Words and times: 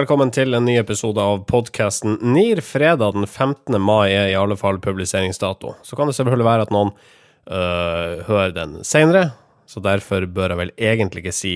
Velkommen 0.00 0.30
til 0.32 0.56
en 0.56 0.64
ny 0.64 0.78
episode 0.80 1.20
av 1.20 1.42
podkasten 1.44 2.14
NIR. 2.24 2.62
Fredag 2.64 3.18
den 3.18 3.26
15. 3.26 3.74
mai 3.84 4.08
er 4.08 4.30
i 4.30 4.36
alle 4.38 4.56
fall 4.56 4.78
publiseringsdato. 4.80 5.74
Så 5.84 5.98
kan 5.98 6.08
det 6.08 6.14
selvfølgelig 6.16 6.46
være 6.46 6.64
at 6.64 6.72
noen 6.72 6.92
øh, 6.94 8.22
hører 8.24 8.54
den 8.56 8.78
seinere, 8.86 9.34
så 9.68 9.82
derfor 9.84 10.24
bør 10.24 10.54
jeg 10.54 10.60
vel 10.62 10.72
egentlig 10.78 11.24
ikke 11.24 11.36
si 11.36 11.52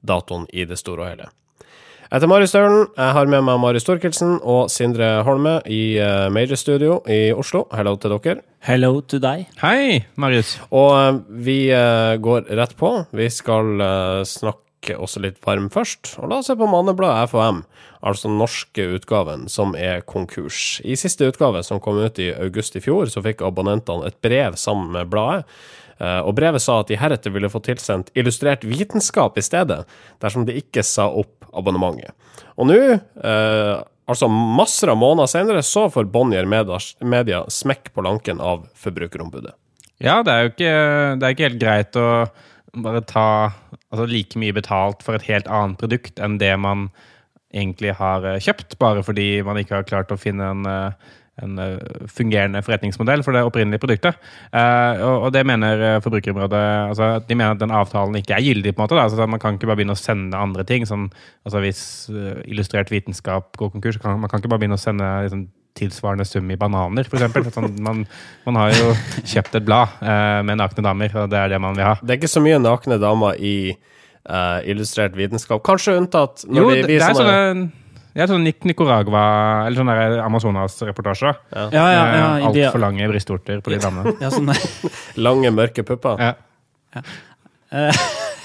datoen 0.00 0.46
i 0.56 0.64
det 0.70 0.80
store 0.80 1.04
og 1.04 1.10
hele. 1.10 1.28
Jeg 1.66 2.14
heter 2.14 2.32
Marius 2.32 2.54
Staulen. 2.54 2.88
Jeg 2.96 3.18
har 3.18 3.28
med 3.34 3.44
meg 3.50 3.60
Marius 3.60 3.84
Storkelsen 3.84 4.38
og 4.40 4.72
Sindre 4.72 5.12
Holme 5.28 5.58
i 5.68 5.82
uh, 6.00 6.32
Major 6.32 6.56
Studio 6.56 7.02
i 7.04 7.20
Oslo. 7.36 7.66
Hello 7.76 7.98
til 8.00 8.16
dere. 8.16 8.40
Hello 8.64 8.94
to 9.04 9.20
deg. 9.20 9.50
Hei, 9.60 10.00
Marius. 10.16 10.56
Og 10.70 10.96
uh, 10.96 11.20
vi 11.44 11.66
uh, 11.76 12.16
går 12.16 12.48
rett 12.56 12.72
på. 12.80 13.02
Vi 13.12 13.28
skal 13.28 13.84
snakke 14.24 14.71
også 14.90 15.22
litt 15.22 15.38
varm 15.46 15.68
først. 15.70 16.16
Og 16.18 16.30
la 16.30 16.40
oss 16.40 16.50
se 16.50 16.56
på 16.58 16.66
Mannebladet 16.66 17.30
FHM, 17.30 17.62
altså 18.02 18.28
den 18.28 18.40
norske 18.40 18.88
utgaven, 18.96 19.46
som 19.52 19.76
er 19.78 20.02
konkurs. 20.02 20.80
I 20.82 20.96
siste 20.98 21.28
utgave, 21.30 21.62
som 21.62 21.80
kom 21.80 22.00
ut 22.02 22.18
i 22.18 22.32
august 22.34 22.76
i 22.76 22.82
fjor, 22.82 23.06
så 23.12 23.22
fikk 23.22 23.44
abonnentene 23.46 24.10
et 24.10 24.18
brev 24.24 24.58
sammen 24.60 24.90
med 24.96 25.12
bladet 25.12 25.46
og 26.02 26.34
brevet 26.34 26.62
sa 26.62 26.80
at 26.80 26.90
de 26.90 26.98
heretter 26.98 27.30
ville 27.30 27.50
få 27.52 27.60
tilsendt 27.62 28.10
illustrert 28.18 28.64
vitenskap 28.66 29.36
i 29.38 29.44
stedet, 29.44 29.84
dersom 30.22 30.46
de 30.48 30.56
ikke 30.58 30.82
sa 30.86 31.06
opp 31.06 31.46
abonnementet. 31.54 32.10
Og 32.58 32.66
nå, 32.66 32.78
eh, 33.22 33.74
altså 34.10 34.28
masser 34.28 34.90
av 34.92 34.98
måneder 34.98 35.30
senere, 35.30 35.62
så 35.62 35.88
får 35.92 36.10
Bonnier 36.10 36.48
Media 36.48 37.44
smekk 37.48 37.92
på 37.94 38.02
lanken 38.02 38.40
av 38.40 38.66
Forbrukerombudet. 38.74 39.54
Ja, 40.02 40.22
det 40.26 40.32
er 40.32 40.42
jo 40.42 40.50
ikke, 40.50 40.72
det 41.20 41.26
er 41.26 41.34
ikke 41.36 41.48
helt 41.50 41.62
greit 41.62 41.98
å 42.00 42.08
bare 42.82 43.04
ta 43.06 43.28
altså, 43.92 44.08
like 44.10 44.40
mye 44.40 44.56
betalt 44.56 45.04
for 45.06 45.18
et 45.18 45.26
helt 45.28 45.50
annet 45.52 45.80
produkt 45.80 46.22
enn 46.22 46.40
det 46.42 46.54
man 46.60 46.88
egentlig 47.52 47.92
har 47.98 48.24
kjøpt, 48.40 48.78
bare 48.80 49.04
fordi 49.04 49.42
man 49.44 49.60
ikke 49.60 49.76
har 49.76 49.88
klart 49.88 50.12
å 50.14 50.20
finne 50.20 50.54
en 50.54 50.94
en 51.40 51.58
eh, 51.58 51.78
fungerende 52.12 52.60
forretningsmodell 52.64 53.22
for 53.24 53.36
det 53.36 53.44
opprinnelige 53.46 53.80
produktet. 53.80 54.18
Og, 54.52 55.30
det 55.32 55.44
mener 55.48 55.80
eh, 55.86 56.00
Forbrukerområdet 56.04 56.62
altså, 56.90 57.08
De 57.28 57.36
mener 57.38 57.56
at 57.56 57.62
den 57.62 57.72
avtalen 57.72 58.18
ikke 58.18 58.36
er 58.36 58.44
gyldig. 58.44 58.74
på 58.74 58.82
en 58.82 58.84
måte. 58.84 59.00
Altså, 59.00 59.26
man 59.26 59.40
kan 59.40 59.56
ikke 59.56 59.70
bare 59.70 59.80
begynne 59.80 59.96
å 59.96 60.02
sende 60.02 60.38
andre 60.38 60.64
ting. 60.68 60.86
Sånn, 60.88 61.08
altså, 61.46 61.62
hvis 61.64 61.82
illustrert 62.44 62.92
vitenskap 62.92 63.56
går 63.56 63.72
konkurs, 63.72 64.00
kan 64.02 64.20
man 64.20 64.30
kan 64.30 64.42
ikke 64.42 64.52
bare 64.52 64.64
begynne 64.64 64.80
å 64.80 64.82
sende 64.82 65.08
liksom, 65.26 65.46
tilsvarende 65.78 66.26
sum 66.28 66.50
i 66.52 66.58
bananer, 66.60 67.08
f.eks. 67.08 67.52
Sånn, 67.54 67.70
man, 67.84 68.02
man, 68.46 68.60
har 68.60 68.74
jo 68.76 68.92
kjøpt 69.24 69.60
et 69.60 69.66
blad 69.68 69.94
uh, 70.02 70.40
med 70.46 70.60
nakne 70.60 70.84
damer, 70.84 71.14
og 71.22 71.30
det 71.32 71.40
er 71.40 71.54
det 71.54 71.62
man 71.64 71.78
vil 71.78 71.88
ha. 71.88 71.94
Det 72.02 72.14
er 72.14 72.20
ikke 72.20 72.32
så 72.34 72.44
mye 72.44 72.60
nakne 72.62 73.00
damer 73.02 73.40
i 73.40 73.56
illustrert 74.70 75.16
vitenskap. 75.18 75.58
Kanskje 75.66 75.96
unntatt 75.98 76.44
når 76.46 76.60
jo, 76.62 76.66
de 76.70 76.82
viser 76.86 76.92
det 76.92 77.08
er 77.08 77.16
sånne 77.18 77.64
ja, 78.12 78.26
sånn 78.28 78.44
Nicaragua, 78.44 79.22
eller 79.66 79.78
sånn 79.78 80.20
Amazonas-reportasje. 80.26 81.32
Ja. 81.32 81.68
Ja, 81.72 81.84
ja, 81.88 82.02
ja, 82.12 82.26
Altfor 82.50 82.82
lange 82.82 83.08
brystvorter 83.08 83.62
på 83.64 83.72
de 83.72 83.78
damene. 83.80 84.12
ja, 84.22 84.28
sånn 84.32 84.52
lange, 85.26 85.52
mørke 85.54 85.84
pupper. 85.88 86.20
Ja. 86.20 87.02
ja. 87.72 87.94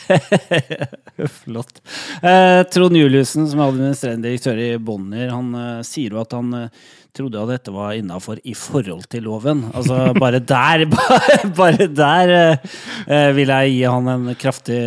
Flott. 1.41 1.81
Eh, 2.21 2.61
Trond 2.71 2.95
Juliussen, 2.95 3.49
som 3.51 3.59
er 3.59 3.73
administrerende 3.73 4.29
direktør 4.29 4.61
i 4.63 4.69
Bonnier, 4.79 5.33
han 5.35 5.51
eh, 5.59 5.81
sier 5.87 6.15
jo 6.15 6.21
at 6.23 6.35
han 6.37 6.53
eh, 6.55 6.85
trodde 7.17 7.41
at 7.41 7.53
dette 7.55 7.73
var 7.75 7.97
innafor 7.97 8.39
i 8.45 8.55
forhold 8.57 9.09
til 9.11 9.27
loven. 9.27 9.65
Altså, 9.73 10.13
bare 10.17 10.39
der, 10.39 10.85
bare, 10.95 11.41
bare 11.57 11.89
der 11.91 12.33
eh, 12.37 13.29
vil 13.37 13.53
jeg 13.53 13.75
gi 13.75 13.83
han 13.89 14.13
en 14.13 14.31
kraftig 14.39 14.81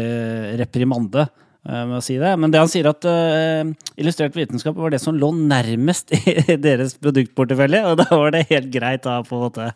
reprimande. 0.62 1.28
Eh, 1.60 1.82
med 1.84 1.98
å 1.98 2.04
si 2.04 2.14
det. 2.16 2.30
Men 2.40 2.52
det 2.52 2.60
han 2.62 2.70
sier 2.72 2.86
at 2.88 3.04
uh, 3.04 3.68
illustrert 4.00 4.36
vitenskap 4.36 4.78
var 4.80 4.94
det 4.94 5.00
som 5.02 5.16
lå 5.16 5.28
nærmest 5.36 6.14
i 6.16 6.56
deres 6.56 6.94
produktportefølje, 7.02 7.82
og 7.84 7.98
da 8.00 8.06
var 8.08 8.32
det 8.32 8.46
helt 8.48 8.70
greit 8.72 9.04
da, 9.04 9.18
på 9.26 9.36
en 9.36 9.42
måte, 9.44 9.66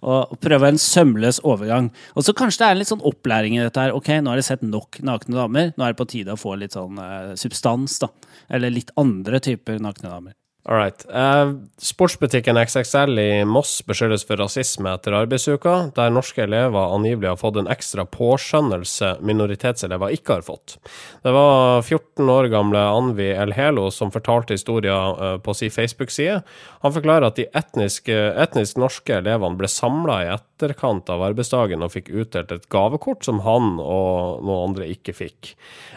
å, 0.00 0.22
prøve 0.40 0.70
en 0.72 0.80
sømløs 0.80 1.42
overgang. 1.44 1.90
Og 2.16 2.24
så 2.24 2.32
kanskje 2.36 2.62
det 2.62 2.68
er 2.68 2.76
en 2.76 2.80
litt 2.80 2.92
sånn 2.94 3.04
opplæring 3.12 3.58
i 3.58 3.64
dette 3.66 3.84
her. 3.84 3.92
Ok, 3.96 4.08
nå 4.24 4.32
har 4.32 4.40
de 4.40 4.46
sett 4.46 4.64
nok 4.64 5.02
nakne 5.04 5.36
damer, 5.36 5.74
nå 5.76 5.84
er 5.84 5.92
det 5.92 6.00
på 6.00 6.08
tide 6.14 6.32
å 6.32 6.40
få 6.40 6.56
litt 6.62 6.78
sånn 6.78 6.96
uh, 6.96 7.34
substans, 7.40 8.00
da. 8.00 8.08
Eller 8.48 8.72
litt 8.72 8.94
andre 9.00 9.42
typer 9.44 9.84
nakne 9.84 10.14
damer. 10.14 10.38
All 10.66 10.76
right. 10.76 11.04
Uh, 11.10 11.52
sportsbutikken 11.76 12.56
XXL 12.56 13.18
i 13.18 13.44
Moss 13.44 13.82
beskyldes 13.84 14.22
for 14.24 14.40
rasisme 14.40 14.94
etter 14.96 15.12
arbeidsuka, 15.12 15.74
der 15.92 16.14
norske 16.14 16.40
elever 16.46 16.94
angivelig 16.94 17.28
har 17.34 17.36
fått 17.36 17.58
en 17.60 17.68
ekstra 17.68 18.06
påskjønnelse 18.08 19.10
minoritetselever 19.20 20.14
ikke 20.16 20.38
har 20.38 20.46
fått. 20.46 20.78
Det 21.20 21.34
var 21.36 21.82
14 21.82 22.32
år 22.32 22.48
gamle 22.54 22.80
Anvi 22.94 23.28
Elhelo 23.34 23.90
som 23.92 24.12
fortalte 24.14 24.56
historien 24.56 25.20
uh, 25.20 25.36
på 25.36 25.52
sin 25.52 25.74
Facebook-side. 25.74 26.40
Han 26.80 26.96
forklarer 26.96 27.28
at 27.28 27.36
de 27.36 27.44
etnisk, 27.52 28.08
etnisk 28.08 28.80
norske 28.80 29.20
elevene 29.20 29.60
ble 29.60 29.68
samla 29.68 30.18
i 30.24 30.32
etterkant 30.32 31.12
av 31.12 31.26
arbeidsdagen 31.28 31.84
og 31.84 31.92
fikk 31.92 32.08
utdelt 32.08 32.56
et 32.56 32.66
gavekort 32.72 33.24
som 33.28 33.44
han 33.44 33.76
og 33.82 34.40
noen 34.40 34.70
andre 34.70 34.88
ikke 34.96 35.12
fikk. 35.16 35.52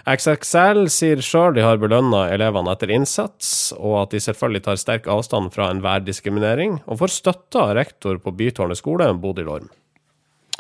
XXL 0.08 0.86
sier 0.92 1.24
sjøl 1.24 1.56
de 1.56 1.64
har 1.66 1.80
belønna 1.82 2.28
elevene 2.32 2.72
etter 2.72 2.92
innsats, 2.96 3.74
og 3.76 3.98
at 4.06 4.16
de 4.16 4.22
selvfølgelig 4.24 4.57
selvfølgelig 4.58 4.66
tar 4.66 4.78
sterk 4.78 5.08
avstand 5.08 5.54
fra 5.54 5.72
enhver 5.72 6.04
diskriminering, 6.06 6.82
og 6.88 7.00
får 7.00 7.14
støtte 7.14 7.60
av 7.60 7.76
rektor 7.76 8.18
på 8.20 8.34
Bytårnet 8.34 8.78
skole, 8.78 9.14
Bodil 9.14 9.48
Orm. 9.50 9.70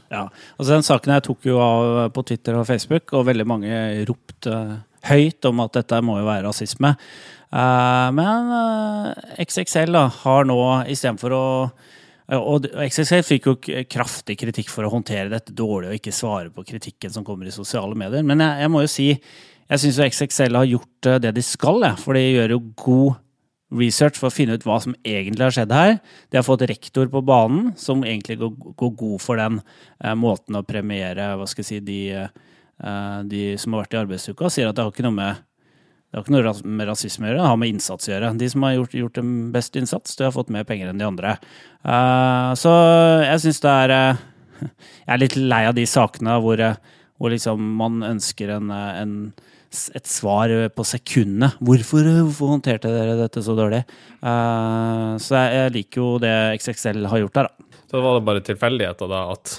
Ja, 0.09 0.29
altså 0.57 0.73
Den 0.73 0.83
saken 0.83 1.13
jeg 1.13 1.23
tok 1.23 1.45
jo 1.45 1.59
av 1.59 2.11
på 2.13 2.23
Twitter 2.23 2.55
og 2.55 2.67
Facebook, 2.67 3.11
og 3.13 3.27
veldig 3.27 3.45
mange 3.45 4.05
ropte 4.07 4.83
høyt 5.07 5.45
om 5.45 5.59
at 5.63 5.73
dette 5.73 6.01
må 6.01 6.19
jo 6.19 6.27
være 6.27 6.47
rasisme. 6.47 6.95
Eh, 7.51 8.11
men 8.13 8.51
eh, 8.51 9.43
XXL 9.45 9.93
da, 9.93 10.07
har 10.23 10.45
nå 10.45 10.59
istedenfor 10.87 11.35
å 11.35 11.45
og 12.27 12.65
XXL 12.67 13.21
fikk 13.23 13.45
jo 13.47 13.53
kraftig 13.87 14.35
kritikk 14.35 14.67
for 14.67 14.83
å 14.83 14.89
håndtere 14.91 15.31
dette 15.31 15.53
dårlig 15.55 15.87
og 15.87 15.95
ikke 15.95 16.11
svare 16.11 16.49
på 16.51 16.65
kritikken 16.67 17.13
som 17.13 17.23
kommer 17.23 17.47
i 17.47 17.53
sosiale 17.55 17.95
medier. 17.95 18.19
Men 18.19 18.43
jeg, 18.43 18.65
jeg 18.65 18.71
må 18.73 18.81
jo 18.83 18.89
si 18.91 19.05
jeg 19.67 19.81
syns 19.83 19.99
XXL 19.99 20.57
har 20.59 20.67
gjort 20.67 21.09
eh, 21.09 21.21
det 21.23 21.33
de 21.35 21.43
skal, 21.43 21.83
for 21.99 22.15
de 22.15 22.23
gjør 22.23 22.55
jo 22.55 22.59
god 22.83 23.23
research 23.73 24.15
for 24.19 24.29
å 24.29 24.33
finne 24.33 24.55
ut 24.55 24.65
hva 24.67 24.77
som 24.83 24.95
egentlig 25.05 25.43
har 25.43 25.55
skjedd 25.55 25.73
her. 25.75 25.97
De 26.31 26.39
har 26.39 26.45
fått 26.47 26.65
rektor 26.69 27.09
på 27.11 27.21
banen, 27.25 27.73
som 27.79 28.05
egentlig 28.05 28.39
går, 28.39 28.53
går 28.79 28.93
god 29.01 29.23
for 29.23 29.41
den 29.41 29.59
eh, 29.59 30.15
måten 30.15 30.59
å 30.59 30.65
premiere 30.67 31.33
hva 31.35 31.47
skal 31.49 31.65
jeg 31.65 31.69
si, 31.69 31.81
de, 31.83 31.99
eh, 32.23 33.19
de, 33.27 33.43
som 33.59 33.75
har 33.75 33.83
vært 33.83 33.97
i 33.97 34.01
arbeidsuka, 34.05 34.51
sier 34.53 34.69
at 34.69 34.77
det 34.77 34.85
har 34.85 34.95
ikke 34.95 35.07
noe 35.07 35.19
med 35.19 35.43
det 36.07 36.15
har 36.15 36.23
ikke 36.23 36.37
noe 36.37 36.75
med 36.79 36.87
rasisme 36.87 37.25
å 37.25 37.27
gjøre, 37.27 37.39
det 37.41 37.49
har 37.51 37.57
med 37.59 37.71
innsats 37.73 38.07
å 38.07 38.11
gjøre. 38.13 38.29
De 38.39 38.47
som 38.47 38.63
har 38.63 38.77
gjort, 38.77 38.93
gjort 38.95 39.17
en 39.19 39.31
best 39.51 39.75
innsats, 39.75 40.15
de 40.15 40.23
har 40.23 40.31
fått 40.31 40.53
mer 40.55 40.63
penger 40.63 40.87
enn 40.87 41.01
de 41.01 41.03
andre. 41.03 41.33
Uh, 41.83 42.55
så 42.55 42.71
jeg 43.25 43.41
syns 43.43 43.59
det 43.65 43.73
er 43.83 43.93
uh, 43.93 44.21
Jeg 45.03 45.11
er 45.13 45.19
litt 45.19 45.35
lei 45.35 45.59
av 45.67 45.75
de 45.75 45.83
sakene 45.85 46.37
hvor, 46.41 46.63
hvor 47.19 47.33
liksom 47.33 47.75
man 47.77 47.99
ønsker 48.07 48.55
en, 48.55 48.71
en 48.71 49.11
et 49.67 50.07
svar 50.09 50.51
på 50.73 50.85
sekundet. 50.87 51.57
Hvorfor, 51.59 52.07
hvorfor, 52.21 52.53
håndterte 52.55 52.91
dere 52.93 53.17
dette 53.19 53.43
så 53.43 53.55
dårlig? 53.57 53.83
Uh, 54.21 55.17
så 55.21 55.37
jeg, 55.37 55.57
jeg, 55.57 55.73
liker 55.77 56.03
jo 56.03 56.09
det 56.23 56.35
XXL 56.61 57.07
har 57.11 57.23
gjort 57.23 57.39
der, 57.39 57.49
da. 57.49 57.83
Så 57.87 58.03
var 58.03 58.17
det 58.17 58.27
bare 58.27 58.43
tilfeldigheter, 58.43 59.11
da, 59.11 59.21
at 59.35 59.57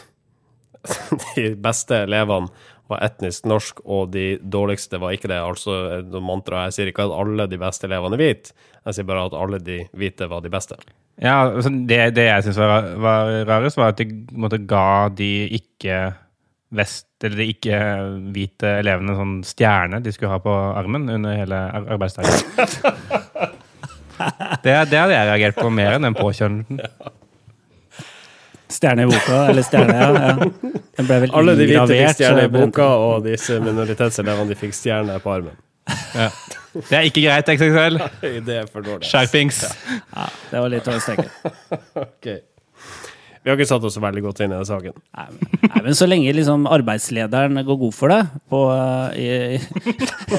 de 1.36 1.46
beste 1.60 2.04
elevene 2.06 2.52
var 2.88 3.02
etnisk 3.04 3.44
norsk, 3.48 3.82
og 3.84 4.12
de 4.14 4.38
dårligste 4.40 5.00
var 5.00 5.12
ikke 5.16 5.30
det. 5.30 5.40
Altså 5.44 6.00
mantra, 6.24 6.66
Jeg 6.68 6.76
sier 6.76 6.92
ikke 6.92 7.04
at 7.08 7.16
alle 7.16 7.48
de 7.50 7.60
beste 7.60 7.88
elevene 7.88 8.16
er 8.16 8.24
hvite, 8.24 8.56
jeg 8.86 8.96
sier 8.96 9.08
bare 9.08 9.26
at 9.28 9.36
alle 9.36 9.60
de 9.60 9.82
hvite 9.92 10.28
var 10.30 10.40
de 10.44 10.52
beste. 10.52 10.78
Ja, 11.20 11.50
altså 11.50 11.72
det, 11.72 11.98
det 12.16 12.28
jeg 12.28 12.46
syns 12.46 12.60
var, 12.62 12.92
var 13.02 13.32
rarest, 13.48 13.76
var 13.76 13.92
at 13.92 14.00
de 14.00 14.06
måtte 14.38 14.60
ga 14.70 15.10
de 15.12 15.48
ikke 15.58 15.98
vest, 16.74 17.06
eller 17.24 17.36
de 17.40 17.46
ikke-hvite 17.54 18.68
elevene 18.82 19.14
sånn 19.16 19.44
stjerne 19.46 20.02
de 20.04 20.12
skulle 20.12 20.32
ha 20.34 20.40
på 20.42 20.52
armen 20.52 21.08
under 21.14 21.32
hele 21.38 21.58
arbeidsdagen. 21.80 22.32
det, 24.64 24.72
det 24.90 25.00
hadde 25.00 25.14
jeg 25.14 25.28
reagert 25.30 25.56
på 25.60 25.68
mer 25.72 25.92
enn 25.96 26.04
den 26.08 26.18
påkjønnelsen. 26.18 26.78
Stjerne 28.68 29.02
i 29.06 29.08
boka, 29.08 29.36
eller 29.48 29.64
stjerne, 29.64 29.94
ja. 29.96 30.08
ja. 30.12 30.32
Den 30.98 31.06
ble 31.08 31.16
vel 31.22 31.30
Alle 31.40 31.52
de 31.56 31.64
hvite 31.70 31.88
fikk 31.88 32.12
stjerne 32.18 32.42
i 32.44 32.50
boka, 32.52 32.88
og 33.00 33.24
disse 33.24 33.56
minoritetselevene 33.64 34.48
de 34.52 34.56
fikk 34.60 34.74
stjerne 34.76 35.16
på 35.24 35.28
armen. 35.38 35.56
Ja. 36.12 36.28
Det 36.74 36.98
er 36.98 37.06
ikke 37.08 37.22
greit, 37.24 37.48
XXL. 37.48 37.96
det 38.46 38.54
er. 38.60 38.66
Skjerpings. 39.08 39.62
Ja, 40.12 40.26
det 40.50 40.60
var 40.60 40.68
litt 40.72 40.88
over 40.90 41.00
streken. 41.00 41.30
okay. 42.04 42.38
Vi 43.48 43.52
har 43.54 43.56
ikke 43.56 43.70
satt 43.70 43.84
oss 43.88 43.94
så 43.96 44.00
veldig 44.04 44.20
godt 44.26 44.42
inn 44.44 44.52
i 44.52 44.56
den 44.58 44.66
saken. 44.68 44.92
Nei, 45.16 45.22
men, 45.32 45.60
nei, 45.62 45.78
men 45.86 45.94
så 45.96 46.04
lenge 46.04 46.34
liksom 46.36 46.66
arbeidslederen 46.68 47.56
går 47.64 47.78
god 47.80 47.94
for 47.96 48.12
det 48.12 48.18
på, 48.52 48.58
uh, 48.68 49.08
i, 49.16 49.56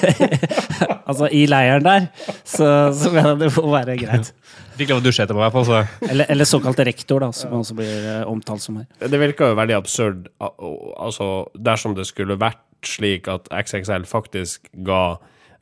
Altså 1.10 1.26
i 1.34 1.40
leiren 1.50 1.88
der, 1.88 2.06
så, 2.46 2.68
så 2.94 3.10
mener 3.10 3.40
det 3.40 3.50
får 3.56 3.66
være 3.72 3.96
greit. 3.98 4.30
Fikk 4.78 4.94
lov 4.94 5.02
å 5.02 5.06
dusje 5.08 5.26
etterpå, 5.26 5.42
i 5.42 5.46
hvert 5.48 5.58
fall. 5.58 5.66
Så. 5.72 6.06
Eller, 6.06 6.30
eller 6.36 6.52
såkalt 6.52 6.84
rektor, 6.86 7.26
da, 7.26 7.32
som 7.34 7.58
også 7.64 7.80
blir 7.82 8.06
uh, 8.06 8.30
omtalt 8.30 8.62
som 8.62 8.78
her. 8.78 8.86
Det 9.02 9.24
virker 9.26 9.56
jo 9.56 9.58
veldig 9.58 9.80
absurd 9.80 10.30
altså, 10.38 11.32
dersom 11.58 11.98
det 11.98 12.06
skulle 12.12 12.38
vært 12.38 12.62
slik 12.86 13.26
at 13.34 13.50
XXL 13.50 14.06
faktisk 14.06 14.70
ga 14.86 15.18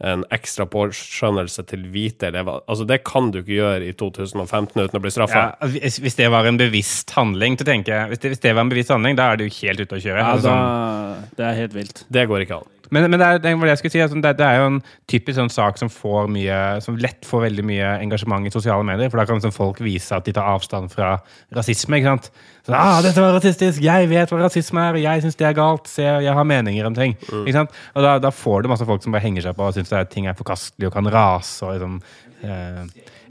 en 0.05 0.23
ekstra 0.33 0.67
påskjønnelse 0.69 1.63
til 1.71 1.88
hvite 1.94 2.29
elever. 2.29 2.61
Altså, 2.69 2.85
det 2.85 2.99
kan 3.07 3.31
du 3.33 3.39
ikke 3.41 3.55
gjøre 3.57 3.89
i 3.89 3.95
2015 3.97 4.77
uten 4.77 4.99
å 4.99 5.03
bli 5.03 5.13
straffa. 5.13 5.44
Ja, 5.49 5.71
hvis, 5.73 5.97
hvis 6.03 6.19
det 6.19 6.29
var 6.33 6.45
en 6.45 6.59
bevisst 6.59 7.15
handling, 7.17 7.57
til 7.57 7.65
å 7.65 7.71
tenke, 7.71 8.01
Hvis 8.11 8.21
det, 8.21 8.35
hvis 8.35 8.44
det 8.45 8.55
var 8.55 8.67
en 8.67 8.73
bevisst 8.73 8.94
handling, 8.94 9.17
da 9.17 9.31
er 9.31 9.39
det 9.39 9.49
jo 9.49 9.55
helt 9.63 9.81
ute 9.81 9.97
å 9.97 10.01
kjøre. 10.01 10.21
Ja, 10.21 10.33
Altså, 10.38 10.53
da, 10.53 11.29
det 11.39 11.47
er 11.49 11.61
helt 11.63 11.77
vilt. 11.77 12.03
Det 12.13 12.27
går 12.29 12.45
ikke 12.45 12.61
an. 12.61 12.73
Men, 12.89 13.09
men 13.11 13.19
det, 13.19 13.25
er, 13.25 13.39
det 13.44 13.51
er, 13.51 13.57
det 13.59 13.73
jeg 13.73 13.79
skulle 13.81 13.95
si. 13.95 14.01
Altså, 14.05 14.19
det, 14.23 14.33
det 14.39 14.45
er 14.47 14.61
jo 14.61 14.67
en 14.69 14.79
typisk 15.11 15.38
sånn 15.39 15.51
sak 15.51 15.79
som 15.81 15.89
får 15.91 16.29
mye 16.31 16.59
Som 16.83 17.00
lett 17.01 17.27
får 17.27 17.47
veldig 17.47 17.65
mye 17.67 17.89
engasjement 18.03 18.47
i 18.47 18.53
sosiale 18.53 18.85
medier. 18.88 19.11
For 19.11 19.19
da 19.19 19.27
kan 19.27 19.41
liksom 19.41 19.55
folk 19.55 19.81
vise 19.83 20.15
at 20.15 20.27
de 20.27 20.35
tar 20.38 20.47
avstand 20.53 20.93
fra 20.93 21.17
rasisme. 21.57 22.00
ikke 22.00 22.13
sant? 22.13 22.31
Så, 22.67 22.73
ah, 22.75 22.97
'Dette 22.99 23.21
var 23.23 23.31
rasistisk! 23.31 23.79
Jeg 23.79 24.09
vet 24.11 24.31
hva 24.33 24.41
rasisme 24.41 24.81
er! 24.83 24.97
Jeg 24.99 25.21
syns 25.23 25.37
det 25.39 25.45
er 25.47 25.53
galt! 25.55 25.85
Se, 25.87 26.03
jeg 26.03 26.33
har 26.35 26.47
meninger 26.47 26.89
om 26.89 26.95
ting!' 26.97 27.13
Ikke 27.15 27.55
sant? 27.55 27.77
Og 27.95 28.03
da, 28.03 28.17
da 28.19 28.31
får 28.35 28.65
du 28.65 28.71
masse 28.73 28.87
folk 28.89 29.05
som 29.05 29.15
bare 29.15 29.23
henger 29.23 29.45
seg 29.45 29.55
på 29.55 29.69
og 29.69 29.77
syns 29.77 29.93
ting 30.11 30.27
er 30.27 30.35
forkastelige 30.35 30.91
og 30.91 30.97
kan 30.97 31.07
rase. 31.13 31.63
og 31.63 31.77
liksom 31.77 32.01
eh, 32.43 32.81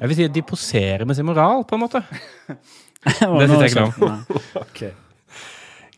Jeg 0.00 0.08
vil 0.08 0.16
si 0.16 0.28
at 0.30 0.36
de 0.38 0.42
poserer 0.42 1.04
med 1.04 1.20
sin 1.20 1.28
moral, 1.28 1.66
på 1.68 1.76
en 1.76 1.84
måte. 1.84 2.00
Det 3.06 3.12
synes 3.20 3.60
jeg 3.60 3.70
ikke 3.74 3.84
noe 3.84 4.08
om. 4.08 4.24
okay. 4.62 4.94
Ok. 4.96 5.02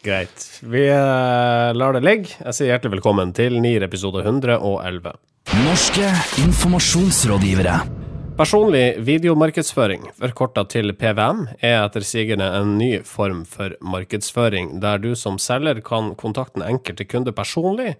Greit. 0.02 0.44
Vi 0.62 0.84
eh, 0.90 1.70
lar 1.78 1.94
det 1.94 2.02
ligge. 2.02 2.34
Jeg 2.42 2.58
sier 2.58 2.72
hjertelig 2.74 2.98
velkommen 2.98 3.32
til 3.34 3.58
NIR 3.62 3.86
episode 3.86 4.22
111. 4.26 5.14
Norske 5.62 6.10
informasjonsrådgivere. 6.42 8.07
Personlig 8.38 9.00
videomarkedsføring, 9.02 10.04
forkorta 10.14 10.62
til 10.70 10.92
PVM, 10.94 11.40
er 11.58 11.80
etter 11.80 12.04
sigende 12.06 12.46
en 12.54 12.76
ny 12.78 13.00
form 13.02 13.40
for 13.42 13.74
markedsføring, 13.82 14.76
der 14.78 15.00
du 15.02 15.08
som 15.18 15.40
selger 15.42 15.80
kan 15.82 16.12
kontakte 16.14 16.60
den 16.60 16.68
enkelte 16.68 17.02
kunde 17.10 17.34
personlig, 17.34 17.96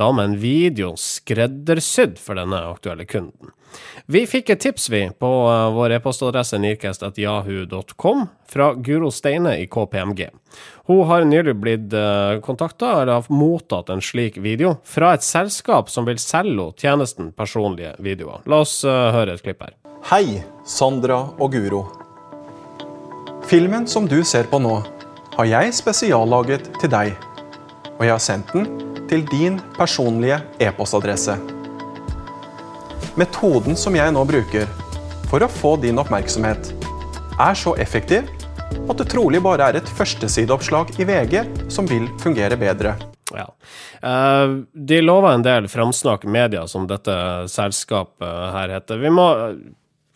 da 0.00 0.08
med 0.08 0.30
en 0.30 0.38
video 0.40 0.94
skreddersydd 0.96 2.16
for 2.16 2.40
denne 2.40 2.62
aktuelle 2.64 3.04
kunden. 3.04 3.52
Vi 4.08 4.24
fikk 4.24 4.54
et 4.54 4.64
tips, 4.64 4.88
vi, 4.88 5.02
på 5.20 5.32
eh, 5.50 5.68
vår 5.76 5.98
e-postadresse 5.98 6.62
nirkest.jahu.com 6.64 8.24
fra 8.48 8.72
Guro 8.88 9.12
Steine 9.12 9.58
i 9.60 9.68
KPMG. 9.68 10.30
Hun 10.86 11.06
har 11.06 11.24
nylig 11.24 11.54
blitt 11.56 11.92
uh, 11.96 12.40
kontakta, 12.40 13.02
eller 13.02 13.12
har 13.12 13.24
mottatt 13.28 13.88
en 13.88 14.02
slik 14.04 14.36
video, 14.36 14.76
fra 14.84 15.14
et 15.16 15.24
selskap 15.24 15.88
som 15.88 16.04
vil 16.04 16.18
selge 16.20 16.52
henne 16.52 16.76
tjenesten 16.76 17.30
personlige 17.32 17.94
videoer. 18.04 18.42
La 18.44 18.60
oss 18.66 18.82
eh, 18.84 19.06
høre 19.16 19.32
et 19.32 19.42
klipp 19.42 19.62
her. 19.64 19.72
Hei, 20.10 20.42
Sandra 20.68 21.22
og 21.40 21.56
Guro. 21.56 21.80
Filmen 23.48 23.88
som 23.88 24.04
du 24.04 24.18
ser 24.28 24.44
på 24.52 24.60
nå, 24.60 24.74
har 25.38 25.48
jeg 25.48 25.72
spesiallaget 25.80 26.68
til 26.82 26.92
deg. 26.92 27.16
Og 27.96 28.04
jeg 28.04 28.12
har 28.12 28.22
sendt 28.22 28.52
den 28.52 28.68
til 29.08 29.24
din 29.32 29.56
personlige 29.78 30.42
e-postadresse. 30.60 31.38
Metoden 33.16 33.80
som 33.80 33.96
jeg 33.96 34.12
nå 34.12 34.28
bruker 34.28 34.68
for 35.32 35.40
å 35.40 35.48
få 35.48 35.78
din 35.80 36.02
oppmerksomhet, 36.02 36.74
er 37.40 37.56
så 37.56 37.72
effektiv 37.80 38.28
at 38.84 39.00
det 39.00 39.08
trolig 39.12 39.40
bare 39.44 39.70
er 39.70 39.80
et 39.80 39.90
førstesideoppslag 39.98 40.92
i 41.00 41.06
VG 41.08 41.40
som 41.72 41.88
vil 41.88 42.06
fungere 42.22 42.58
bedre. 42.60 42.94
Ja. 43.34 43.48
Eh, 44.04 44.58
de 44.72 45.00
lover 45.02 45.34
en 45.34 45.46
del 45.46 45.68
framsnakk 45.72 46.26
media, 46.28 46.66
som 46.68 46.88
dette 46.90 47.16
selskapet 47.52 48.52
her 48.58 48.76
heter. 48.76 49.00
Vi 49.00 49.12
må 49.12 49.28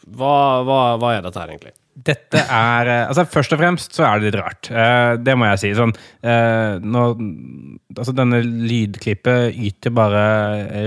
hva, 0.09 0.37
hva, 0.65 0.81
hva 1.01 1.17
er 1.17 1.25
dette 1.25 1.41
her, 1.41 1.53
egentlig? 1.53 1.75
Dette 1.99 2.41
er 2.45 2.89
eh, 2.89 3.05
Altså, 3.09 3.25
først 3.29 3.55
og 3.55 3.61
fremst 3.61 3.97
så 3.97 4.07
er 4.07 4.21
det 4.21 4.29
litt 4.29 4.39
rart. 4.39 4.71
Eh, 4.71 5.15
det 5.21 5.35
må 5.39 5.49
jeg 5.51 5.63
si. 5.65 5.73
Sånn 5.79 5.95
eh, 6.23 6.79
nå, 6.83 7.05
Altså, 7.97 8.15
denne 8.17 8.41
lydklippet 8.45 9.59
yter 9.69 9.95
bare 9.95 10.23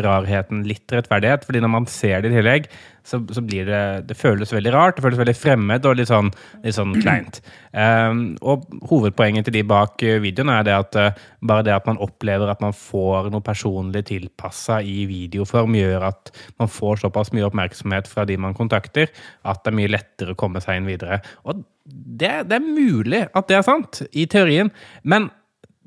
rarheten 0.05 0.63
litt 0.67 0.93
rettferdighet, 0.93 1.43
fordi 1.47 1.63
når 1.63 1.73
man 1.73 1.89
ser 1.91 2.23
det 2.23 2.31
i 2.31 2.37
tillegg, 2.37 2.69
så, 3.03 3.19
så 3.33 3.41
blir 3.41 3.65
det 3.65 3.81
Det 4.09 4.17
føles 4.17 4.53
veldig 4.53 4.73
rart, 4.73 4.97
det 4.97 5.05
føles 5.05 5.19
veldig 5.19 5.35
fremmed 5.37 5.85
og 5.87 5.97
litt 5.97 6.11
sånn, 6.11 6.31
litt 6.63 6.77
sånn 6.77 6.93
kleint. 7.01 7.41
Um, 7.71 8.23
og 8.43 8.67
hovedpoenget 8.89 9.47
til 9.47 9.55
de 9.59 9.63
bak 9.67 10.03
eh, 10.03 10.19
videoen 10.23 10.51
er 10.53 10.65
det 10.67 10.75
at 10.75 10.97
uh, 10.99 11.21
bare 11.47 11.65
det 11.67 11.75
at 11.75 11.87
man 11.87 12.01
opplever 12.03 12.51
at 12.51 12.61
man 12.63 12.75
får 12.75 13.31
noe 13.33 13.43
personlig 13.45 14.03
tilpassa 14.11 14.81
i 14.83 15.05
videoform, 15.09 15.77
gjør 15.79 16.07
at 16.11 16.33
man 16.61 16.71
får 16.71 17.05
såpass 17.05 17.31
mye 17.35 17.47
oppmerksomhet 17.47 18.09
fra 18.11 18.27
de 18.27 18.37
man 18.41 18.57
kontakter, 18.57 19.11
at 19.47 19.63
det 19.63 19.71
er 19.71 19.79
mye 19.79 19.93
lettere 19.93 20.35
å 20.35 20.39
komme 20.39 20.61
seg 20.63 20.81
inn 20.81 20.89
videre. 20.91 21.21
Og 21.47 21.63
det, 21.85 22.33
det 22.49 22.57
er 22.57 22.65
mulig 22.65 23.25
at 23.31 23.47
det 23.49 23.57
er 23.57 23.67
sant, 23.67 24.03
i 24.11 24.27
teorien, 24.29 24.69
men 25.03 25.31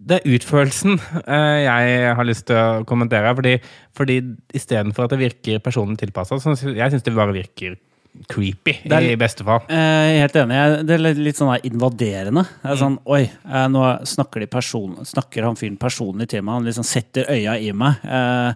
det 0.05 0.19
er 0.21 0.35
utførelsen 0.37 0.99
eh, 1.25 1.65
jeg 1.65 2.15
har 2.19 2.27
lyst 2.29 2.47
til 2.51 2.57
å 2.61 2.85
kommentere. 2.89 3.33
Fordi, 3.39 3.55
fordi 3.97 4.19
istedenfor 4.55 5.07
at 5.07 5.15
det 5.15 5.23
virker 5.23 5.63
personlig 5.65 5.99
tilpassa, 6.03 6.37
så 6.43 6.55
jeg 6.75 6.93
syns 6.93 7.03
det 7.07 7.15
bare 7.17 7.33
virker 7.37 7.79
creepy, 8.31 8.77
Det 8.87 8.95
er 8.95 9.09
i 9.11 9.17
beste 9.19 9.43
fall. 9.43 9.65
Eh, 9.75 10.21
helt 10.21 10.37
enig. 10.39 10.59
Det 10.87 10.95
er 10.95 11.01
litt- 11.03 11.19
litt 11.19 11.37
sånn 11.41 11.51
invaderende. 11.67 12.45
Det 12.63 12.71
er 12.71 12.79
sånn, 12.79 12.99
Oi, 13.11 13.23
eh, 13.27 13.67
nå 13.73 13.83
snakker, 14.07 14.45
de 14.45 14.47
person, 14.47 14.95
snakker 15.03 15.43
han 15.49 15.57
fyren 15.59 15.77
personlig 15.83 16.29
til 16.31 16.43
meg. 16.47 16.55
Han 16.61 16.65
liksom 16.69 16.85
setter 16.87 17.25
øya 17.35 17.57
i 17.59 17.73
meg. 17.73 17.97
eh, 18.05 18.53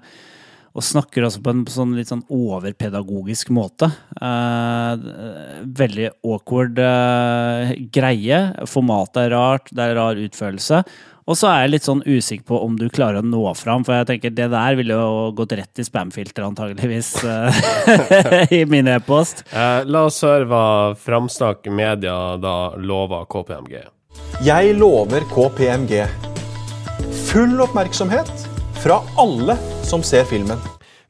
Og 0.77 0.83
snakker 0.85 1.25
også 1.27 1.41
på 1.43 1.51
en 1.51 1.65
sånn 1.67 1.97
litt 1.97 2.07
sånn 2.07 2.23
overpedagogisk 2.31 3.49
måte. 3.51 3.89
Eh, 4.23 5.63
Veldig 5.81 6.11
awkward 6.25 6.79
eh, 6.79 7.73
greie. 7.91 8.41
Formatet 8.69 9.25
er 9.25 9.31
rart, 9.35 9.73
det 9.75 9.89
er 9.89 9.97
rar 9.99 10.15
utførelse. 10.23 10.85
Og 11.29 11.37
så 11.37 11.51
er 11.51 11.67
jeg 11.67 11.73
litt 11.75 11.85
sånn 11.85 12.01
usikker 12.07 12.47
på 12.49 12.59
om 12.65 12.79
du 12.81 12.87
klarer 12.89 13.21
å 13.21 13.27
nå 13.27 13.43
fram, 13.59 13.83
for 13.85 13.99
jeg 13.99 14.09
tenker 14.09 14.33
det 14.33 14.47
der 14.49 14.79
ville 14.79 14.97
jo 14.97 15.27
gått 15.37 15.53
rett 15.59 15.81
i 15.81 15.85
spamfilteret 15.85 16.47
antageligvis 16.47 17.11
eh, 17.29 18.49
i 18.59 18.63
min 18.69 18.89
e-post. 18.89 19.45
Eh, 19.53 19.85
la 19.85 20.07
oss 20.09 20.23
høre 20.25 20.49
hva 20.49 20.65
Framsnakk 20.97 21.69
Media 21.69 22.17
da 22.41 22.57
lover 22.81 23.29
KPMG. 23.29 23.77
Jeg 24.47 24.73
lover 24.81 25.29
KPMG 25.29 26.01
full 27.29 27.61
oppmerksomhet 27.61 28.33
fra 28.81 29.03
alle 29.21 29.59
som 29.85 30.01
ser 30.01 30.25
filmen. 30.31 30.57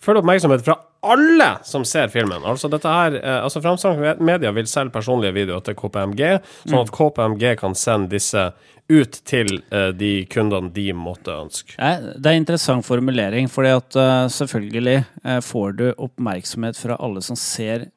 Full 0.03 0.19
oppmerksomhet 0.19 0.65
fra 0.67 0.81
alle 1.07 1.53
som 1.63 1.85
ser 1.87 2.11
filmen. 2.11 2.43
Altså 2.43 2.67
dette 2.73 2.91
her, 2.91 3.21
eh, 3.23 3.39
altså 3.45 3.63
Framsnakk 3.63 4.19
Media 4.19 4.51
vil 4.51 4.67
selge 4.67 4.97
personlige 4.99 5.37
videoer 5.37 5.63
til 5.63 5.79
KPMG, 5.79 6.41
sånn 6.67 6.83
at 6.83 6.91
KPMG 6.91 7.55
kan 7.63 7.79
sende 7.79 8.11
disse 8.17 8.49
ut 8.89 9.19
til 9.29 9.61
uh, 9.73 9.91
de 9.97 10.25
kundene 10.33 10.73
de 10.73 10.89
måtte 10.97 11.35
ønske. 11.35 11.77
Det 11.77 12.25
er 12.25 12.39
en 12.39 12.43
interessant 12.43 12.87
formulering, 12.87 13.51
fordi 13.53 13.73
at 13.77 13.97
eh, 14.01 14.25
selvfølgelig 14.33 14.99
uh, 15.27 15.39
får 15.45 15.77
du 15.79 15.87
oppmerksomhet 15.93 16.81
fra 16.81 16.97
alle 16.97 17.23
som 17.25 17.39
ser 17.39 17.91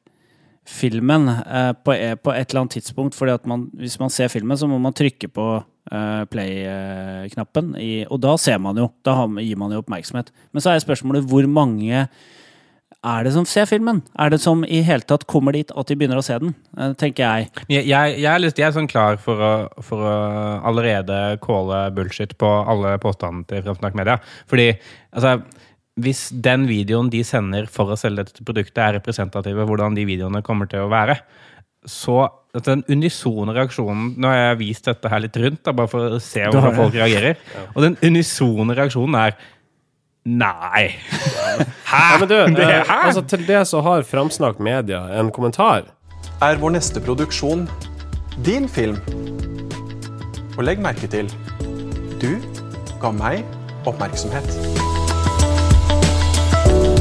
filmen 0.68 1.26
på, 1.82 1.90
e- 1.90 2.14
på 2.14 2.30
et 2.30 2.52
eller 2.52 2.60
annet 2.60 2.76
tidspunkt. 2.76 3.16
fordi 3.18 3.34
man, 3.50 3.64
hvis 3.74 3.98
man 3.98 4.12
ser 4.14 4.28
filmen, 4.30 4.56
så 4.56 4.68
må 4.70 4.78
man 4.78 4.94
trykke 4.94 5.26
på 5.26 5.46
play-knappen, 6.30 7.72
og 8.06 8.20
da 8.22 8.36
ser 8.38 8.60
man 8.62 8.78
jo. 8.78 8.86
Da 9.02 9.26
gir 9.42 9.58
man 9.58 9.74
jo 9.74 9.80
oppmerksomhet. 9.82 10.30
Men 10.52 10.62
så 10.62 10.70
er 10.70 10.84
spørsmålet 10.84 11.26
hvor 11.26 11.48
mange 11.50 12.06
er 13.02 13.24
det 13.26 13.32
som 13.34 13.46
ser 13.48 13.66
filmen? 13.66 13.98
Er 14.14 14.30
det 14.30 14.38
som 14.42 14.62
i 14.62 14.78
hele 14.86 15.02
tatt 15.02 15.24
kommer 15.30 15.56
dit 15.56 15.70
at 15.74 15.88
de 15.90 15.96
begynner 15.98 16.20
å 16.20 16.24
se 16.24 16.36
den? 16.38 16.52
Eh, 16.78 16.92
tenker 16.98 17.24
jeg. 17.24 17.64
Jeg, 17.66 17.86
jeg, 17.90 18.14
jeg, 18.20 18.28
er, 18.30 18.42
litt, 18.44 18.60
jeg 18.60 18.68
er 18.68 18.76
sånn 18.76 18.90
klar 18.90 19.18
for 19.22 19.42
å, 19.42 19.52
for 19.82 20.04
å 20.06 20.12
allerede 20.70 21.18
calle 21.42 21.84
bullshit 21.96 22.36
på 22.38 22.46
alle 22.46 22.94
påstandene 23.02 23.48
til 23.50 23.64
Fremskrittspartiet 23.64 23.98
Media. 23.98 24.18
Fordi 24.50 24.68
altså, 25.10 25.34
hvis 26.02 26.28
den 26.46 26.68
videoen 26.70 27.10
de 27.12 27.24
sender 27.26 27.66
for 27.70 27.90
å 27.90 27.98
selge 27.98 28.28
dette 28.28 28.46
produktet, 28.46 28.78
er 28.84 28.96
representative 29.00 29.58
for 29.58 29.74
hvordan 29.74 29.98
de 29.98 30.06
videoene 30.08 30.44
kommer 30.46 30.70
til 30.70 30.86
å 30.86 30.92
være, 30.92 31.18
så 31.88 32.20
at 32.54 32.68
den 32.68 32.84
unisone 32.86 33.54
reaksjonen 33.56 34.12
Nå 34.20 34.28
har 34.30 34.36
jeg 34.38 34.58
vist 34.60 34.86
dette 34.86 35.10
her 35.10 35.24
litt 35.24 35.36
rundt, 35.42 35.64
da, 35.66 35.74
bare 35.74 35.90
for 35.90 36.14
å 36.14 36.20
se 36.22 36.44
hvordan 36.46 36.76
folk 36.76 36.94
reagerer. 36.94 37.40
Og 37.72 37.82
den 37.82 37.98
unisone 38.06 38.76
reaksjonen 38.78 39.18
er 39.18 39.34
Nei! 40.22 40.92
Hæ? 41.60 42.02
Ja, 42.12 42.18
men 42.18 42.28
du, 42.28 42.34
eh, 42.62 42.68
hæ? 42.88 42.98
altså 43.06 43.22
til 43.28 43.46
det 43.48 43.62
så 43.68 43.80
har 43.84 44.02
Framsnakk 44.08 44.60
Media 44.60 45.02
en 45.20 45.30
kommentar. 45.30 45.82
Er 46.42 46.58
vår 46.58 46.70
neste 46.76 47.00
produksjon 47.00 47.68
din 48.44 48.68
film? 48.68 48.96
Og 50.58 50.64
legg 50.64 50.80
merke 50.82 51.06
til 51.06 51.30
du 52.22 52.36
ga 53.02 53.10
meg 53.10 53.44
oppmerksomhet. 53.86 54.46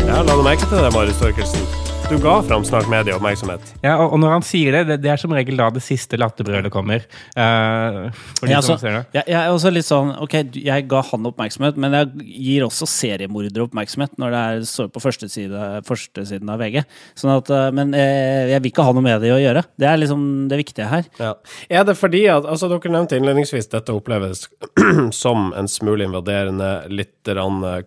Ja, 0.08 0.22
la 0.22 0.36
du 0.36 0.43
merke 0.43 0.65
til 0.65 0.77
det, 0.77 0.93
Marius 0.93 1.22
Torkelsen? 1.22 1.80
Du 2.12 2.18
ga 2.20 2.41
Framsnakk 2.44 2.89
Media 2.91 3.13
oppmerksomhet. 3.15 3.70
Ja, 3.80 3.94
og, 4.03 4.18
og 4.18 4.20
når 4.20 4.34
han 4.34 4.44
sier 4.44 4.75
det, 4.75 4.82
det, 4.89 4.98
det 5.06 5.13
er 5.13 5.20
som 5.22 5.32
regel 5.32 5.56
da 5.56 5.70
det 5.72 5.80
siste 5.86 6.18
latterbrølet 6.20 6.68
kommer. 6.74 7.06
Uh, 7.38 8.10
for 8.36 8.50
de 8.50 8.51
Ja, 8.51 8.60
som 8.60 8.74
altså, 8.74 8.75
ser 8.82 8.98
det. 8.98 9.03
jeg, 9.15 9.30
jeg 9.32 9.38
er 9.39 9.53
også 9.53 9.72
litt 9.72 9.88
sånn 9.88 10.12
Ok, 10.20 10.36
jeg 10.60 10.88
ga 10.91 11.06
han 11.08 11.30
oppmerksomhet, 11.30 11.80
men 11.80 11.96
jeg 11.96 12.27
gir 12.50 12.68
også 12.68 12.89
seriemordere 12.91 13.63
oppmerksomhet 13.63 14.20
når 14.20 14.36
det 14.36 14.44
er, 14.44 14.68
står 14.74 14.91
på 14.91 15.06
første 15.06 15.32
side, 15.32 15.63
første 15.88 16.27
siden 16.34 16.51
av 16.51 16.60
VG. 16.60 16.82
Sånn 17.24 17.32
at, 17.38 17.56
eh, 17.56 17.72
men 17.80 17.96
eh, 17.96 18.51
jeg 18.51 18.60
vil 18.60 18.74
ikke 18.74 18.89
ha 18.91 18.98
noe 18.98 19.08
med 19.08 19.24
det 19.24 19.32
å 19.32 19.39
gjøre. 19.39 19.63
Det 19.80 19.88
er 19.88 20.03
liksom 20.03 20.30
det 20.51 20.60
viktige 20.65 20.91
her. 20.91 21.08
Ja. 21.15 21.34
Er 21.72 21.88
det 21.88 21.96
fordi 21.96 22.25
at 22.36 22.44
altså 22.44 22.68
Dere 22.75 22.91
nevnte 22.91 23.22
innledningsvis 23.24 23.72
dette 23.72 23.96
oppleves 23.96 24.50
som 25.24 25.53
en 25.56 25.72
smule 25.72 26.12
invaderende, 26.12 26.74
litt 26.91 27.38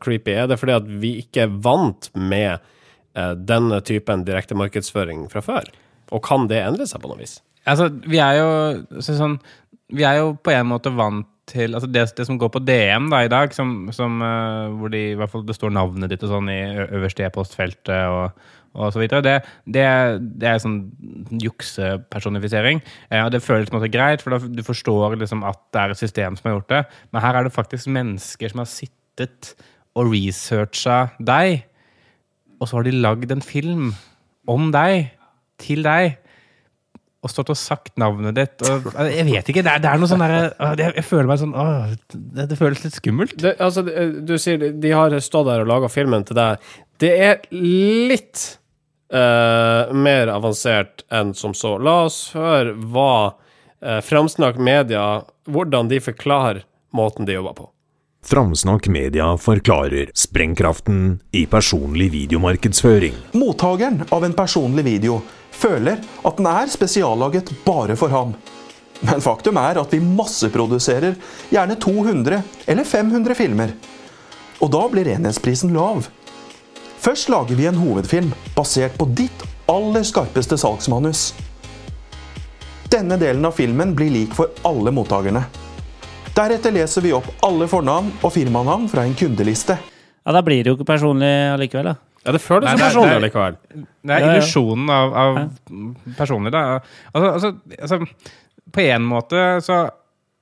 creepy. 0.01 0.33
Er 0.33 0.49
det 0.49 0.65
fordi 0.65 0.81
at 0.81 0.89
vi 1.05 1.19
ikke 1.27 1.45
er 1.45 1.61
vant 1.61 2.09
med 2.17 2.65
denne 3.15 3.79
typen 3.87 4.25
direkte 4.27 4.57
markedsføring 4.59 5.29
fra 5.31 5.43
før? 5.45 5.69
Og 6.15 6.23
kan 6.27 6.49
det 6.51 6.63
endre 6.65 6.87
seg 6.91 7.03
på 7.03 7.11
noe 7.11 7.21
vis? 7.21 7.39
Altså, 7.65 7.89
vi 8.11 8.19
er 8.21 8.41
jo 8.41 8.49
så 9.01 9.15
sånn 9.17 9.39
Vi 9.95 10.05
er 10.05 10.19
jo 10.21 10.35
på 10.37 10.53
en 10.53 10.69
måte 10.69 10.93
vant 10.93 11.29
til 11.51 11.77
altså 11.77 11.89
det, 11.93 12.07
det 12.17 12.25
som 12.25 12.39
går 12.41 12.51
på 12.55 12.63
DM 12.65 13.11
da 13.13 13.21
i 13.25 13.31
dag, 13.31 13.53
som, 13.53 13.91
som, 13.93 14.17
uh, 14.25 14.73
hvor 14.81 14.89
de, 14.93 15.11
i 15.13 15.17
hvert 15.19 15.29
fall 15.29 15.45
det 15.45 15.57
står 15.59 15.75
navnet 15.77 16.09
ditt 16.09 16.23
og 16.25 16.33
sånn 16.33 16.49
i 16.49 16.61
øverste 16.87 17.27
e-postfeltet 17.27 18.09
og, 18.09 18.47
og 18.73 18.95
så 18.95 19.03
videre, 19.03 19.21
det, 19.27 19.35
det, 19.77 19.85
det 20.41 20.49
er 20.51 20.63
sånn 20.63 20.79
juksepersonifisering. 21.43 22.81
Eh, 23.11 23.21
og 23.23 23.29
det 23.35 23.43
føles 23.45 23.69
på 23.69 23.77
en 23.77 23.83
måte 23.83 23.93
greit, 23.93 24.25
for 24.25 24.35
da, 24.35 24.41
du 24.41 24.65
forstår 24.67 25.19
liksom 25.21 25.45
at 25.47 25.61
det 25.77 25.83
er 25.83 25.95
et 25.95 26.01
system 26.01 26.41
som 26.41 26.49
har 26.49 26.57
gjort 26.57 26.73
det. 26.73 26.81
Men 27.13 27.25
her 27.27 27.39
er 27.39 27.47
det 27.47 27.55
faktisk 27.55 27.93
mennesker 27.93 28.51
som 28.51 28.65
har 28.65 28.73
sittet 28.73 29.53
og 29.95 30.11
researcha 30.11 30.99
deg, 31.23 31.69
og 32.61 32.69
så 32.71 32.79
har 32.79 32.87
de 32.87 32.93
lagd 32.97 33.33
en 33.35 33.43
film 33.45 33.93
om 34.51 34.71
deg, 34.75 35.11
til 35.63 35.83
deg 35.87 36.17
og 37.25 37.31
stått 37.33 37.49
og 37.55 37.57
sagt 37.57 37.95
navnet 38.01 38.35
ditt. 38.37 38.61
Og, 38.69 38.91
jeg 39.17 39.25
vet 39.31 39.47
ikke, 39.49 39.63
det 39.65 39.71
er, 39.73 39.79
det 39.81 39.89
er 39.89 40.01
noe 40.03 40.11
sånn 40.11 40.21
derre 40.21 40.41
jeg, 40.77 40.91
Jeg 40.99 41.05
føler 41.09 41.31
meg 41.31 41.39
sånn 41.41 41.55
å, 41.57 41.65
det, 42.13 42.45
det 42.51 42.59
føles 42.61 42.83
litt 42.85 42.99
skummelt. 42.99 43.33
Det, 43.41 43.55
altså, 43.65 43.85
du 43.85 44.35
sier 44.39 44.61
de- 44.61 44.75
de 44.83 44.93
har 44.93 45.15
stått 45.25 45.49
der 45.49 45.65
og 45.65 45.71
laga 45.71 45.89
filmen 45.93 46.27
til 46.29 46.37
deg. 46.37 46.67
Det 47.01 47.13
er 47.31 47.41
litt 47.55 48.43
uh, 49.15 49.89
mer 49.97 50.29
avansert 50.35 51.07
enn 51.15 51.33
som 51.39 51.57
så. 51.57 51.79
La 51.81 52.03
oss 52.11 52.19
høre 52.37 52.75
hva 52.93 53.09
uh, 53.33 54.01
Framsnakk 54.05 54.61
Media 54.61 55.23
Hvordan 55.49 55.89
de 55.91 55.99
forklarer 56.05 56.63
måten 56.97 57.27
de 57.29 57.35
jobber 57.39 57.57
på. 57.59 57.67
Framsnakk 58.25 58.89
Media 58.89 59.37
forklarer 59.37 60.11
sprengkraften 60.15 61.21
i 61.31 61.47
personlig 61.47 62.11
videomarkedsføring. 62.13 63.13
Mottakeren 63.33 64.05
av 64.09 64.25
en 64.25 64.33
personlig 64.33 64.85
video 64.85 65.19
føler 65.51 66.01
at 66.25 66.39
den 66.41 66.49
er 66.49 66.71
spesiallaget 66.73 67.53
bare 67.67 67.97
for 68.01 68.09
ham. 68.09 68.33
Men 69.05 69.21
faktum 69.21 69.59
er 69.61 69.77
at 69.77 69.93
vi 69.93 70.01
masseproduserer 70.01 71.19
gjerne 71.53 71.77
200 71.77 72.39
eller 72.67 72.89
500 72.89 73.37
filmer. 73.37 73.75
Og 74.65 74.73
da 74.73 74.87
blir 74.89 75.11
enhetsprisen 75.13 75.75
lav. 75.77 76.09
Først 77.05 77.29
lager 77.29 77.61
vi 77.61 77.69
en 77.69 77.83
hovedfilm 77.83 78.33
basert 78.57 78.97
på 78.97 79.05
ditt 79.13 79.45
aller 79.69 80.07
skarpeste 80.07 80.57
salgsmanus. 80.65 81.35
Denne 82.89 83.21
delen 83.21 83.45
av 83.45 83.53
filmen 83.61 83.93
blir 83.93 84.17
lik 84.17 84.33
for 84.33 84.57
alle 84.65 84.97
mottakerne. 84.97 85.45
Deretter 86.35 86.73
leser 86.75 87.05
vi 87.05 87.13
opp 87.15 87.29
alle 87.47 87.67
fornavn 87.71 88.09
og 88.27 88.33
firmanavn 88.35 88.89
fra 88.91 89.05
en 89.07 89.15
kundeliste. 89.15 89.77
Ja, 90.25 90.33
Da 90.33 90.41
blir 90.43 90.65
det 90.65 90.73
jo 90.73 90.77
ikke 90.79 90.89
personlig 90.89 91.31
allikevel, 91.55 91.93
da. 91.93 91.95
Ja, 92.25 92.33
det 92.33 92.41
føles 92.41 92.71
som 92.71 92.79
er- 92.81 92.85
personlig 92.89 93.21
det 93.21 93.35
er- 93.35 93.57
Det 94.03 94.11
er 94.11 94.21
Ja, 94.21 94.27
ja. 94.27 94.33
illusjonen 94.41 94.91
av, 94.91 95.15
av 95.15 95.51
personlig, 96.17 96.51
da. 96.53 96.81
Altså, 97.15 97.33
altså, 97.35 97.61
altså, 97.81 98.07
på 98.73 98.81
en 98.81 99.03
måte 99.03 99.61
så 99.63 99.91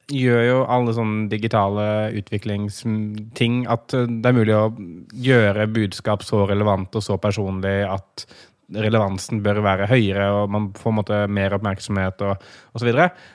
gjør 0.08 0.46
jo 0.48 0.64
alle 0.66 0.92
sånne 0.94 1.28
digitale 1.28 2.12
utviklingsting 2.14 3.66
at 3.68 3.88
det 3.88 4.26
er 4.26 4.32
mulig 4.32 4.54
å 4.54 4.74
gjøre 5.14 5.72
budskap 5.72 6.22
så 6.22 6.46
relevant 6.48 6.94
og 6.94 7.02
så 7.02 7.18
personlig 7.20 7.86
at 7.88 8.26
relevansen 8.72 9.42
bør 9.44 9.60
være 9.64 9.88
høyere, 9.90 10.28
og 10.36 10.52
man 10.52 10.70
får 10.78 10.96
måte 10.96 11.20
mer 11.32 11.56
oppmerksomhet 11.56 12.24
og, 12.26 12.46
osv. 12.76 12.90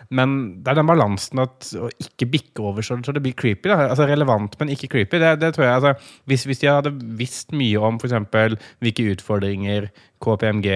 Men 0.09 0.35
det 0.63 0.71
er 0.71 0.79
den 0.79 0.89
balansen 0.89 1.43
at 1.43 1.71
å 1.77 1.89
ikke 2.01 2.29
bikke 2.33 2.65
over 2.65 2.85
så, 2.85 2.97
så 3.05 3.15
det 3.15 3.23
blir 3.25 3.37
creepy. 3.37 3.69
Da. 3.69 3.89
Altså 3.89 4.07
relevant, 4.09 4.57
men 4.59 4.73
ikke 4.73 4.91
creepy. 4.95 5.21
Det, 5.21 5.35
det 5.43 5.53
tror 5.55 5.67
jeg, 5.67 5.79
altså, 5.79 6.19
hvis, 6.29 6.47
hvis 6.49 6.63
de 6.63 6.71
hadde 6.71 6.95
visst 7.19 7.55
mye 7.57 7.81
om 7.89 7.99
f.eks. 8.01 8.57
hvilke 8.83 9.09
utfordringer 9.13 9.91
KPMG 10.23 10.67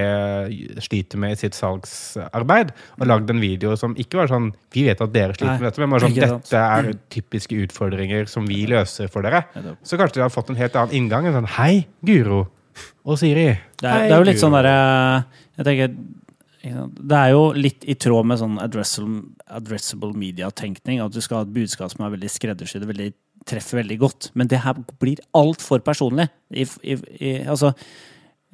sliter 0.85 1.17
med 1.21 1.33
i 1.33 1.39
sitt 1.39 1.57
salgsarbeid, 1.57 2.75
og 2.99 3.09
lagd 3.09 3.31
en 3.33 3.41
video 3.41 3.73
som 3.79 3.95
ikke 3.97 4.19
var 4.19 4.29
sånn 4.29 4.51
Vi 4.75 4.85
vet 4.85 5.01
at 5.01 5.13
dere 5.15 5.33
sliter 5.33 5.55
Nei, 5.55 5.63
med 5.63 5.69
dette, 5.71 5.81
men 5.81 5.95
bare 5.95 6.05
sånn. 6.05 6.17
Dette 6.21 6.63
er 6.77 6.91
typiske 7.13 7.57
utfordringer 7.65 8.29
som 8.29 8.45
vi 8.49 8.63
løser 8.69 9.09
for 9.11 9.25
dere. 9.25 9.47
Så 9.81 9.97
kanskje 9.97 10.19
de 10.19 10.25
hadde 10.27 10.35
fått 10.35 10.53
en 10.53 10.61
helt 10.61 10.77
annen 10.77 10.97
inngang. 10.97 11.29
En 11.29 11.41
sånn 11.41 11.53
Hei, 11.57 11.87
Guro 12.05 12.45
og 13.05 13.19
Siri. 13.21 13.47
Det 13.81 13.87
er, 13.87 14.07
det 14.07 14.15
er 14.15 14.19
jo 14.19 14.27
litt 14.27 14.41
sånn 14.41 14.55
derre 14.55 14.75
Jeg 15.57 15.67
tenker 15.67 15.95
Det 17.01 17.17
er 17.17 17.33
jo 17.33 17.41
litt 17.57 17.87
i 17.89 17.97
tråd 17.97 18.29
med 18.29 18.41
sånn 18.41 18.59
addressable, 18.61 19.23
addressable 19.49 20.13
media-tenkning. 20.13 21.01
At 21.01 21.15
du 21.15 21.21
skal 21.23 21.41
ha 21.41 21.47
et 21.47 21.55
budskap 21.55 21.93
som 21.93 22.05
er 22.05 22.15
veldig 22.15 22.31
skreddersydd 22.31 22.85
og 22.85 23.03
treffer 23.49 23.81
veldig 23.81 23.97
godt. 24.03 24.29
Men 24.37 24.49
det 24.51 24.61
her 24.61 24.77
blir 25.01 25.21
altfor 25.37 25.81
personlig. 25.85 26.29
I, 26.53 26.67
i, 26.85 26.97
i, 27.17 27.35
altså 27.49 27.73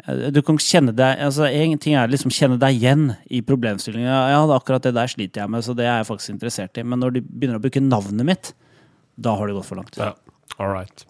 du 0.06 0.44
kan 0.46 0.60
kjenne 0.62 0.94
deg 0.94 1.24
altså 1.26 1.48
En 1.50 1.80
ting 1.82 1.96
er 1.98 2.12
liksom 2.12 2.30
kjenne 2.34 2.60
deg 2.62 2.78
igjen 2.78 3.10
i 3.34 3.42
problemstillingen. 3.46 4.08
Ja, 4.08 4.44
akkurat 4.54 4.86
det 4.86 4.94
der 4.96 5.10
sliter 5.10 5.44
jeg 5.44 5.52
med, 5.52 5.66
så 5.66 5.74
det 5.78 5.88
er 5.88 6.00
jeg 6.00 6.10
faktisk 6.12 6.36
interessert 6.36 6.78
i. 6.78 6.86
Men 6.86 7.02
når 7.02 7.18
de 7.18 7.24
begynner 7.26 7.58
å 7.58 7.64
bruke 7.64 7.82
navnet 7.82 8.28
mitt, 8.28 8.52
da 9.18 9.34
har 9.36 9.50
det 9.50 9.58
gått 9.58 9.68
for 9.68 9.82
langt. 9.82 9.98
Ja, 9.98 10.14
all 10.60 10.72
right. 10.74 11.06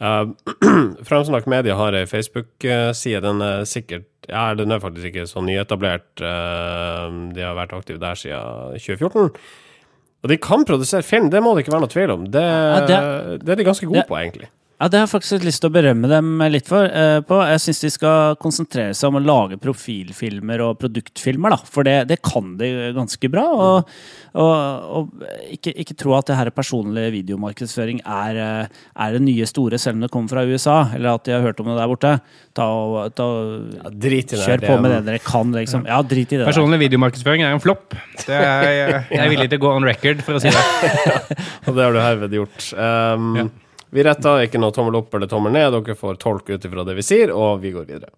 Uh, 0.00 0.32
Framsnakk 1.08 1.46
Media 1.50 1.74
har 1.76 1.94
ei 1.96 2.06
Facebook-side. 2.08 3.20
Den 3.24 3.40
er 3.44 3.64
sikkert 3.68 4.06
Ja, 4.30 4.52
den 4.54 4.70
er 4.70 4.78
faktisk 4.82 5.08
ikke 5.10 5.24
så 5.26 5.40
nyetablert. 5.42 6.06
Uh, 6.22 7.32
de 7.34 7.42
har 7.42 7.56
vært 7.58 7.72
aktive 7.74 7.98
der 7.98 8.14
siden 8.20 8.76
2014. 8.78 9.30
Og 10.20 10.28
de 10.28 10.36
kan 10.36 10.64
produsere 10.68 11.02
film, 11.02 11.30
det 11.32 11.40
må 11.42 11.54
det 11.56 11.64
ikke 11.64 11.72
være 11.72 11.80
noe 11.86 11.90
tvil 11.90 12.10
om. 12.12 12.24
Det, 12.28 12.44
det- 12.90 13.40
det 13.40 13.54
er 13.54 13.56
de 13.62 13.64
ganske 13.64 13.86
gode 13.88 14.02
det- 14.02 14.08
på, 14.10 14.18
egentlig. 14.20 14.50
Ja, 14.80 14.88
Det 14.88 14.96
har 14.96 15.04
jeg 15.04 15.10
faktisk 15.12 15.44
lyst 15.44 15.60
til 15.60 15.68
å 15.68 15.74
berømme 15.74 16.08
dem 16.08 16.38
litt 16.48 16.66
for. 16.66 16.86
eh, 16.88 17.20
på. 17.28 17.36
Jeg 17.44 17.60
syns 17.60 17.80
de 17.84 17.90
skal 17.92 18.36
konsentrere 18.40 18.94
seg 18.96 19.10
om 19.10 19.18
å 19.18 19.20
lage 19.20 19.58
profilfilmer 19.60 20.62
og 20.64 20.78
produktfilmer, 20.80 21.50
da. 21.52 21.58
For 21.68 21.84
det, 21.84 22.08
det 22.08 22.16
kan 22.24 22.54
de 22.56 22.70
ganske 22.96 23.28
bra. 23.30 23.44
Og, 23.44 23.90
og, 24.40 24.56
og 24.96 25.26
ikke, 25.52 25.74
ikke 25.84 25.96
tro 26.00 26.14
at 26.16 26.30
det 26.32 26.38
her 26.38 26.48
personlig 26.56 27.10
videomarkedsføring 27.12 28.00
er, 28.08 28.40
eh, 28.40 28.80
er 29.04 29.12
det 29.18 29.22
nye 29.26 29.44
store, 29.50 29.76
selv 29.78 30.00
om 30.00 30.06
det 30.06 30.10
kommer 30.16 30.32
fra 30.32 30.46
USA, 30.48 30.78
eller 30.96 31.12
at 31.18 31.28
de 31.28 31.36
har 31.36 31.44
hørt 31.44 31.60
om 31.60 31.68
det 31.68 31.76
der 31.76 31.92
borte. 31.92 32.14
Ta 32.56 32.64
og, 32.72 33.14
ta, 33.14 33.22
og- 33.28 33.70
Ja, 33.84 33.90
drit 34.08 34.32
i 34.32 34.36
det. 34.40 34.44
Kjør 34.48 34.64
på 34.64 34.80
med 34.80 34.96
det 34.96 35.04
dere 35.12 35.18
kan, 35.28 35.52
liksom. 35.52 35.84
Ja, 35.86 36.00
drit 36.00 36.32
i 36.32 36.36
det. 36.40 36.46
der. 36.46 36.52
Personlig 36.54 36.80
videomarkedsføring 36.88 37.44
er 37.44 37.52
en 37.52 37.60
flopp. 37.60 37.92
Er, 38.26 38.64
jeg, 38.64 39.04
jeg 39.12 39.20
er 39.20 39.28
villig 39.36 39.50
til 39.52 39.58
å 39.60 39.66
gå 39.68 39.76
on 39.76 39.84
record 39.84 40.22
for 40.24 40.40
å 40.40 40.40
si 40.40 40.48
det. 40.48 40.64
Og 41.68 41.74
det 41.76 41.84
har 41.84 41.92
du 41.92 42.00
herved 42.00 42.32
gjort. 42.40 42.72
Um, 42.72 43.34
Ja. 43.44 43.50
Vi 43.90 44.02
retter 44.06 44.44
ikke 44.46 44.60
noe 44.62 44.74
tommel 44.74 45.00
opp 45.00 45.14
eller 45.14 45.30
tommel 45.30 45.54
ned. 45.56 45.74
Dere 45.74 45.98
får 45.98 46.20
tolke 46.22 46.54
ut 46.54 46.66
ifra 46.66 46.86
det 46.86 46.94
vi 46.98 47.06
sier, 47.06 47.34
og 47.34 47.62
vi 47.64 47.74
går 47.74 47.88
videre. 47.90 48.14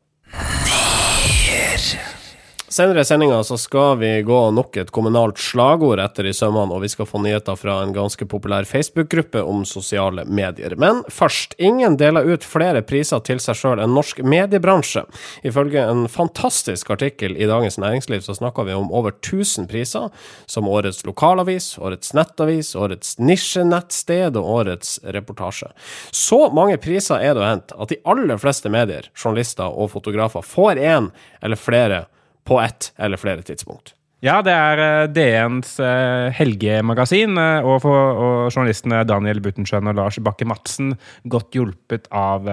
Senere 2.73 3.01
i 3.01 3.05
sendinga 3.05 3.45
så 3.45 3.59
skal 3.59 3.99
vi 3.99 4.23
gå 4.23 4.37
nok 4.57 4.77
et 4.81 4.91
kommunalt 4.97 5.37
slagord 5.37 6.01
etter 6.01 6.25
i 6.25 6.31
sømmene, 6.33 6.73
og 6.73 6.81
vi 6.81 6.89
skal 6.89 7.05
få 7.05 7.19
nyheter 7.21 7.57
fra 7.61 7.75
en 7.85 7.91
ganske 7.93 8.25
populær 8.25 8.65
Facebook-gruppe 8.65 9.43
om 9.45 9.67
sosiale 9.69 10.25
medier. 10.25 10.73
Men 10.81 11.03
først, 11.13 11.53
ingen 11.61 11.99
deler 12.01 12.25
ut 12.25 12.47
flere 12.49 12.81
priser 12.89 13.21
til 13.29 13.43
seg 13.45 13.59
sjøl 13.61 13.83
enn 13.85 13.93
norsk 13.93 14.23
mediebransje. 14.25 15.03
Ifølge 15.45 15.83
en 15.85 16.07
fantastisk 16.09 16.95
artikkel 16.97 17.37
i 17.37 17.51
Dagens 17.51 17.77
Næringsliv 17.83 18.25
så 18.25 18.39
snakker 18.39 18.65
vi 18.71 18.79
om 18.79 18.89
over 18.89 19.13
1000 19.19 19.69
priser, 19.69 20.09
som 20.49 20.73
årets 20.73 21.05
lokalavis, 21.05 21.75
årets 21.77 22.17
nettavis, 22.17 22.73
årets 22.73 23.19
nisjenettsted 23.21 24.41
og 24.41 24.49
årets 24.63 24.97
reportasje. 25.19 25.69
Så 26.09 26.41
mange 26.57 26.81
priser 26.81 27.21
er 27.21 27.37
det 27.37 27.45
å 27.45 27.51
hente 27.51 27.77
at 27.77 27.93
de 27.93 28.01
aller 28.09 28.41
fleste 28.41 28.73
medier, 28.73 29.13
journalister 29.13 29.69
og 29.69 29.93
fotografer 29.93 30.49
får 30.55 30.81
én 30.81 31.13
eller 31.45 31.61
flere 31.61 32.05
på 32.45 32.61
ett 32.61 32.93
eller 32.99 33.21
flere 33.21 33.43
tidspunkt. 33.43 33.95
Ja, 34.23 34.37
det 34.47 34.53
er 34.55 34.79
eh, 34.79 35.09
DNs 35.11 35.73
eh, 35.83 36.29
helgemagasin, 36.37 37.35
eh, 37.43 37.67
og, 37.67 37.81
for, 37.83 38.21
og 38.23 38.53
journalistene 38.53 39.01
Daniel 39.09 39.41
Buttenschøn 39.43 39.91
og 39.91 39.97
Lars 39.99 40.21
Bakke 40.23 40.47
Madsen, 40.47 40.93
godt 41.27 41.59
hjulpet 41.59 42.07
av 42.15 42.47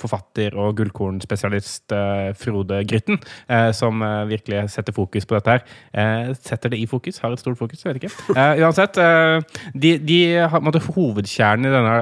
forfatter 0.00 0.56
og 0.56 0.78
gullkornspesialist 0.78 1.92
Frode 2.40 2.80
Grytten, 2.88 3.18
som 3.76 4.02
virkelig 4.30 4.64
setter 4.72 4.94
fokus 4.96 5.26
på 5.28 5.36
dette 5.36 5.56
her. 5.56 6.34
Setter 6.38 6.72
det 6.72 6.80
i 6.80 6.88
fokus? 6.88 7.20
Har 7.22 7.34
et 7.34 7.42
stort 7.42 7.58
fokus? 7.60 7.84
Vet 7.84 8.00
ikke. 8.00 8.12
Uansett, 8.62 8.98
de, 9.74 9.94
de 10.06 10.20
har 10.40 10.80
hovedkjernen 10.94 11.68
i 11.68 11.74
denne 11.74 11.96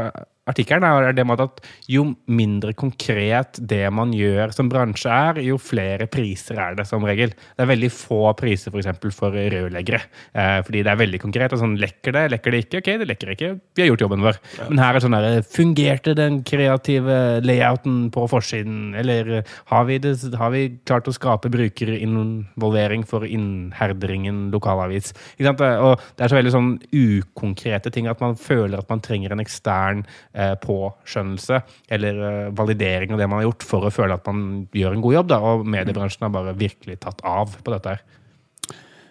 artikkelen, 0.49 0.87
er 0.87 1.15
det 1.17 1.27
med 1.29 1.43
at 1.43 1.63
jo 1.91 2.05
mindre 2.27 2.75
konkret 2.79 3.61
det 3.61 3.85
man 3.95 4.13
gjør 4.17 4.53
som 4.55 4.71
bransje 4.73 5.13
er, 5.13 5.41
jo 5.45 5.59
flere 5.61 6.09
priser 6.11 6.59
er 6.63 6.79
det 6.79 6.87
som 6.89 7.05
regel. 7.07 7.33
Det 7.33 7.65
er 7.65 7.71
veldig 7.71 7.91
få 7.93 8.21
priser 8.39 8.73
f.eks. 8.73 8.91
For, 8.99 9.15
for 9.15 9.37
rørleggere. 9.37 10.01
Eh, 10.33 10.59
fordi 10.67 10.83
det 10.87 10.93
er 10.93 11.01
veldig 11.01 11.21
konkret. 11.23 11.55
og 11.55 11.63
sånn, 11.63 11.77
Lekker 11.79 12.15
det, 12.17 12.25
lekker 12.35 12.55
det 12.55 12.63
ikke? 12.65 12.83
Ok, 12.83 12.91
det 13.01 13.09
lekker 13.11 13.33
ikke. 13.35 13.51
Vi 13.77 13.85
har 13.85 13.91
gjort 13.91 14.05
jobben 14.07 14.25
vår. 14.25 14.41
Men 14.69 14.83
her 14.83 14.99
er 14.99 15.05
sånn 15.05 15.17
der, 15.17 15.43
Fungerte 15.49 16.15
den 16.19 16.41
kreative 16.49 17.19
layouten 17.45 18.09
på 18.15 18.27
forsiden? 18.31 18.95
Eller 18.99 19.43
har 19.73 19.89
vi, 19.89 20.01
det, 20.03 20.15
har 20.41 20.53
vi 20.55 20.65
klart 20.89 21.09
å 21.11 21.15
skape 21.15 21.53
brukerinvolvering 21.53 23.05
for 23.09 23.27
innherdringen 23.29 24.49
lokalavis? 24.55 25.13
Ikke 25.37 25.51
sant? 25.51 25.65
Og 25.85 26.09
det 26.17 26.27
er 26.27 26.33
så 26.33 26.39
veldig 26.39 26.55
sånn 26.55 26.73
ukonkrete 26.95 27.93
ting 27.95 28.09
at 28.11 28.23
man 28.25 28.39
føler 28.39 28.81
at 28.81 28.91
man 28.91 29.03
trenger 29.05 29.35
en 29.35 29.45
ekstern 29.45 30.05
påskjønnelse 30.63 31.63
eller 31.95 32.23
eh, 32.29 32.53
validering 32.57 33.15
av 33.15 33.23
det 33.23 33.29
man 33.31 33.41
har 33.41 33.49
gjort, 33.49 33.67
for 33.67 33.89
å 33.89 33.95
føle 33.95 34.19
at 34.19 34.29
man 34.31 34.45
gjør 34.77 34.95
en 34.95 35.05
god 35.05 35.19
jobb. 35.19 35.33
Da. 35.33 35.41
Og 35.43 35.67
mediebransjen 35.77 36.27
har 36.27 36.35
bare 36.35 36.57
virkelig 36.59 37.01
tatt 37.05 37.25
av 37.27 37.59
på 37.59 37.75
dette 37.75 37.97
her. 37.97 38.07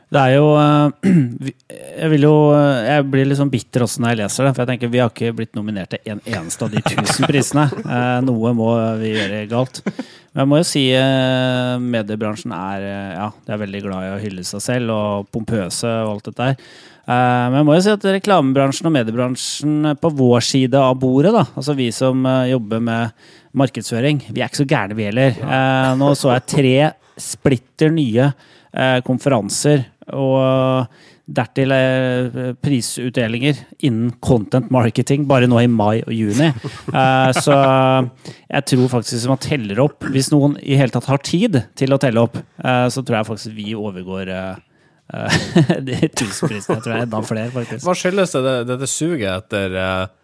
Det 0.08 0.22
er 0.22 0.38
jo 0.38 0.52
eh, 0.56 1.10
Jeg 2.00 2.12
vil 2.14 2.28
jo 2.30 2.36
eh, 2.56 2.86
Jeg 2.88 3.08
blir 3.12 3.28
litt 3.28 3.40
sånn 3.42 3.52
bitter 3.52 3.84
også 3.84 4.04
når 4.04 4.14
jeg 4.14 4.20
leser 4.22 4.48
det. 4.48 4.54
For 4.54 4.64
jeg 4.64 4.72
tenker 4.72 4.94
vi 4.94 5.02
har 5.04 5.12
ikke 5.12 5.34
blitt 5.36 5.58
nominert 5.58 5.92
til 5.94 6.14
en 6.14 6.22
eneste 6.24 6.68
av 6.68 6.72
de 6.72 6.84
tusen 6.86 7.28
prisene. 7.28 7.68
Eh, 7.84 8.20
Noe 8.28 8.54
må 8.56 8.72
vi 9.02 9.12
gjøre 9.18 9.44
galt. 9.52 9.82
Men 10.32 10.44
jeg 10.44 10.52
må 10.52 10.62
jo 10.62 10.68
si 10.70 10.84
eh, 10.96 11.74
mediebransjen 11.82 12.56
er 12.56 12.88
eh, 12.88 13.16
Ja, 13.18 13.32
de 13.44 13.56
er 13.56 13.64
veldig 13.66 13.84
glad 13.88 14.08
i 14.08 14.14
å 14.14 14.22
hylle 14.22 14.48
seg 14.48 14.64
selv 14.64 14.96
og 14.96 15.32
pompøse 15.34 15.92
og 16.06 16.16
alt 16.16 16.32
dette 16.32 16.52
her. 16.52 16.70
Eh, 17.08 17.46
Men 17.48 17.62
jeg 17.62 17.68
må 17.70 17.76
jo 17.78 17.84
si 17.86 17.94
at 17.94 18.06
reklamebransjen 18.18 18.90
og 18.90 18.96
mediebransjen 18.98 19.92
på 20.02 20.12
vår 20.18 20.44
side 20.44 20.80
av 20.80 20.98
bordet, 21.00 21.32
da, 21.36 21.46
altså 21.56 21.76
vi 21.78 21.88
som 21.96 22.26
eh, 22.28 22.50
jobber 22.52 22.84
med 22.84 23.28
markedsføring, 23.58 24.26
vi 24.28 24.44
er 24.44 24.50
ikke 24.52 24.66
så 24.66 24.68
gærne 24.68 24.98
vi 24.98 25.08
heller. 25.08 25.38
Eh, 25.40 25.92
Nå 26.00 26.12
så 26.20 26.34
jeg 26.36 26.50
tre 26.52 26.74
splitter 27.18 27.94
nye 27.96 28.32
konferanser 29.08 29.88
og 30.14 30.92
dertil 31.26 31.72
prisutdelinger 32.62 33.58
innen 33.88 34.12
content 34.22 34.68
marketing 34.70 35.24
bare 35.28 35.48
nå 35.50 35.64
i 35.64 35.70
mai 35.72 36.04
og 36.04 36.12
juni. 36.14 36.52
Så 37.40 37.56
jeg 37.58 38.68
tror 38.70 38.92
faktisk 38.92 39.16
hvis 39.16 39.26
man 39.32 39.42
teller 39.42 39.82
opp 39.88 40.06
Hvis 40.14 40.30
noen 40.36 40.60
i 40.62 40.78
hele 40.78 40.94
tatt 40.94 41.10
har 41.10 41.24
tid 41.26 41.58
til 41.80 41.96
å 41.96 42.00
telle 42.04 42.22
opp, 42.28 42.38
så 42.62 43.02
tror 43.02 43.18
jeg 43.18 43.30
faktisk 43.32 43.58
vi 43.58 43.74
overgår 43.74 44.30
de 45.88 45.98
tusenprisene. 46.12 46.80
Tror 46.82 46.92
det 46.92 46.98
er 47.00 47.06
enda 47.06 47.22
flere, 47.26 47.52
faktisk. 47.54 47.84
Hva 47.88 47.96
skyldes 47.98 48.36
det, 48.36 48.56
dette 48.68 48.90
suget 48.92 49.30
etter 49.32 49.78
eh, 49.80 50.16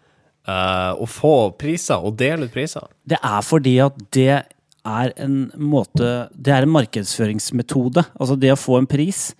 eh, 0.50 0.90
å 0.92 1.08
få 1.08 1.36
priser 1.60 2.04
og 2.04 2.18
dele 2.20 2.48
ut 2.48 2.54
priser? 2.54 2.86
Det 3.08 3.20
er 3.20 3.46
fordi 3.46 3.78
at 3.84 4.02
det 4.16 4.42
er 4.84 5.14
en 5.16 5.38
måte 5.56 6.28
Det 6.36 6.52
er 6.52 6.66
en 6.66 6.74
markedsføringsmetode. 6.74 8.04
Altså 8.20 8.36
det 8.36 8.52
å 8.52 8.60
få 8.60 8.82
en 8.82 8.88
pris, 8.90 9.30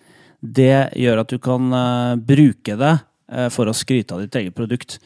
det 0.41 0.97
gjør 0.97 1.21
at 1.21 1.33
du 1.33 1.37
kan 1.41 1.69
uh, 1.73 2.17
bruke 2.17 2.79
det 2.81 2.95
uh, 2.97 3.51
for 3.53 3.69
å 3.69 3.77
skryte 3.77 4.17
av 4.17 4.25
ditt 4.25 4.39
eget 4.41 4.57
produkt. 4.57 4.97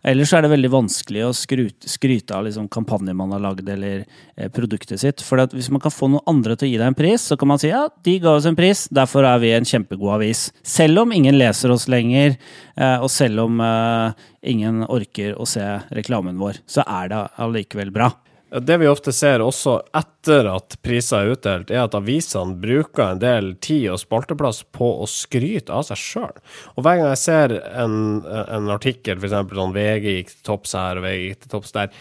Ellers 0.00 0.30
er 0.32 0.40
det 0.40 0.48
veldig 0.54 0.70
vanskelig 0.72 1.24
å 1.26 1.32
skryte, 1.36 1.88
skryte 1.92 2.32
av 2.32 2.46
liksom 2.46 2.70
kampanjer 2.72 3.16
man 3.16 3.34
har 3.34 3.42
lagd, 3.44 3.68
eller 3.68 4.06
eh, 4.06 4.48
produktet 4.48 5.02
sitt. 5.02 5.20
For 5.20 5.42
hvis 5.52 5.68
man 5.72 5.82
kan 5.84 5.92
få 5.92 6.08
noen 6.08 6.24
andre 6.30 6.56
til 6.56 6.70
å 6.70 6.70
gi 6.70 6.78
deg 6.80 6.86
en 6.88 6.96
pris, 6.96 7.26
så 7.28 7.36
kan 7.40 7.50
man 7.52 7.60
si 7.60 7.68
ja, 7.68 7.82
de 8.06 8.16
ga 8.22 8.32
oss 8.38 8.48
en 8.48 8.56
pris, 8.56 8.86
derfor 8.88 9.28
er 9.28 9.42
vi 9.42 9.52
en 9.52 9.68
kjempegod 9.68 10.14
avis. 10.16 10.46
Selv 10.64 11.04
om 11.04 11.12
ingen 11.12 11.36
leser 11.36 11.74
oss 11.74 11.84
lenger, 11.92 12.38
eh, 12.80 12.96
og 12.96 13.12
selv 13.12 13.44
om 13.44 13.60
eh, 13.66 14.24
ingen 14.54 14.86
orker 14.88 15.36
å 15.36 15.48
se 15.48 15.66
reklamen 15.92 16.40
vår, 16.40 16.62
så 16.64 16.86
er 16.88 17.12
det 17.12 17.22
allikevel 17.44 17.92
bra. 17.92 18.08
Det 18.50 18.76
vi 18.82 18.88
ofte 18.90 19.12
ser 19.14 19.42
også 19.44 19.76
etter 19.94 20.48
at 20.50 20.74
priser 20.82 21.22
er 21.22 21.36
utdelt, 21.36 21.68
er 21.70 21.84
at 21.84 21.94
avisene 21.94 22.56
bruker 22.58 23.12
en 23.12 23.20
del 23.22 23.52
tid 23.62 23.92
og 23.92 24.00
spalteplass 24.02 24.64
på 24.74 24.88
å 25.04 25.06
skryte 25.10 25.74
av 25.74 25.84
seg 25.86 26.00
sjøl. 26.02 26.40
Og 26.74 26.82
hver 26.82 26.98
gang 26.98 27.12
jeg 27.12 27.22
ser 27.22 27.54
en, 27.70 28.24
en 28.26 28.72
artikkel, 28.74 29.20
f.eks. 29.20 29.36
sånn 29.54 29.76
VG 29.76 30.16
gikk 30.16 30.34
til 30.34 30.42
topps 30.50 30.74
her 30.78 30.98
og 30.98 31.06
VG 31.06 31.22
gikk 31.28 31.44
til 31.44 31.54
topps 31.54 31.76
der, 31.78 31.94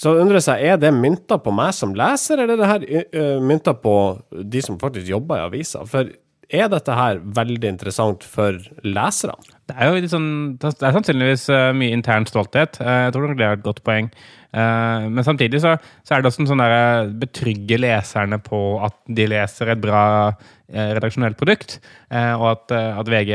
så 0.00 0.14
undrer 0.16 0.40
jeg 0.40 0.72
er 0.72 0.80
det 0.80 0.94
mynta 0.96 1.36
på 1.44 1.52
meg 1.52 1.74
som 1.76 1.92
leser, 1.92 2.40
eller 2.40 2.56
er 2.56 2.86
det 2.86 2.96
her 3.12 3.40
mynta 3.44 3.76
på 3.76 3.94
de 4.30 4.64
som 4.64 4.80
faktisk 4.80 5.10
jobber 5.12 5.36
i 5.36 5.46
avisa? 5.50 5.84
For 5.84 6.08
er 6.50 6.70
dette 6.72 6.94
her 6.96 7.20
veldig 7.36 7.68
interessant 7.68 8.24
for 8.26 8.56
leserne? 8.82 9.36
Det 9.68 9.76
er 9.76 9.92
jo 9.92 10.08
sånn, 10.10 10.30
det 10.58 10.72
er 10.72 10.96
sannsynligvis 10.96 11.44
mye 11.78 11.94
intern 11.94 12.24
stolthet. 12.26 12.80
Eh, 12.82 13.04
jeg 13.04 13.12
tror 13.14 13.36
det 13.36 13.46
er 13.46 13.58
et 13.58 13.66
godt 13.66 13.84
poeng. 13.86 14.08
Eh, 14.50 15.06
men 15.10 15.26
samtidig 15.26 15.60
så, 15.62 15.76
så 16.02 16.14
er 16.14 16.22
det 16.22 16.30
også 16.30 16.42
en 16.44 16.50
sånn 16.50 16.62
der 16.62 17.12
betrygge 17.22 17.78
leserne 17.80 18.40
på 18.42 18.60
at 18.86 18.96
de 19.06 19.28
leser 19.30 19.70
et 19.70 19.82
bra 19.82 20.04
eh, 20.30 20.92
redaksjonelt 20.96 21.38
produkt, 21.40 21.78
eh, 22.10 22.32
og 22.34 22.48
at, 22.54 22.74
eh, 22.74 23.00
at 23.02 23.12
VG 23.14 23.34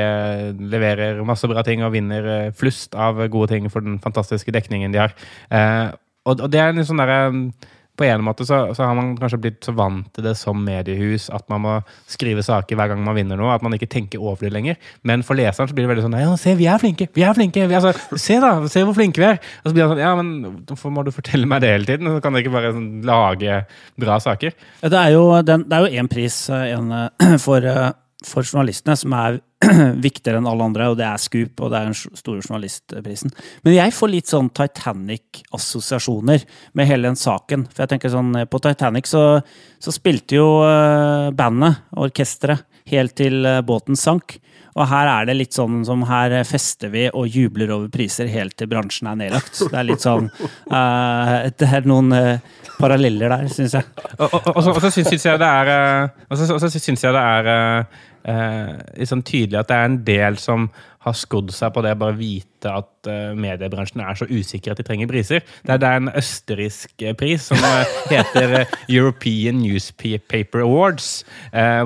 leverer 0.75 1.23
masse 1.27 1.47
bra 1.51 1.63
ting 1.67 1.85
og 1.85 1.93
vinner 1.95 2.31
eh, 2.33 2.51
flust 2.55 2.97
av 2.99 3.23
gode 3.31 3.53
ting 3.53 3.69
for 3.71 3.85
den 3.85 4.01
fantastiske 4.03 4.53
dekningen 4.55 4.95
de 4.95 5.05
har. 5.05 5.15
Eh, 5.51 5.87
og, 6.25 6.41
og 6.41 6.51
det 6.51 6.61
er 6.61 6.73
en 6.73 6.85
sånn 6.87 7.01
derre 7.01 7.21
på 7.95 8.05
en 8.07 8.23
måte 8.25 8.45
så, 8.47 8.61
så 8.75 8.87
har 8.87 8.95
man 8.97 9.13
kanskje 9.19 9.39
blitt 9.41 9.65
så 9.65 9.73
vant 9.75 10.07
til 10.15 10.25
det 10.27 10.35
som 10.39 10.59
mediehus 10.65 11.29
at 11.33 11.47
man 11.51 11.63
må 11.63 11.75
skrive 12.11 12.43
saker 12.45 12.77
hver 12.77 12.91
gang 12.91 13.03
man 13.05 13.17
vinner 13.17 13.39
noe, 13.39 13.53
at 13.55 13.63
man 13.65 13.75
ikke 13.77 13.89
tenker 13.91 14.23
over 14.23 14.47
det 14.47 14.53
lenger. 14.55 14.79
Men 15.07 15.23
for 15.25 15.37
leseren 15.39 15.69
så 15.69 15.75
blir 15.77 15.87
det 15.87 15.93
veldig 15.93 16.05
sånn 16.07 16.17
Ja, 16.19 16.31
se, 16.39 16.55
vi 16.59 16.69
er 16.71 16.81
flinke! 16.81 17.09
Vi 17.15 17.25
er 17.25 17.35
flinke! 17.37 17.67
Vi 17.69 17.77
er 17.77 17.81
altså, 17.81 18.19
se, 18.21 18.39
da! 18.43 18.53
Se 18.71 18.85
hvor 18.85 18.97
flinke 18.97 19.23
vi 19.23 19.29
er! 19.29 19.41
Og 19.63 19.69
så 19.71 19.75
blir 19.75 19.85
han 19.85 19.93
sånn 19.93 20.03
Ja, 20.03 20.13
men 20.19 20.63
hvorfor 20.69 20.93
må 20.93 21.05
du 21.05 21.13
fortelle 21.15 21.49
meg 21.49 21.63
det 21.63 21.73
hele 21.73 21.89
tiden? 21.89 22.11
Så 22.11 22.23
kan 22.23 22.35
dere 22.35 22.45
ikke 22.45 22.55
bare 22.55 22.73
sånn, 22.75 22.89
lage 23.07 23.61
bra 24.01 24.19
saker? 24.23 24.55
Det 24.85 25.01
er 25.01 25.15
jo, 25.15 25.27
én 25.95 26.11
pris 26.11 26.41
eh, 26.53 26.73
en, 26.75 26.91
eh, 26.91 27.37
for, 27.45 27.63
eh, 27.63 27.91
for 28.25 28.45
journalistene 28.45 28.95
som 28.99 29.13
er 29.17 29.39
viktigere 30.07 30.41
enn 30.41 30.49
alle 30.49 30.67
andre, 30.67 30.89
og 30.91 30.97
det 30.99 31.05
er 31.07 31.21
Scoop, 31.21 31.61
og 31.63 31.71
det 31.71 31.79
er 31.79 31.89
den 31.89 31.97
store 31.97 32.43
journalistprisen. 32.43 33.33
Men 33.65 33.77
jeg 33.77 33.95
får 33.95 34.11
litt 34.11 34.31
sånn 34.31 34.51
Titanic-assosiasjoner 34.55 36.45
med 36.75 36.89
hele 36.89 37.09
den 37.09 37.19
saken. 37.19 37.67
For 37.71 37.85
jeg 37.85 37.95
tenker 37.95 38.13
sånn, 38.13 38.33
på 38.51 38.61
Titanic 38.63 39.09
så, 39.09 39.25
så 39.81 39.93
spilte 39.95 40.39
jo 40.39 40.49
eh, 40.67 41.31
bandet, 41.35 41.85
orkesteret, 41.95 42.65
helt 42.91 43.15
til 43.17 43.47
eh, 43.47 43.63
båten 43.65 43.97
sank. 43.97 44.37
Og 44.75 44.83
her 44.91 45.07
er 45.07 45.29
det 45.29 45.37
litt 45.37 45.55
sånn 45.55 45.85
som 45.87 46.01
her 46.09 46.33
fester 46.43 46.91
vi 46.91 47.05
og 47.07 47.31
jubler 47.31 47.71
over 47.71 47.87
priser 47.93 48.27
helt 48.27 48.57
til 48.59 48.67
bransjen 48.67 49.07
er 49.07 49.21
nedlagt. 49.21 49.55
Det 49.55 49.77
er 49.79 49.87
litt 49.87 50.03
sånn 50.03 50.27
uh, 50.27 51.47
Det 51.61 51.69
er 51.69 51.87
noen 51.87 52.11
uh, 52.11 52.57
paralleller 52.75 53.31
der, 53.31 53.45
syns 53.55 53.77
jeg. 53.77 53.87
Og, 54.17 54.27
og, 54.27 54.49
og, 54.51 54.59
så, 54.65 54.73
og 54.73 54.81
så 54.83 54.91
syns, 54.91 55.15
jeg 55.15 55.39
det 55.39 55.47
er 55.47 56.11
Og 56.27 56.35
så, 56.35 56.59
så 56.59 56.73
synes 56.75 57.07
jeg 57.07 57.15
det 57.15 57.23
er 57.23 57.87
eh, 58.25 59.05
sånn 59.07 59.23
tydelig 59.25 59.61
at 59.61 59.71
det 59.71 59.77
er 59.77 59.89
en 59.89 59.99
del 60.07 60.39
som 60.41 60.69
har 61.05 61.17
skodd 61.17 61.53
seg 61.53 61.73
på 61.75 61.83
det, 61.85 61.95
bare 62.01 62.17
vite 62.17 62.71
at 62.71 63.09
eh, 63.09 63.33
mediebransjen 63.37 64.01
er 64.03 64.17
så 64.17 64.27
usikker 64.29 64.73
at 64.73 64.81
de 64.81 64.85
trenger 64.87 65.09
priser. 65.09 65.43
Det 65.65 65.75
er, 65.75 65.81
det 65.81 65.89
er 65.89 66.01
en 66.01 66.11
østerriksk 66.17 67.05
eh, 67.05 67.15
pris 67.17 67.49
som 67.51 67.61
eh, 67.61 67.95
heter 68.13 68.55
European 68.89 69.61
Newspaper 69.61 70.63
Awards, 70.65 71.09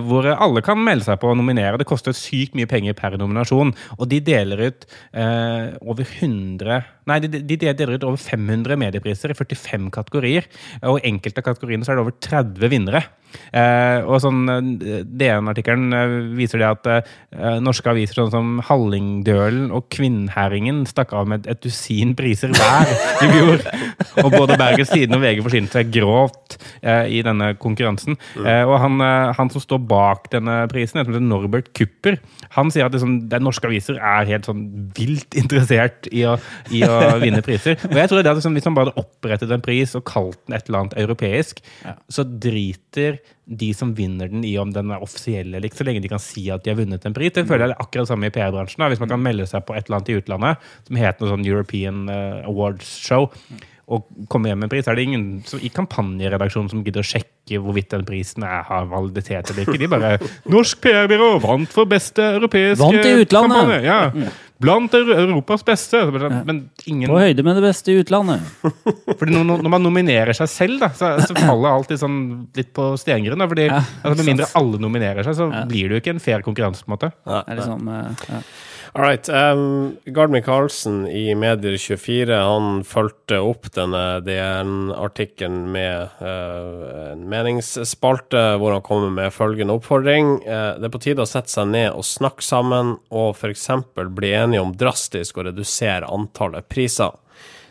hvor 0.06 0.26
alle 0.30 0.62
kan 0.66 0.80
melde 0.82 1.06
seg 1.08 1.20
på 1.22 1.30
å 1.32 1.38
nominere. 1.38 1.78
Det 1.80 1.88
koster 1.90 2.16
sykt 2.16 2.56
mye 2.58 2.70
penger 2.70 2.96
per 2.98 3.18
nominasjon, 3.20 3.74
og 3.98 4.10
de 4.12 4.22
deler 4.24 4.70
ut 4.70 4.88
over 5.20 6.06
100 6.06 6.80
Nei, 7.10 7.16
de, 7.24 7.40
de 7.42 7.56
deler 7.58 7.96
ut 7.98 8.04
over 8.06 8.20
500 8.22 8.78
mediepriser 8.78 9.32
i 9.34 9.38
45 9.38 9.88
kategorier, 9.96 10.46
og 10.86 11.00
i 11.00 11.08
enkelte 11.10 11.42
av 11.42 11.48
kategoriene 11.48 11.88
så 11.88 11.96
er 11.96 11.98
det 11.98 12.04
over 12.04 12.14
30 12.22 12.70
vinnere. 12.70 13.02
Og 14.06 14.20
sånn, 14.22 14.44
DN-artikkelen 15.10 16.36
viser 16.38 16.62
det 16.62 16.70
at 16.70 17.10
norske 17.66 17.90
aviser 17.90 18.22
sånn 18.22 18.34
som 18.34 18.54
Hallingdølen 19.10 19.72
og 19.74 19.88
Kvinnherringen 19.94 20.84
stakk 20.88 21.14
av 21.18 21.28
med 21.30 21.48
et 21.50 21.60
dusin 21.64 22.14
priser 22.18 22.52
hver 22.54 22.90
i 23.24 23.30
fjor. 23.32 23.64
Og 24.24 24.30
både 24.34 24.58
Bergens 24.60 24.92
Tidende 24.92 25.18
og 25.20 25.24
VG 25.24 25.42
forsynte 25.46 25.80
seg 25.80 25.92
grovt 25.94 26.58
eh, 26.82 27.10
i 27.18 27.22
denne 27.26 27.54
konkurransen. 27.60 28.18
Eh, 28.38 28.64
og 28.68 28.78
han, 28.84 29.00
eh, 29.04 29.32
han 29.38 29.52
som 29.54 29.64
står 29.64 29.82
bak 29.90 30.30
denne 30.34 30.62
prisen, 30.72 31.02
heter 31.02 31.24
Norbert 31.24 31.72
Kupper, 31.78 32.20
han 32.56 32.72
sier 32.74 32.88
at 32.88 32.96
liksom, 32.96 33.18
det 33.32 33.42
norske 33.44 33.70
aviser 33.70 34.00
er 34.00 34.30
helt 34.30 34.50
sånn 34.50 34.64
vilt 34.98 35.38
interessert 35.38 36.10
i 36.12 36.26
å, 36.30 36.38
i 36.74 36.84
å 36.86 37.18
vinne 37.22 37.44
priser. 37.46 37.80
Og 37.90 37.98
jeg 37.98 38.12
tror 38.12 38.24
det 38.24 38.32
at 38.32 38.40
liksom, 38.40 38.56
Hvis 38.58 38.68
man 38.70 38.78
bare 38.78 38.96
opprettet 39.00 39.52
en 39.54 39.64
pris 39.64 39.96
og 39.98 40.06
kalt 40.10 40.40
den 40.48 40.58
et 40.58 40.70
eller 40.70 40.84
annet 40.84 40.98
europeisk, 41.00 41.62
så 42.12 42.26
driter 42.26 43.20
de 43.50 43.72
som 43.74 43.96
vinner 43.98 44.30
den 44.30 44.44
i 44.46 44.54
om 44.62 44.70
den 44.74 44.92
er 44.94 45.02
offisiell 45.02 45.48
eller 45.50 45.66
ikke, 45.66 45.80
så 45.80 45.88
lenge 45.88 46.04
de 46.04 46.12
kan 46.12 46.22
si 46.22 46.46
at 46.54 46.62
de 46.66 46.70
har 46.70 46.78
vunnet 46.78 47.06
en 47.06 47.16
pris. 47.16 47.34
Det 47.34 47.48
føler 47.50 47.66
jeg 47.66 47.74
er 47.74 47.82
akkurat 47.82 48.06
det 48.06 48.12
samme 48.12 48.30
i 48.30 48.34
PR-bransjen. 48.36 48.86
Hvis 48.94 49.02
man 49.02 49.10
kan 49.10 49.24
melde 49.24 49.48
seg 49.50 49.66
på 49.66 49.74
et 49.74 49.88
eller 49.88 50.00
annet 50.00 50.12
i 50.14 50.20
utlandet 50.20 50.70
som 50.86 51.00
heter 51.02 51.26
noe 51.26 51.34
sånn 51.34 51.48
European 51.48 52.04
eh, 52.14 52.46
Awards 52.50 52.92
Show, 53.02 53.32
og 53.90 54.06
komme 54.30 54.52
hjem 54.52 54.60
med 54.62 54.68
en 54.70 54.74
pris. 54.74 54.88
Er 54.88 54.98
det 55.00 55.06
ingen 55.08 55.24
som, 55.50 55.62
i 55.66 55.72
kampanjeredaksjonen 55.74 56.70
som 56.70 56.84
gidder 56.86 57.02
å 57.02 57.10
sjekke 57.10 57.58
hvorvidt 57.64 57.90
den 57.96 58.06
prisen 58.06 58.46
er, 58.46 58.62
har 58.68 58.86
validitet 58.92 59.50
eller 59.50 59.66
ikke? 59.66 59.80
De 59.82 59.90
bare 59.90 60.12
'Norsk 60.46 60.82
PR-byrå 60.84 61.32
vant 61.42 61.74
for 61.74 61.90
beste 61.90 62.22
europeiske 62.38 62.84
Vant 62.84 63.02
i 63.02 63.16
utlandet. 63.24 63.58
kampanje». 63.58 63.82
Ja. 63.84 64.30
Blant 64.60 64.94
Europas 64.94 65.64
beste. 65.64 66.02
Sånn, 66.04 66.42
Men 66.46 66.58
ingen 66.86 67.08
På 67.08 67.18
høyde 67.18 67.44
med 67.48 67.56
det 67.56 67.64
beste 67.64 67.94
i 67.94 68.02
utlandet. 68.04 68.44
fordi 69.18 69.32
når, 69.32 69.64
når 69.64 69.72
man 69.72 69.86
nominerer 69.88 70.36
seg 70.36 70.50
selv, 70.52 70.80
da, 70.84 70.90
så, 70.92 71.14
så 71.24 71.34
faller 71.38 71.72
alt 71.72 71.94
sånn 71.98 72.20
litt 72.60 72.74
på 72.76 72.92
stengrunn. 73.00 73.40
Fordi 73.48 73.70
Ja, 73.70 73.80
altså, 74.04 74.18
Med 74.20 74.28
mindre 74.34 74.50
alle 74.60 74.82
nominerer 74.84 75.24
seg, 75.24 75.40
så 75.40 75.48
blir 75.70 75.88
det 75.88 75.96
jo 75.96 76.02
ikke 76.04 76.16
en 76.18 76.20
fair 76.20 76.44
konkurranse. 76.46 76.84
på 76.84 76.92
en 76.92 76.98
måte. 76.98 77.12
Ja, 77.26 77.44
Er 77.48 77.56
det 77.56 77.64
sånn, 77.70 77.88
liksom, 77.88 78.36
ja. 78.36 78.42
All 78.94 79.04
right. 79.04 79.30
Um, 79.30 79.98
Gard 80.06 80.32
Michaelsen 80.32 81.08
i 81.08 81.36
Medier24 81.36 82.40
han 82.42 82.84
fulgte 82.84 83.38
opp 83.46 83.70
denne 83.76 84.20
DN-artikkelen 84.26 85.68
med 85.72 86.16
uh, 86.24 87.12
en 87.12 87.22
meningsspalte 87.30 88.42
hvor 88.58 88.74
han 88.74 88.86
kommer 88.86 89.14
med 89.14 89.36
følgende 89.36 89.76
oppfordring. 89.78 90.40
Uh, 90.42 90.80
det 90.82 90.90
er 90.90 90.96
på 90.96 91.04
tide 91.06 91.22
å 91.22 91.30
sette 91.30 91.54
seg 91.54 91.70
ned 91.70 91.92
og 91.94 92.08
snakke 92.08 92.46
sammen, 92.46 92.96
og 93.14 93.38
f.eks. 93.38 93.70
bli 93.94 94.34
enige 94.34 94.66
om 94.66 94.74
drastisk 94.74 95.38
å 95.38 95.46
redusere 95.52 96.10
antallet 96.10 96.66
priser. 96.72 97.14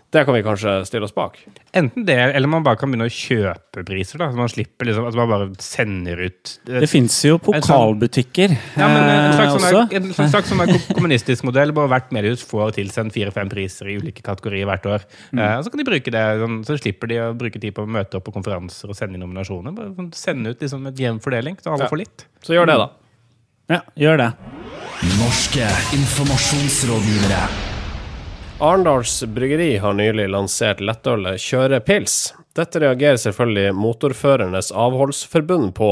Det 0.09 0.23
kan 0.25 0.33
vi 0.33 0.41
kanskje 0.41 0.73
stille 0.89 1.05
oss 1.05 1.13
bak. 1.13 1.35
Enten 1.77 2.07
det, 2.09 2.15
eller 2.17 2.49
man 2.49 2.63
bare 2.65 2.79
kan 2.81 2.89
begynne 2.89 3.11
å 3.11 3.13
kjøpe 3.13 3.83
priser. 3.85 4.17
da, 4.23 4.31
så 4.33 4.39
Man 4.41 4.49
slipper 4.49 4.89
liksom, 4.89 5.05
at 5.05 5.19
man 5.19 5.29
bare 5.29 5.49
sender 5.61 6.23
ut 6.25 6.55
Det 6.65 6.89
fins 6.89 7.19
jo 7.27 7.37
pokalbutikker 7.45 8.55
ja, 8.57 8.89
men 8.89 9.05
En 9.05 9.37
slags, 9.37 9.53
eh, 9.53 9.69
sånn 9.69 9.93
en 9.99 10.09
slags, 10.17 10.33
slags 10.33 10.49
sånn 10.49 10.97
kommunistisk 10.97 11.45
modell 11.45 11.75
hvor 11.77 11.91
hvert 11.93 12.09
mediehus 12.17 12.41
får 12.49 12.73
tilsendt 12.79 13.13
fire-fem 13.13 13.53
priser 13.53 13.93
i 13.93 13.99
ulike 14.01 14.25
kategorier 14.25 14.65
hvert 14.71 14.89
år. 14.89 15.05
Mm. 15.37 15.45
Eh, 15.45 15.55
og 15.59 15.65
Så 15.69 15.75
kan 15.77 15.85
de 15.85 15.89
bruke 15.93 16.17
det, 16.17 16.25
sånn, 16.41 16.59
så 16.65 16.81
slipper 16.81 17.13
de 17.13 17.21
å 17.27 17.31
bruke 17.37 17.61
tid 17.61 17.77
på 17.77 17.85
å 17.85 17.95
møte 18.01 18.17
opp 18.17 18.25
på 18.31 18.37
konferanser 18.41 18.89
og 18.89 18.97
sende 18.97 19.21
inn 19.21 19.27
nominasjoner. 19.29 19.77
Bare 19.77 19.93
sånn, 19.93 20.13
sende 20.17 20.57
ut 20.57 20.65
liksom, 20.65 20.89
et 20.89 21.05
jevn 21.05 21.21
fordeling, 21.21 21.61
så 21.61 21.75
alle 21.77 21.85
Ja. 21.85 21.93
får 21.93 22.07
litt. 22.07 22.25
Så 22.41 22.57
gjør 22.57 22.73
det, 22.73 22.81
da. 22.81 22.89
Ja, 23.77 23.83
gjør 24.09 24.17
det. 24.25 24.33
Norske 25.21 25.69
informasjonsrådgivere. 26.01 27.68
Arendals 28.61 29.25
Bryggeri 29.25 29.77
har 29.77 29.93
nylig 29.95 30.25
lansert 30.33 30.81
lettølet 30.83 31.39
Kjøre 31.39 31.79
pils. 31.87 32.33
Dette 32.59 32.81
reagerer 32.83 33.21
selvfølgelig 33.23 33.71
Motorførernes 33.79 34.73
avholdsforbund 34.75 35.71
på. 35.77 35.91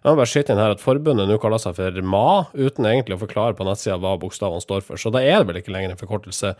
Jeg 0.00 0.08
må 0.08 0.18
bare 0.18 0.30
skyte 0.32 0.50
inn 0.50 0.58
her 0.58 0.74
at 0.74 0.82
forbundet 0.82 1.30
nå 1.30 1.36
kaller 1.38 1.62
seg 1.62 1.76
for 1.76 2.00
MA, 2.02 2.24
uten 2.58 2.88
egentlig 2.90 3.14
å 3.14 3.20
forklare 3.20 3.54
på 3.54 3.66
nettsida 3.68 4.00
hva 4.02 4.16
bokstavene 4.18 4.64
står 4.64 4.82
for. 4.88 4.98
Så 4.98 5.12
da 5.14 5.22
er 5.22 5.38
det 5.38 5.52
vel 5.52 5.60
ikke 5.60 5.74
lenger 5.76 5.94
en 5.94 6.00
forkortelse, 6.00 6.50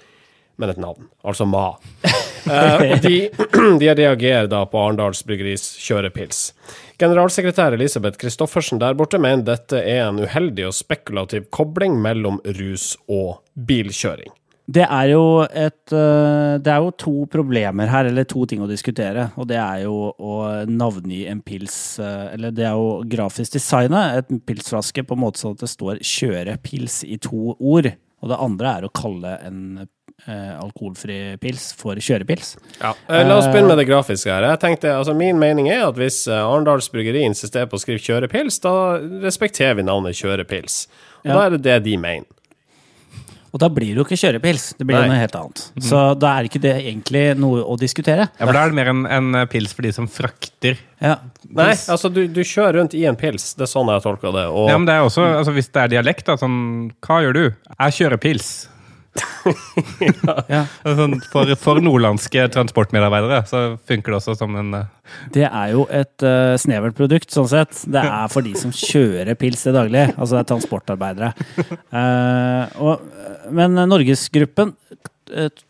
men 0.62 0.70
et 0.70 0.78
navn. 0.82 1.10
Altså 1.26 1.48
MA. 1.50 1.68
Eh, 2.42 2.80
og 2.88 3.04
de, 3.04 3.18
de 3.78 3.92
reagerer 3.94 4.48
da 4.50 4.64
på 4.66 4.80
Arendals 4.80 5.20
Bryggeris 5.22 5.76
Kjøre 5.78 6.10
pils. 6.10 6.40
Generalsekretær 6.98 7.76
Elisabeth 7.76 8.18
Christoffersen 8.18 8.82
der 8.82 8.98
borte 8.98 9.22
mener 9.22 9.46
dette 9.46 9.78
er 9.78 10.08
en 10.08 10.18
uheldig 10.18 10.66
og 10.72 10.74
spekulativ 10.74 11.46
kobling 11.54 12.00
mellom 12.02 12.42
rus 12.58 12.96
og 13.06 13.44
bilkjøring. 13.54 14.34
Det 14.72 14.84
er 14.86 15.08
jo 15.10 15.22
et 15.44 15.92
eh, 15.92 16.58
Det 16.62 16.70
er 16.72 16.84
jo 16.84 16.92
to 16.96 17.14
problemer 17.32 17.90
her, 17.90 18.08
eller 18.08 18.26
to 18.28 18.44
ting 18.48 18.62
å 18.64 18.68
diskutere. 18.70 19.28
Og 19.36 19.48
det 19.50 19.58
er 19.60 19.84
jo 19.84 20.12
å 20.16 20.36
navngi 20.70 21.24
en 21.30 21.42
pils 21.44 21.98
eh, 22.00 22.28
Eller 22.36 22.54
det 22.54 22.68
er 22.68 22.76
jo 22.78 23.02
grafisk 23.10 23.58
designet, 23.58 24.22
et 24.22 24.46
pilsflaske 24.48 25.04
på 25.04 25.18
en 25.18 25.24
måte 25.26 25.42
sånn 25.42 25.56
at 25.58 25.64
det 25.64 25.72
står 25.72 26.00
'kjøre 26.02 26.56
pils' 26.64 27.02
i 27.04 27.18
to 27.20 27.56
ord. 27.58 27.92
Og 28.22 28.30
det 28.30 28.38
andre 28.38 28.76
er 28.78 28.84
å 28.86 28.92
kalle 28.94 29.32
en 29.42 29.62
eh, 29.82 30.52
alkoholfri 30.54 31.36
pils 31.42 31.72
for 31.74 31.98
kjørepils. 31.98 32.54
Ja. 32.78 32.92
La 33.10 33.36
oss 33.40 33.48
begynne 33.50 33.74
med 33.74 33.80
det 33.82 33.88
grafiske 33.90 34.30
her. 34.30 34.46
Jeg 34.54 34.60
tenkte, 34.62 34.92
altså 34.94 35.16
Min 35.16 35.40
mening 35.42 35.68
er 35.68 35.88
at 35.88 35.98
hvis 35.98 36.28
Arendals 36.30 36.88
Bryggeri 36.88 37.24
insisterer 37.26 37.66
på 37.66 37.80
å 37.80 37.82
skrive 37.82 37.98
kjørepils, 37.98 38.60
da 38.62 39.00
respekterer 39.26 39.74
vi 39.80 39.82
navnet 39.82 40.14
kjørepils. 40.14 40.86
Og 41.24 41.26
Ja. 41.26 41.34
da 41.34 41.46
er 41.46 41.50
det 41.50 41.62
det 41.66 41.82
de 41.84 41.96
mener. 41.96 42.30
Og 43.52 43.60
da 43.60 43.68
blir 43.68 43.90
det 43.92 44.00
jo 44.00 44.04
ikke 44.06 44.16
kjørepils, 44.16 44.62
det 44.78 44.86
blir 44.88 44.96
Nei. 44.96 45.08
noe 45.10 45.18
helt 45.20 45.34
annet. 45.36 45.62
Så 45.84 46.00
da 46.16 46.30
er 46.38 46.48
ikke 46.48 46.60
det 46.62 46.72
egentlig 46.80 47.24
noe 47.36 47.60
å 47.68 47.76
diskutere. 47.76 48.30
Ja, 48.38 48.46
for 48.46 48.56
Da 48.56 48.62
er 48.64 48.72
det 48.72 48.78
mer 48.78 48.88
en, 48.94 49.02
en 49.04 49.42
pils 49.52 49.74
for 49.76 49.84
de 49.84 49.92
som 49.92 50.08
frakter. 50.08 50.80
Ja. 51.04 51.18
Nei, 51.52 51.74
altså 51.76 52.08
du, 52.08 52.22
du 52.32 52.40
kjører 52.40 52.80
rundt 52.80 52.96
i 52.96 53.04
en 53.10 53.18
pils. 53.20 53.50
Det 53.58 53.66
er 53.66 53.72
sånn 53.74 53.92
jeg 53.92 54.04
tolker 54.06 54.32
det. 54.32 54.46
Og 54.48 54.70
Ja, 54.72 54.78
men 54.80 54.88
det 54.88 54.96
er 54.96 55.04
også, 55.04 55.26
altså 55.42 55.52
Hvis 55.52 55.68
det 55.68 55.82
er 55.84 55.92
dialekt, 55.98 56.24
da, 56.30 56.38
sånn 56.40 56.92
Hva 57.04 57.20
gjør 57.26 57.36
du? 57.36 57.42
Jeg 57.74 57.98
kjører 57.98 58.22
pils. 58.22 58.52
Ja. 60.52 60.62
Sånn, 60.84 61.18
for, 61.32 61.50
for 61.60 61.80
nordlandske 61.82 62.46
transportmedarbeidere 62.54 63.42
så 63.48 63.62
funker 63.88 64.14
det 64.14 64.18
også 64.20 64.36
som 64.38 64.56
en 64.58 64.76
uh... 64.76 64.86
Det 65.34 65.44
er 65.48 65.72
jo 65.74 65.84
et 65.92 66.24
uh, 66.24 66.54
snevert 66.60 66.96
produkt, 66.96 67.32
sånn 67.34 67.50
sett. 67.50 67.84
Det 67.92 68.00
er 68.00 68.30
for 68.32 68.46
de 68.46 68.54
som 68.58 68.72
kjører 68.72 69.36
pils 69.38 69.64
til 69.66 69.76
daglig. 69.76 70.06
Altså 70.14 70.36
det 70.36 70.42
er 70.44 70.50
transportarbeidere. 70.52 71.32
Uh, 71.92 72.64
og, 72.80 73.08
men 73.52 73.76
Norgesgruppen 73.90 74.76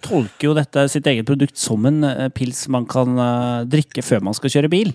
tolker 0.02 0.48
jo 0.48 0.54
dette 0.56 0.88
sitt 0.90 1.06
eget 1.06 1.26
produkt 1.28 1.60
som 1.60 1.84
en 1.86 2.02
pils 2.34 2.64
man 2.72 2.86
kan 2.90 3.14
drikke 3.70 4.02
før 4.02 4.24
man 4.26 4.34
skal 4.34 4.50
kjøre 4.56 4.70
bil. 4.72 4.90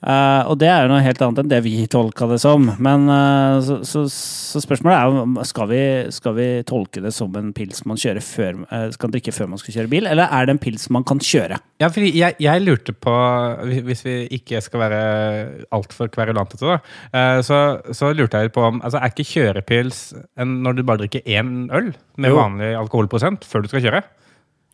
Eh, 0.00 0.42
og 0.48 0.56
det 0.60 0.68
er 0.72 0.86
jo 0.86 0.90
noe 0.94 1.02
helt 1.04 1.20
annet 1.20 1.42
enn 1.42 1.50
det 1.50 1.58
vi 1.66 1.74
tolka 1.92 2.24
det 2.30 2.38
som. 2.40 2.70
Men 2.80 3.04
uh, 3.10 3.60
så, 3.64 3.80
så, 3.84 4.06
så 4.08 4.62
spørsmålet 4.64 4.96
er 4.96 5.24
om 5.24 5.34
skal 5.44 5.68
vi, 5.68 5.82
skal 6.14 6.36
vi 6.38 6.46
tolke 6.68 7.02
det 7.04 7.12
som 7.12 7.34
en 7.36 7.50
pils 7.56 7.82
man 7.88 8.00
kjører 8.00 8.24
før, 8.24 8.62
uh, 8.70 8.86
skal 8.94 9.12
drikke 9.12 9.34
før 9.36 9.50
man 9.52 9.60
skal 9.60 9.76
kjøre 9.76 9.92
bil, 9.92 10.08
eller 10.08 10.32
er 10.32 10.48
det 10.48 10.56
en 10.56 10.62
pils 10.62 10.88
man 10.94 11.04
kan 11.08 11.20
kjøre? 11.20 11.60
Ja, 11.80 11.88
fordi 11.92 12.12
jeg, 12.16 12.36
jeg 12.40 12.64
lurte 12.64 12.94
på, 12.96 13.12
hvis 13.88 14.04
vi 14.04 14.14
ikke 14.36 14.60
skal 14.64 14.82
være 14.86 15.02
altfor 15.76 16.10
kverulantete, 16.12 16.64
da, 16.68 16.78
eh, 17.16 17.40
så, 17.46 17.60
så 17.96 18.10
lurte 18.16 18.42
jeg 18.42 18.52
på 18.52 18.64
om 18.66 18.82
altså, 18.84 19.00
Er 19.00 19.12
ikke 19.14 19.24
kjørepils 19.30 20.00
en, 20.36 20.58
når 20.64 20.76
du 20.76 20.82
bare 20.84 21.00
drikker 21.04 21.24
én 21.24 21.70
øl 21.72 21.92
med 22.20 22.32
Jo. 22.32 22.36
vanlig 22.36 22.72
alkoholprosent 22.76 23.46
før 23.48 23.64
du 23.64 23.70
skal 23.72 23.84
kjøre? 23.86 24.02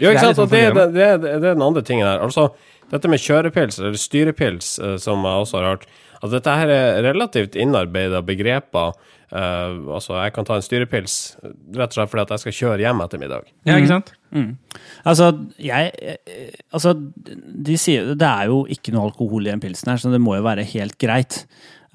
Jo, 0.02 0.10
ikke 0.10 0.18
Det 0.18 0.18
er 0.18 0.34
sant? 0.34 0.36
liksom 0.36 0.50
det, 0.50 0.64
det, 0.66 0.88
det, 0.96 1.06
det, 1.22 1.36
det 1.42 1.50
er 1.50 1.54
den 1.54 1.64
andre 1.64 1.82
tingen 1.86 2.04
her. 2.08 2.18
Altså, 2.26 2.50
dette 2.92 3.10
med 3.10 3.22
kjørepils, 3.22 3.80
eller 3.82 3.98
styrepils, 4.00 4.76
eh, 4.78 4.96
som 5.02 5.24
jeg 5.26 5.44
også 5.44 5.60
har 5.60 5.70
hørt 5.72 5.86
at 6.22 6.32
dette 6.32 6.56
her 6.58 6.72
er 6.72 7.02
relativt 7.04 7.58
innarbeida 7.58 8.22
begreper. 8.24 8.96
Uh, 9.26 9.90
altså, 9.96 10.14
jeg 10.22 10.32
kan 10.36 10.46
ta 10.46 10.54
en 10.54 10.62
styrepils 10.62 11.14
rett 11.74 11.90
og 11.90 11.96
slett 11.96 12.10
fordi 12.12 12.22
at 12.22 12.32
jeg 12.36 12.42
skal 12.44 12.54
kjøre 12.60 12.84
hjem 12.84 13.00
etter 13.02 13.20
middag. 13.20 13.48
Ja, 13.66 13.74
ikke 13.74 13.90
sant? 13.90 14.12
Altså, 15.02 15.32
jeg 15.62 15.90
eh, 15.98 16.52
Altså, 16.74 16.92
de 16.94 17.76
sier 17.80 18.10
Det 18.18 18.26
er 18.28 18.50
jo 18.50 18.58
ikke 18.70 18.92
noe 18.92 19.06
alkohol 19.08 19.46
i 19.46 19.50
den 19.50 19.62
pilsen 19.62 19.90
her, 19.90 19.98
så 19.98 20.12
det 20.12 20.20
må 20.22 20.36
jo 20.36 20.46
være 20.46 20.66
helt 20.76 20.98
greit 21.00 21.42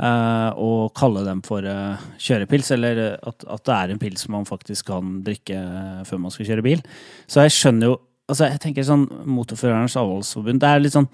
Uh, 0.01 0.49
å 0.57 0.69
kalle 0.97 1.21
dem 1.27 1.43
for 1.45 1.61
uh, 1.61 1.99
kjørepils, 2.17 2.71
eller 2.73 3.01
at, 3.19 3.43
at 3.45 3.65
det 3.67 3.73
er 3.75 3.91
en 3.93 3.99
pils 4.01 4.23
man 4.33 4.47
faktisk 4.49 4.87
kan 4.87 5.19
drikke 5.21 5.53
eh, 5.53 5.99
før 6.09 6.23
man 6.23 6.33
skal 6.33 6.47
kjøre 6.47 6.63
bil. 6.65 6.81
Så 7.29 7.43
jeg 7.45 7.53
skjønner 7.53 7.91
jo 7.91 7.99
Altså, 8.31 8.47
jeg 8.47 8.61
tenker 8.63 8.85
sånn 8.87 9.03
Motorførernes 9.27 9.97
avholdsforbund 9.99 10.61
Det 10.63 10.69
er 10.71 10.83
litt 10.85 10.95
sånn 10.95 11.07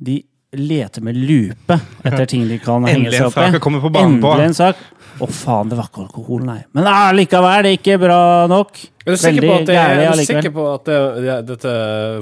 De 0.00 0.14
leter 0.56 1.04
med 1.04 1.18
lupe 1.18 1.76
etter 2.06 2.24
ting 2.30 2.46
de 2.48 2.56
kan 2.62 2.84
henge 2.88 3.10
seg 3.12 3.26
opp 3.28 3.36
i. 3.36 3.42
Endelig 4.00 4.44
en 4.46 4.54
sak. 4.56 4.78
Å, 5.20 5.26
faen, 5.28 5.68
det 5.68 5.76
var 5.76 5.90
ikke 5.90 6.04
alkohol, 6.06 6.44
nei. 6.46 6.58
Men 6.76 6.86
allikevel, 6.88 7.66
det 7.66 7.72
er 7.74 7.78
ikke 7.80 7.96
bra 8.00 8.20
nok. 8.48 8.78
Er 9.04 9.16
du 9.16 9.20
sikker 9.20 9.44
på 9.44 9.52
at 9.56 9.66
det, 9.68 9.76
gærlig 9.76 10.06
er 10.06 10.16
du 10.16 10.22
sikker 10.30 10.54
på 10.56 10.66
at 10.70 10.88
det, 10.88 10.96
det, 11.26 11.36
dette 11.50 11.74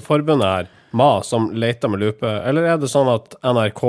forbundet 0.06 0.50
her, 0.50 0.72
MA, 0.98 1.10
som 1.26 1.46
leter 1.58 1.92
med 1.92 2.02
lupe, 2.02 2.32
eller 2.48 2.68
er 2.72 2.80
det 2.82 2.90
sånn 2.90 3.10
at 3.12 3.34
NRK 3.44 3.84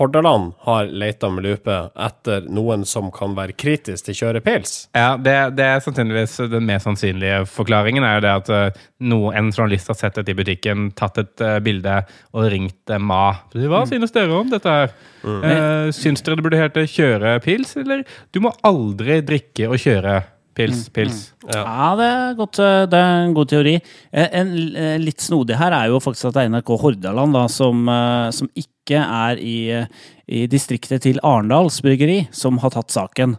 Hordaland 0.00 0.54
har 0.64 0.88
leita 0.88 1.28
med 1.32 1.44
lupe 1.44 1.76
etter 2.00 2.46
noen 2.48 2.86
som 2.88 3.10
kan 3.14 3.36
være 3.36 3.54
kritisk 3.60 4.08
til 4.08 4.16
kjørepils? 4.22 4.74
Ja, 4.96 5.14
det, 5.20 5.36
det 5.58 5.66
er 5.66 5.84
sannsynligvis 5.84 6.38
Den 6.50 6.64
mer 6.68 6.80
sannsynlige 6.82 7.44
forklaringen 7.50 8.06
er 8.06 8.16
jo 8.16 8.24
det 8.24 8.32
at 8.38 8.50
noen 8.50 9.20
noe, 9.20 9.34
en 9.36 9.52
journalist 9.52 9.90
har 9.90 9.98
sett 9.98 10.18
dette 10.18 10.32
i 10.32 10.38
butikken, 10.38 10.90
tatt 10.96 11.20
et 11.20 11.44
uh, 11.44 11.58
bilde 11.64 12.00
og 12.36 12.48
ringt 12.52 12.92
uh, 12.92 12.98
Ma. 13.00 13.22
Hva 13.52 13.84
synes 13.88 14.14
dere 14.14 14.36
om 14.36 14.50
dette 14.52 14.74
her? 14.74 14.92
Eh, 15.20 15.90
syns 15.92 16.24
dere 16.24 16.38
det 16.38 16.44
burde 16.46 16.60
hete 16.60 16.86
kjøre 16.88 17.36
pils, 17.44 17.74
eller 17.80 18.04
du 18.32 18.40
må 18.44 18.52
aldri 18.66 19.20
drikke 19.26 19.68
og 19.68 19.80
kjøre 19.82 20.20
pils, 20.56 20.86
pils? 20.94 21.20
Ja, 21.48 21.92
det 21.98 22.06
er, 22.06 22.34
godt, 22.38 22.60
eh, 22.62 22.84
det 22.90 22.98
er 23.00 23.24
en 23.24 23.36
god 23.36 23.50
teori. 23.52 23.76
En, 24.12 24.28
En 24.40 24.52
eh, 24.76 24.96
litt 25.02 25.22
snodig 25.24 25.58
her 25.60 25.74
er 25.76 25.90
jo 25.92 26.00
faktisk 26.02 26.30
at 26.30 26.38
det 26.38 26.44
er 26.44 26.52
NRK 26.54 26.74
Hordaland 26.84 27.36
da, 27.36 27.46
som, 27.52 27.88
eh, 27.88 28.28
som 28.36 28.50
ikke 28.54 28.79
er 28.88 29.38
i, 29.38 29.84
i 30.26 30.46
distriktet 30.50 31.04
til 31.04 31.20
Arendals 31.22 31.80
Bryggeri, 31.84 32.24
som 32.32 32.58
har 32.64 32.72
tatt 32.74 32.90
saken. 32.90 33.36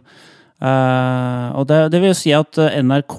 Uh, 0.62 1.50
og 1.58 1.66
det, 1.66 1.88
det 1.90 1.98
vil 1.98 2.12
jo 2.12 2.18
si 2.20 2.30
at 2.36 2.58
eh, 2.62 2.78
NRK 2.86 3.18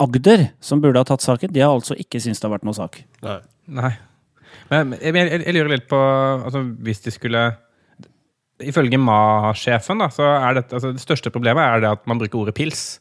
Agder, 0.00 0.46
som 0.64 0.80
burde 0.80 1.02
ha 1.02 1.06
tatt 1.06 1.22
saken, 1.22 1.52
de 1.52 1.60
har 1.60 1.74
altså 1.74 1.94
ikke 2.00 2.22
syntes 2.22 2.40
det 2.40 2.48
har 2.48 2.54
vært 2.56 2.64
noe 2.64 2.76
sak. 2.76 3.02
Nei. 3.22 3.36
Nei. 3.76 3.92
Men 4.70 4.94
men 4.94 4.98
jeg, 5.00 5.28
jeg, 5.28 5.42
jeg 5.44 5.54
lurer 5.56 5.70
litt 5.74 5.86
på 5.90 5.98
altså, 5.98 6.60
Hvis 6.84 7.02
de 7.04 7.12
skulle 7.12 7.40
Ifølge 8.64 8.98
MA-sjefen 9.00 10.02
så 10.14 10.26
er 10.38 10.56
det, 10.56 10.64
altså, 10.72 10.92
det 10.94 11.02
største 11.02 11.32
problemet 11.34 11.62
er 11.64 11.82
det 11.82 11.90
at 11.90 12.04
man 12.08 12.20
bruker 12.20 12.38
ordet 12.38 12.54
pils. 12.56 13.00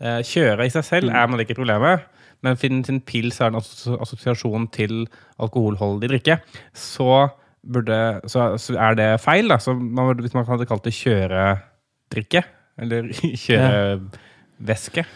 Uh, 0.00 0.22
Kjøre 0.24 0.68
i 0.68 0.72
seg 0.72 0.86
selv 0.86 1.12
er 1.12 1.28
man 1.28 1.42
ikke 1.42 1.56
problemet, 1.58 2.04
men 2.46 2.56
siden 2.60 2.84
sin 2.86 3.00
pils 3.04 3.40
er 3.42 3.50
en 3.50 3.58
assosiasjon 3.58 4.68
til 4.72 5.04
alkoholholdig 5.42 6.12
drikke, 6.12 6.38
så, 6.78 7.26
burde, 7.72 7.98
så, 8.30 8.54
så 8.60 8.76
er 8.78 8.98
det 8.98 9.08
feil. 9.22 9.48
Da. 9.50 9.58
Så 9.62 9.74
man, 9.74 10.12
hvis 10.20 10.34
man 10.36 10.46
hadde 10.48 10.66
kalt 10.68 10.84
det 10.86 10.94
kjøredrikke, 10.96 12.44
eller 12.84 13.10
kjørevæske, 13.46 15.06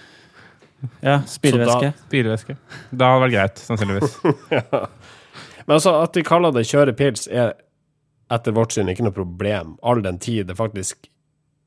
Ja, 1.03 1.17
spylevæske. 1.27 1.89
spylevæske, 2.07 2.55
da 2.95 3.09
hadde 3.11 3.17
det 3.19 3.23
vært 3.25 3.35
greit, 3.35 3.63
sannsynligvis. 3.67 4.13
Men 5.67 5.75
altså, 5.75 5.97
at 6.05 6.15
de 6.15 6.23
kaller 6.23 6.55
det 6.55 6.69
kjørepils, 6.71 7.27
er 7.35 7.57
etter 8.31 8.55
vårt 8.55 8.77
syn 8.77 8.91
ikke 8.93 9.03
noe 9.07 9.17
problem, 9.17 9.75
all 9.83 10.03
den 10.05 10.21
tid 10.23 10.47
det 10.49 10.57
faktisk 10.59 11.09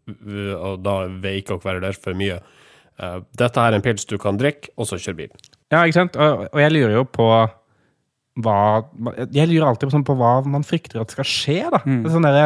Og 0.08 0.80
da 0.82 0.94
vil 1.22 1.38
ikke 1.40 1.56
å 1.60 1.62
der 1.62 1.94
for 1.94 2.18
mye. 2.18 2.40
Uh, 3.00 3.22
dette 3.38 3.62
her 3.62 3.72
er 3.72 3.78
en 3.78 3.84
pils 3.86 4.06
du 4.10 4.18
kan 4.20 4.38
drikke, 4.40 4.72
og 4.76 4.88
så 4.90 4.98
kjøre 5.00 5.18
bil. 5.20 5.30
Ja, 5.72 5.84
ikke 5.86 5.96
sant? 6.00 6.18
Og, 6.20 6.48
og 6.52 6.60
jeg 6.60 6.74
lurer 6.74 6.96
jo 6.98 7.04
på 7.08 7.28
hva 8.40 8.86
Jeg 9.34 9.50
lurer 9.50 9.68
alltid 9.68 9.90
på, 9.90 9.94
sånn, 9.96 10.06
på 10.08 10.16
hva 10.16 10.38
man 10.48 10.64
frykter 10.64 11.02
at 11.02 11.12
skal 11.12 11.28
skje, 11.28 11.60
da. 11.74 11.82
Er 11.84 12.14
Sånn 12.14 12.28
derre 12.28 12.46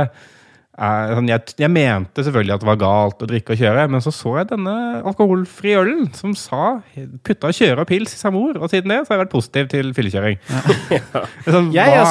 jeg, 0.75 1.41
jeg 1.61 1.71
mente 1.71 2.23
selvfølgelig 2.25 2.55
at 2.57 2.63
det 2.63 2.67
var 2.67 2.79
galt 2.81 3.21
å 3.23 3.27
drikke 3.29 3.55
og 3.55 3.59
kjøre, 3.61 3.85
men 3.93 4.03
så 4.03 4.11
så 4.11 4.33
jeg 4.41 4.49
denne 4.49 4.73
alkoholfrie 5.07 5.77
ølen 5.79 6.09
som 6.17 6.33
sa 6.35 6.81
putta 7.23 7.51
kjøre 7.55 7.85
og 7.85 7.87
pils 7.87 8.15
i 8.15 8.19
samme 8.19 8.41
ord, 8.41 8.59
og 8.59 8.67
siden 8.73 8.91
det 8.91 8.97
så 9.05 9.13
har 9.13 9.17
jeg 9.19 9.23
vært 9.23 9.33
positiv 9.35 9.69
til 9.71 9.93
fyllekjøring. 9.95 10.39
Sånn, 11.47 11.71
Jeg 11.77 11.95
assosierer 11.95 12.05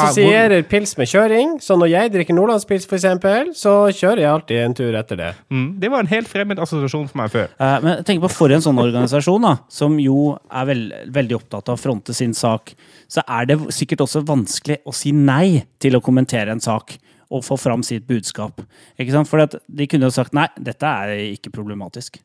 assosierer 0.55 0.67
pils 0.71 0.97
med 1.01 1.11
kjøring, 1.13 1.55
så 1.65 1.77
når 1.81 1.93
jeg 1.93 2.15
drikker 2.17 2.39
nordlandspils 2.39 2.89
for 2.89 2.99
eksempel, 2.99 3.53
så 3.59 3.75
kjører 3.93 4.25
jeg 4.25 4.33
alltid 4.33 4.63
en 4.65 4.79
tur 4.81 4.99
etter 5.03 5.21
det. 5.21 5.31
mm, 5.53 5.69
det 5.85 5.93
var 5.93 6.05
en 6.05 6.13
helt 6.15 6.31
fremmed 6.31 6.65
assosiasjon 6.65 7.09
for 7.13 7.21
meg 7.21 7.33
før. 7.35 7.53
Eh, 7.59 7.79
Men 7.85 8.05
tenk 8.09 8.25
på 8.25 8.33
for 8.33 8.55
en 8.55 8.65
sånn 8.65 8.81
organisasjon, 8.81 9.45
da, 9.45 9.57
som 9.69 9.99
jo 10.01 10.35
er 10.49 10.69
veld, 10.73 10.93
veldig 11.15 11.39
opptatt 11.43 11.69
av 11.69 11.77
å 11.77 11.83
fronte 11.85 12.17
sin 12.17 12.35
sak, 12.37 12.73
så 13.11 13.23
er 13.29 13.51
det 13.53 13.61
sikkert 13.75 14.07
også 14.07 14.25
vanskelig 14.27 14.81
å 14.89 14.95
si 14.97 15.13
nei 15.13 15.65
til 15.83 15.99
å 15.99 16.03
kommentere 16.05 16.55
en 16.55 16.63
sak 16.65 16.97
og 17.35 17.43
få 17.47 17.57
fram 17.61 17.83
sitt 17.87 18.07
budskap. 18.09 18.63
Ikke 19.01 19.15
sant? 19.15 19.29
For 19.31 19.43
de 19.51 19.87
kunne 19.91 20.07
jo 20.09 20.15
sagt 20.15 20.35
nei, 20.37 20.47
dette 20.63 20.87
er 20.87 21.15
ikke 21.35 21.51
problematisk. 21.55 22.21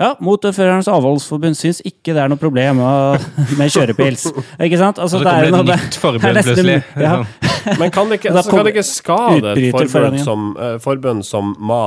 Ja, 0.00 0.14
Motorførernes 0.24 0.88
avholdsforbund 0.90 1.54
syns 1.54 1.78
ikke 1.86 2.14
det 2.16 2.22
er 2.24 2.30
noe 2.32 2.40
problem 2.40 2.80
med 2.80 3.68
kjørepils. 3.70 4.24
Ikke 4.58 4.78
sant? 4.80 4.98
Altså, 4.98 5.20
Så 5.20 5.22
det 5.22 5.30
kommer 5.30 5.44
er 5.44 5.46
et 5.46 5.54
noe- 5.54 5.76
nytt 5.76 5.98
forbund 6.00 6.22
det 6.24 6.30
er 6.30 6.38
nesten- 6.40 6.56
plutselig. 6.56 6.82
Ja. 6.98 7.12
Men 7.78 7.92
kan 7.94 8.08
det 8.10 8.18
ikke, 8.18 8.32
altså, 8.32 8.50
kan 8.50 8.64
det 8.66 8.72
ikke 8.74 8.86
skade 8.88 9.52
et 9.54 9.68
forbund 9.76 10.18
som, 10.24 10.48
uh, 10.58 10.78
forbund 10.82 11.22
som 11.28 11.52
MA, 11.60 11.82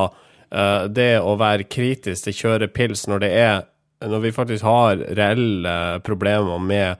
uh, 0.56 0.86
det 0.88 1.10
å 1.20 1.34
være 1.41 1.65
kritisk 1.68 2.30
til 2.30 2.38
kjøre 2.38 2.70
pils 2.72 3.08
når 3.12 3.26
det 3.26 3.32
er 3.41 3.65
Når 4.06 4.20
vi 4.22 4.32
faktisk 4.36 4.63
har 4.68 5.00
reelle 5.18 5.76
problemer 6.06 6.60
med 6.62 6.98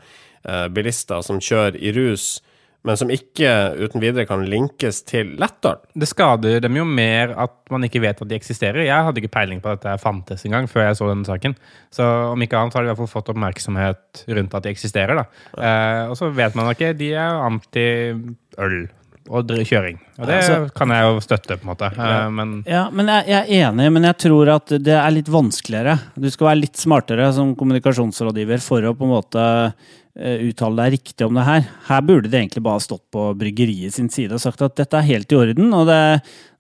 uh, 0.50 0.68
bilister 0.74 1.22
som 1.22 1.40
kjører 1.44 1.76
i 1.80 1.92
rus, 1.96 2.42
men 2.86 2.98
som 3.00 3.10
ikke 3.10 3.50
uten 3.82 4.04
videre 4.04 4.28
kan 4.30 4.44
linkes 4.50 5.02
til 5.10 5.34
lettøl? 5.42 5.80
Det 5.98 6.08
skader 6.10 6.60
dem 6.64 6.78
jo 6.80 6.86
mer 6.86 7.34
at 7.46 7.56
man 7.74 7.86
ikke 7.88 8.02
vet 8.04 8.22
at 8.22 8.30
de 8.30 8.38
eksisterer. 8.38 8.86
Jeg 8.86 9.08
hadde 9.08 9.22
ikke 9.24 9.34
peiling 9.34 9.62
på 9.64 9.72
at 9.74 9.82
dette 9.82 10.02
fantes 10.04 10.46
engang 10.46 10.70
før 10.70 10.88
jeg 10.90 11.00
så 11.00 11.10
denne 11.10 11.26
saken. 11.28 11.56
Så 11.94 12.06
om 12.32 12.42
ikke 12.46 12.60
annet 12.60 12.78
har 12.78 12.86
de 12.86 12.92
i 12.92 12.94
hvert 12.94 13.02
fall 13.04 13.14
fått 13.16 13.32
oppmerksomhet 13.34 14.26
rundt 14.38 14.54
at 14.60 14.68
de 14.68 14.76
eksisterer. 14.76 15.16
da. 15.18 15.26
Eh, 15.58 16.04
og 16.12 16.16
så 16.20 16.30
vet 16.34 16.56
man 16.56 16.70
ikke. 16.74 16.94
De 16.98 17.12
er 17.14 17.42
anti-øl 17.50 18.78
og 19.34 19.50
kjøring. 19.66 19.98
Og 20.20 20.28
det 20.28 20.36
Altså- 20.36 20.74
kan 20.76 20.90
jeg 20.90 21.02
jo 21.02 21.20
støtte, 21.20 21.58
på 21.58 21.64
en 21.66 21.76
måte. 21.76 21.92
Ja, 21.98 22.30
men 22.30 22.64
Ja, 22.68 22.90
men 22.92 23.08
jeg, 23.08 23.26
jeg 23.28 23.62
er 23.62 23.72
enig, 23.72 23.92
men 23.92 24.04
jeg 24.04 24.18
tror 24.20 24.56
at 24.56 24.68
det 24.68 24.88
er 24.94 25.10
litt 25.12 25.26
vanskeligere. 25.28 26.00
Du 26.16 26.30
skal 26.30 26.48
være 26.48 26.62
litt 26.62 26.78
smartere 26.78 27.34
som 27.34 27.56
kommunikasjonsrådgiver 27.56 28.62
for 28.62 28.82
å 28.82 28.94
på 28.96 29.02
en 29.04 29.10
måte 29.16 29.66
eh, 29.66 29.72
uttale 30.16 30.80
deg 30.80 30.94
riktig 30.96 31.26
om 31.28 31.36
det 31.36 31.44
her. 31.44 31.66
Her 31.90 32.04
burde 32.08 32.30
det 32.32 32.40
egentlig 32.40 32.64
bare 32.64 32.84
stått 32.84 33.04
på 33.12 33.28
bryggeriet 33.36 33.96
sin 33.98 34.08
side 34.10 34.38
og 34.38 34.44
sagt 34.44 34.62
at 34.64 34.78
dette 34.80 34.96
er 34.96 35.10
helt 35.10 35.32
i 35.32 35.40
orden. 35.40 35.74
Og 35.76 35.88
det, 35.90 36.02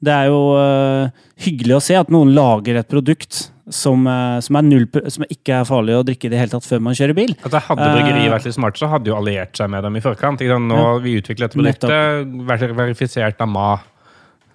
det 0.03 0.11
er 0.11 0.27
jo 0.27 0.41
uh, 0.59 1.23
hyggelig 1.45 1.77
å 1.77 1.83
se 1.83 1.95
at 1.99 2.11
noen 2.11 2.33
lager 2.35 2.81
et 2.81 2.89
produkt 2.91 3.45
som, 3.71 4.03
uh, 4.05 4.37
som, 4.43 4.59
er 4.59 4.67
null, 4.67 4.85
som 5.07 5.25
ikke 5.31 5.61
er 5.61 5.69
farlig 5.69 5.95
å 5.95 6.03
drikke 6.05 6.27
i 6.27 6.33
det 6.33 6.41
hele 6.41 6.51
tatt 6.51 6.67
før 6.67 6.83
man 6.83 6.97
kjører 6.97 7.17
bil. 7.17 7.31
altså, 7.41 7.63
hadde 7.69 7.89
bryggeriet 7.95 8.33
vært 8.35 8.49
litt 8.49 8.57
smart, 8.57 8.77
så 8.81 8.91
hadde 8.91 9.11
jo 9.13 9.17
alliert 9.17 9.55
seg 9.57 9.71
med 9.71 9.87
dem 9.87 9.95
i 9.97 10.03
forkant. 10.03 10.43
Ikke 10.43 10.57
sant? 10.57 10.71
Nå 10.73 10.83
Ja. 10.83 10.91
vi 11.07 11.15
utvikler 11.21 11.47
dette 11.47 11.61
produktet, 11.61 12.35
vært 12.51 12.75
verifisert 12.83 13.41
av 13.41 13.51
Ma. 13.55 13.69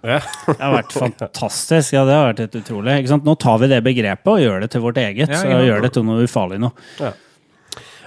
Ja. 0.01 0.21
Det 0.47 0.61
har 0.61 0.77
vært 0.79 0.95
fantastisk. 0.97 1.93
Ja, 1.93 2.05
det 2.09 2.15
har 2.17 2.31
vært 2.31 2.45
helt 2.47 2.61
utrolig. 2.63 3.01
Ikke 3.03 3.15
sant? 3.17 3.27
Nå 3.29 3.35
tar 3.41 3.59
vi 3.61 3.73
det 3.73 3.83
begrepet 3.85 4.31
og 4.33 4.41
gjør 4.41 4.63
det 4.65 4.71
til 4.73 4.85
vårt 4.85 5.01
eget. 5.01 5.29
Ja, 5.29 5.43
så 5.43 5.59
gjør 5.65 5.85
det 5.85 5.93
til 5.97 6.07
noe 6.09 6.25
ufarlig 6.25 6.61
nå. 6.63 6.73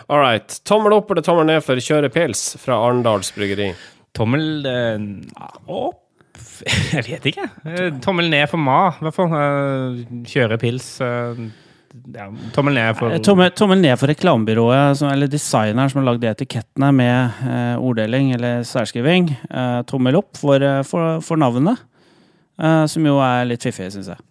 All 0.09 0.19
right. 0.19 0.59
Tommel 0.67 0.93
opp 0.97 1.11
eller 1.11 1.25
tommel 1.25 1.47
ned 1.49 1.63
for 1.65 1.79
kjøre 1.79 2.09
pils 2.13 2.53
fra 2.61 2.77
Arendals 2.87 3.31
bryggeri? 3.35 3.71
Tommel 4.13 4.65
eh, 4.69 5.05
opp 5.71 5.99
Jeg 6.93 7.03
vet 7.07 7.27
ikke. 7.31 7.45
Eh, 7.69 7.89
Tommel 8.03 8.29
ned 8.31 8.47
for 8.51 8.61
Ma, 8.61 8.87
i 8.97 9.05
hvert 9.05 9.15
fall. 9.15 9.33
Eh, 9.37 10.01
Kjøre 10.29 10.57
pils. 10.61 10.87
Ja, 12.13 12.25
tommel 12.55 12.73
ned 12.73 12.95
for 12.97 13.13
Tommel, 13.21 13.51
tommel 13.53 13.77
ned 13.83 13.93
for 14.01 14.09
reklamebyrået, 14.09 15.03
eller 15.05 15.29
designeren 15.29 15.91
som 15.91 15.99
har 16.01 16.07
lagd 16.07 16.23
etikettene 16.25 16.89
med 16.97 17.43
eh, 17.45 17.75
orddeling 17.77 18.31
eller 18.33 18.63
særskriving. 18.65 19.27
Eh, 19.45 19.79
tommel 19.89 20.17
opp 20.17 20.39
for, 20.41 20.65
for, 20.89 21.19
for 21.21 21.37
navnet, 21.41 21.83
eh, 22.57 22.83
som 22.89 23.05
jo 23.05 23.19
er 23.21 23.45
litt 23.51 23.65
fiffig, 23.67 23.91
syns 23.93 24.09
jeg. 24.09 24.25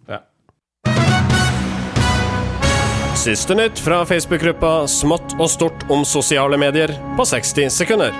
Siste 3.13 3.53
nytt 3.53 3.77
fra 3.77 3.99
Facebook-gruppa 4.09 4.87
Smått 4.89 5.35
og 5.37 5.45
stort 5.51 5.83
om 5.93 6.01
sosiale 6.01 6.57
medier 6.57 6.89
på 7.13 7.25
60 7.29 7.69
sekunder. 7.69 8.15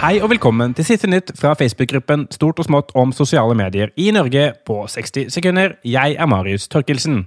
Hei 0.00 0.14
og 0.22 0.30
velkommen 0.32 0.72
til 0.72 0.88
siste 0.88 1.10
nytt 1.10 1.34
fra 1.36 1.52
Facebook-gruppen 1.60 2.24
Stort 2.32 2.62
og 2.62 2.68
smått 2.70 2.96
om 2.96 3.12
sosiale 3.12 3.52
medier 3.58 3.92
i 4.00 4.08
Norge 4.16 4.46
på 4.64 4.78
60 4.88 5.28
sekunder. 5.36 5.76
Jeg 5.84 6.16
er 6.16 6.32
Marius 6.32 6.64
Torkelsen. 6.72 7.26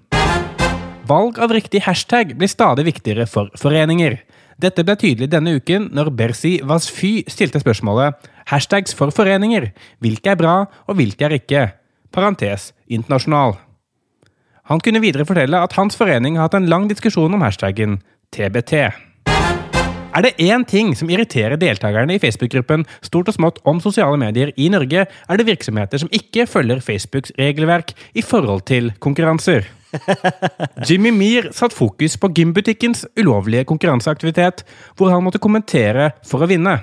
Valg 1.05 1.37
av 1.37 1.53
riktig 1.53 1.85
hashtag 1.85 2.33
blir 2.41 2.49
stadig 2.49 2.89
viktigere 2.89 3.29
for 3.29 3.53
foreninger. 3.53 4.17
Dette 4.57 4.81
ble 4.81 4.97
tydelig 4.97 5.29
denne 5.29 5.59
uken 5.61 5.91
når 5.93 6.09
Bersi 6.09 6.57
Vasfy 6.65 7.19
stilte 7.29 7.61
spørsmålet 7.61 8.31
Hashtags 8.49 8.97
for 8.97 9.13
foreninger. 9.13 9.75
Hvilke 10.01 10.33
er 10.33 10.41
bra, 10.41 10.61
og 10.89 10.97
hvilke 10.97 11.29
er 11.29 11.37
ikke? 11.37 11.67
Parentes 12.09 12.71
internasjonal. 12.89 13.61
Han 14.71 14.79
kunne 14.79 15.01
videre 15.03 15.27
fortelle 15.27 15.59
at 15.59 15.73
hans 15.75 15.97
forening 15.99 16.37
har 16.39 16.47
hatt 16.47 16.55
en 16.55 16.69
lang 16.71 16.85
diskusjon 16.87 17.33
om 17.35 17.41
hashtaggen 17.43 17.97
TBT. 18.31 18.77
Er 20.11 20.23
det 20.23 20.37
én 20.43 20.63
ting 20.67 20.93
som 20.95 21.11
irriterer 21.11 21.59
deltakerne 21.59 22.15
i 22.15 22.21
Facebook-gruppen 22.23 22.85
Stort 23.03 23.27
og 23.31 23.35
smått 23.35 23.59
om 23.67 23.81
sosiale 23.83 24.19
medier 24.19 24.53
i 24.55 24.69
Norge, 24.71 25.03
er 25.07 25.39
det 25.39 25.47
virksomheter 25.47 25.99
som 25.99 26.11
ikke 26.15 26.47
følger 26.47 26.83
Facebooks 26.83 27.35
regelverk 27.39 27.91
i 28.15 28.23
forhold 28.23 28.63
til 28.71 28.93
konkurranser. 29.03 29.67
Jimmy 30.87 31.11
Meir 31.15 31.49
satt 31.55 31.75
fokus 31.75 32.15
på 32.19 32.31
gymbutikkens 32.31 33.03
ulovlige 33.19 33.67
konkurranseaktivitet, 33.67 34.63
hvor 34.95 35.11
han 35.11 35.23
måtte 35.27 35.43
kommentere 35.43 36.13
for 36.27 36.43
å 36.43 36.51
vinne. 36.51 36.77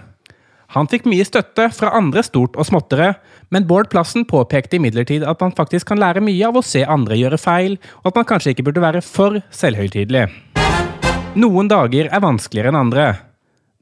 Han 0.76 0.88
fikk 0.92 1.06
mye 1.08 1.24
støtte 1.24 1.70
fra 1.72 1.94
andre 1.96 2.20
stort 2.26 2.56
og 2.60 2.68
småttere, 2.68 3.14
men 3.54 3.66
Bård 3.68 3.90
Plassen 3.92 4.26
påpekte 4.28 4.76
imidlertid 4.76 5.24
at 5.26 5.40
man 5.40 5.54
faktisk 5.56 5.88
kan 5.90 6.00
lære 6.00 6.22
mye 6.24 6.48
av 6.48 6.58
å 6.58 6.64
se 6.64 6.84
andre 6.84 7.16
gjøre 7.18 7.40
feil, 7.40 7.78
og 8.02 8.10
at 8.12 8.20
man 8.20 8.28
kanskje 8.28 8.54
ikke 8.54 8.66
burde 8.68 8.84
være 8.84 9.02
for 9.04 9.40
selvhøytidelig. 9.54 10.26
Noen 11.38 11.70
dager 11.70 12.08
er 12.10 12.24
vanskeligere 12.24 12.72
enn 12.72 12.80
andre. 12.80 13.06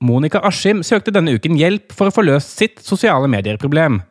Monica 0.03 0.43
Askim 0.45 0.83
søkte 0.85 1.15
denne 1.15 1.37
uken 1.39 1.57
hjelp 1.57 1.95
for 1.97 2.11
å 2.11 2.15
få 2.15 2.27
løst 2.27 2.59
sitt 2.59 2.83
sosiale 2.85 3.31
medier-problem. 3.33 4.03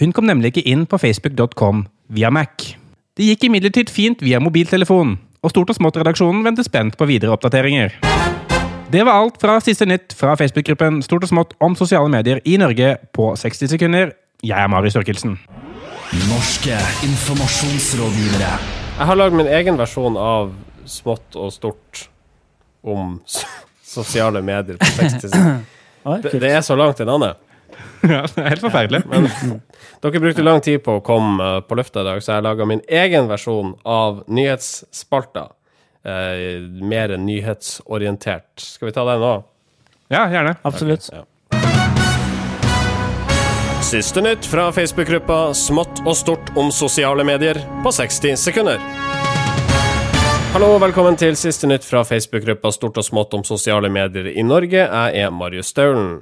Hun 0.00 0.12
kom 0.16 0.26
nemlig 0.28 0.54
ikke 0.54 0.68
inn 0.70 0.86
på 0.88 1.00
facebook.com 1.00 1.86
via 2.16 2.30
Mac. 2.32 2.72
Det 3.16 3.30
gikk 3.30 3.46
imidlertid 3.48 3.92
fint 3.92 4.22
via 4.24 4.40
mobiltelefon, 4.40 5.16
og 5.42 5.52
Stort 5.52 5.72
og 5.72 5.78
Smått-redaksjonen 5.78 6.44
venter 6.44 6.66
spent 6.66 6.96
på 6.98 7.08
videre 7.08 7.32
oppdateringer. 7.36 7.94
Det 8.92 9.02
var 9.02 9.18
alt 9.18 9.40
fra 9.42 9.56
siste 9.64 9.86
nytt 9.88 10.14
fra 10.14 10.36
Facebook-gruppen 10.38 11.00
Stort 11.02 11.24
og 11.26 11.30
smått 11.32 11.56
om 11.64 11.74
sosiale 11.78 12.10
medier 12.12 12.38
i 12.46 12.54
Norge 12.60 12.94
på 13.16 13.32
60 13.36 13.72
sekunder. 13.72 14.12
Jeg 14.44 14.58
er 14.60 14.68
Marius 14.68 14.96
Torkelsen. 14.96 15.38
Norske 16.28 16.76
informasjonsrådgivere. 17.06 18.50
Jeg 18.98 19.08
har 19.08 19.18
lagd 19.18 19.36
min 19.38 19.48
egen 19.48 19.78
versjon 19.80 20.16
av 20.20 20.52
smått 20.86 21.38
og 21.40 21.50
stort 21.54 22.02
om 22.86 23.16
sosiale 23.82 24.42
medier 24.44 24.78
på 24.80 24.92
60 24.98 25.32
Det, 26.22 26.36
det 26.38 26.52
er 26.54 26.60
så 26.62 26.76
langt 26.78 27.00
til 27.00 27.08
Anne. 27.10 27.32
Ja, 28.06 28.20
det 28.28 28.38
er 28.38 28.52
helt 28.52 28.62
forferdelig. 28.62 29.00
Dere 30.04 30.20
brukte 30.22 30.44
lang 30.44 30.60
tid 30.62 30.82
på 30.84 30.98
å 30.98 31.02
komme 31.04 31.42
eh, 31.42 31.62
på 31.66 31.74
lufta 31.74 32.04
i 32.04 32.06
dag, 32.06 32.20
så 32.22 32.30
jeg 32.30 32.36
har 32.38 32.44
laga 32.46 32.66
min 32.68 32.82
egen 32.86 33.26
versjon 33.26 33.72
av 33.82 34.20
nyhetsspalta. 34.30 35.48
Eh, 36.06 36.60
mer 36.86 37.16
nyhetsorientert. 37.18 38.52
Skal 38.62 38.92
vi 38.92 38.94
ta 38.94 39.02
den 39.08 39.24
nå? 39.24 39.32
Ja, 40.12 40.28
gjerne. 40.30 40.54
Absolutt. 40.68 41.08
Ja. 41.10 41.24
Siste 43.86 44.20
nytt 44.20 44.46
fra 44.46 44.72
Facebook-gruppa 44.74 45.54
Smått 45.54 46.00
og 46.02 46.16
stort 46.18 46.48
om 46.58 46.72
sosiale 46.74 47.22
medier 47.22 47.60
på 47.84 47.90
60 47.94 48.32
sekunder. 48.34 48.80
Hallo 50.50 50.72
og 50.74 50.80
velkommen 50.82 51.14
til 51.14 51.36
siste 51.38 51.70
nytt 51.70 51.86
fra 51.86 52.00
Facebook-gruppa 52.02 52.72
Stort 52.74 52.98
og 52.98 53.06
smått 53.06 53.36
om 53.38 53.44
sosiale 53.46 53.86
medier 53.86 54.26
i 54.32 54.42
Norge. 54.42 54.80
Jeg 54.88 55.20
er 55.22 55.30
Marius 55.30 55.70
Staulen. 55.70 56.16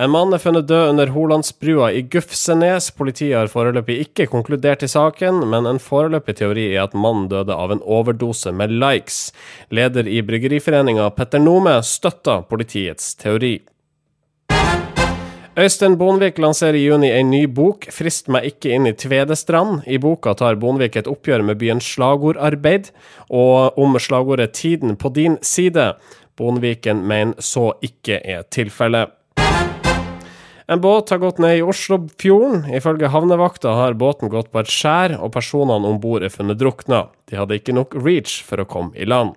En 0.00 0.14
mann 0.14 0.32
er 0.32 0.40
funnet 0.40 0.64
død 0.70 0.94
under 0.94 1.12
Holandsbrua 1.12 1.90
i 1.92 2.00
Gufsenes. 2.08 2.88
Politiet 2.96 3.36
har 3.36 3.52
foreløpig 3.52 3.98
ikke 4.06 4.30
konkludert 4.32 4.86
i 4.86 4.88
saken, 4.88 5.44
men 5.52 5.68
en 5.68 5.82
foreløpig 5.82 6.38
teori 6.40 6.70
er 6.70 6.86
at 6.86 6.96
mannen 6.96 7.28
døde 7.28 7.52
av 7.52 7.76
en 7.76 7.84
overdose 7.84 8.56
med 8.56 8.72
likes. 8.72 9.34
Leder 9.68 10.08
i 10.08 10.24
Bryggeriforeninga, 10.24 11.12
Petter 11.12 11.44
Nome, 11.44 11.76
støtter 11.84 12.48
politiets 12.48 13.12
teori. 13.20 13.58
Øystein 15.54 15.94
Bonvik 15.94 16.38
lanserer 16.42 16.74
i 16.74 16.80
juni 16.88 17.12
en 17.14 17.28
ny 17.30 17.44
bok, 17.46 17.86
'Frist 17.86 18.26
meg 18.26 18.42
ikke 18.48 18.72
inn 18.74 18.88
i 18.90 18.92
Tvedestrand'. 18.92 19.84
I 19.86 20.00
boka 20.02 20.32
tar 20.34 20.56
Bonvik 20.58 20.96
et 20.96 21.06
oppgjør 21.06 21.44
med 21.46 21.60
byens 21.60 21.86
slagordarbeid, 21.94 22.90
og 23.30 23.78
om 23.78 23.94
slagordet 23.94 24.50
'Tiden 24.52 24.96
på 24.96 25.12
din 25.14 25.36
side'. 25.38 25.94
Bonviken 26.36 27.06
mener 27.06 27.34
så 27.38 27.72
ikke 27.82 28.18
er 28.24 28.42
tilfellet. 28.50 29.14
En 30.68 30.80
båt 30.80 31.10
har 31.10 31.18
gått 31.18 31.38
ned 31.38 31.58
i 31.58 31.62
Oslofjorden. 31.62 32.74
Ifølge 32.74 33.08
havnevakta 33.08 33.68
har 33.68 33.94
båten 33.94 34.28
gått 34.28 34.50
på 34.50 34.58
et 34.58 34.66
skjær, 34.66 35.22
og 35.22 35.32
personene 35.32 35.86
om 35.86 36.00
bord 36.00 36.24
er 36.24 36.34
funnet 36.34 36.58
drukna. 36.58 37.10
De 37.30 37.36
hadde 37.36 37.54
ikke 37.54 37.76
nok 37.76 37.94
reach 37.94 38.42
for 38.42 38.56
å 38.56 38.66
komme 38.66 38.96
i 38.96 39.04
land. 39.04 39.36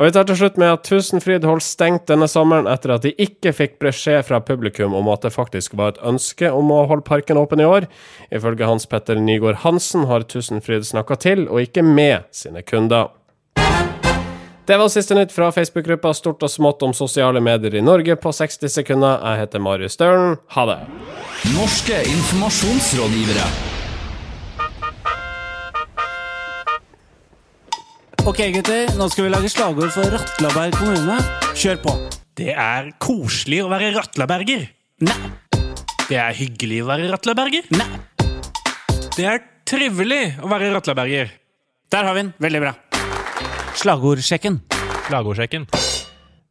Og 0.00 0.06
vi 0.08 0.12
tar 0.16 0.24
til 0.24 0.38
slutt 0.40 0.56
med 0.56 0.70
at 0.72 0.86
Tusenfryd 0.88 1.44
holdt 1.44 1.66
stengt 1.66 2.06
denne 2.08 2.24
sommeren 2.24 2.64
etter 2.72 2.94
at 2.94 3.04
de 3.04 3.10
ikke 3.20 3.52
fikk 3.52 3.74
beskjed 3.84 4.22
fra 4.24 4.38
publikum 4.40 4.94
om 4.96 5.10
at 5.12 5.26
det 5.26 5.34
faktisk 5.34 5.74
var 5.76 5.92
et 5.92 5.98
ønske 6.08 6.48
om 6.56 6.70
å 6.72 6.86
holde 6.88 7.04
parken 7.04 7.36
åpen 7.36 7.60
i 7.60 7.66
år. 7.68 7.84
Ifølge 8.32 8.64
Hans 8.64 8.88
Petter 8.88 9.20
Nygaard 9.20 9.60
Hansen 9.60 10.06
har 10.08 10.24
Tusenfryd 10.24 10.88
snakka 10.88 11.18
til, 11.20 11.44
og 11.52 11.68
ikke 11.68 11.84
med, 11.84 12.24
sine 12.32 12.64
kunder. 12.64 13.12
Det 14.64 14.78
var 14.80 14.88
siste 14.88 15.18
nytt 15.18 15.34
fra 15.36 15.50
Facebook-gruppa 15.52 16.14
Stort 16.16 16.46
og 16.48 16.52
smått 16.52 16.80
om 16.86 16.94
sosiale 16.96 17.42
medier 17.44 17.76
i 17.76 17.82
Norge 17.84 18.16
på 18.16 18.32
60 18.32 18.72
sekunder. 18.72 19.20
Jeg 19.20 19.42
heter 19.42 19.60
Marius 19.60 19.98
Stølen. 19.98 20.38
Ha 20.56 20.64
det. 20.70 20.78
Norske 21.58 22.00
informasjonsrådgivere. 22.14 23.69
Ok, 28.28 28.40
gutter. 28.52 28.90
Nå 29.00 29.06
skal 29.08 29.24
vi 29.24 29.30
lage 29.32 29.48
slagord 29.48 29.92
for 29.94 30.04
Ratlaberg 30.12 30.74
kommune. 30.76 31.14
Kjør 31.56 31.78
på. 31.80 31.92
Det 32.36 32.52
er 32.52 32.90
koselig 33.00 33.62
å 33.64 33.70
være 33.70 33.94
ratlaberger. 33.94 34.66
Nei. 35.06 35.14
Det 36.04 36.18
er 36.20 36.36
hyggelig 36.36 36.82
å 36.84 36.88
være 36.90 37.08
ratlaberger. 37.14 37.70
Nei. 37.72 37.86
Det 39.16 39.24
er 39.24 39.40
trivelig 39.64 40.34
å 40.44 40.50
være 40.52 40.68
ratlaberger. 40.74 41.32
Der 41.90 42.08
har 42.08 42.18
vi 42.18 42.26
den. 42.26 42.34
Veldig 42.44 42.60
bra. 42.66 42.74
Slagordsjekken. 43.80 44.60
Slagordsjekken. 45.06 45.64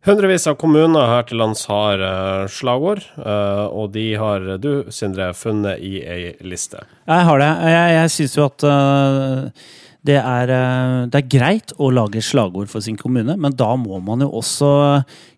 Hundrevis 0.10 0.48
av 0.50 0.56
kommuner 0.58 1.12
her 1.12 1.28
til 1.30 1.38
lands 1.42 1.68
har 1.70 2.02
uh, 2.02 2.48
slagord, 2.50 3.04
uh, 3.20 3.68
og 3.68 3.92
de 3.94 4.08
har 4.18 4.46
du, 4.64 4.88
Sindre, 4.96 5.34
funnet 5.38 5.84
i 5.86 6.00
ei 6.02 6.34
liste. 6.42 6.82
Jeg 7.06 7.30
har 7.30 7.44
det. 7.44 7.52
Jeg, 7.76 7.94
jeg 8.00 8.14
syns 8.16 8.38
jo 8.40 8.48
at 8.48 8.66
øh, 8.66 9.70
det, 10.08 10.16
er, 10.16 10.52
øh, 10.54 11.08
det 11.12 11.20
er 11.20 11.32
greit 11.32 11.74
å 11.76 11.90
lage 11.92 12.22
slagord 12.24 12.70
for 12.72 12.84
sin 12.84 12.98
kommune, 13.00 13.36
men 13.36 13.56
da 13.60 13.74
må 13.76 14.00
man 14.04 14.24
jo 14.24 14.30
også 14.40 14.70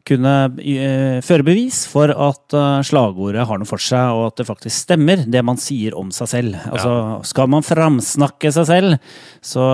kunne 0.06 0.34
øh, 0.58 1.18
føre 1.26 1.46
bevis 1.46 1.84
for 1.90 2.14
at 2.14 2.56
øh, 2.58 2.84
slagordet 2.86 3.48
har 3.50 3.62
noe 3.62 3.70
for 3.70 3.82
seg, 3.82 4.14
og 4.14 4.28
at 4.30 4.42
det 4.42 4.46
faktisk 4.50 4.86
stemmer, 4.86 5.24
det 5.26 5.42
man 5.46 5.58
sier 5.62 5.98
om 5.98 6.12
seg 6.14 6.30
selv. 6.30 6.60
Altså, 6.70 6.94
Skal 7.30 7.50
man 7.50 7.66
framsnakke 7.66 8.54
seg 8.54 8.70
selv, 8.70 8.98
så, 9.42 9.66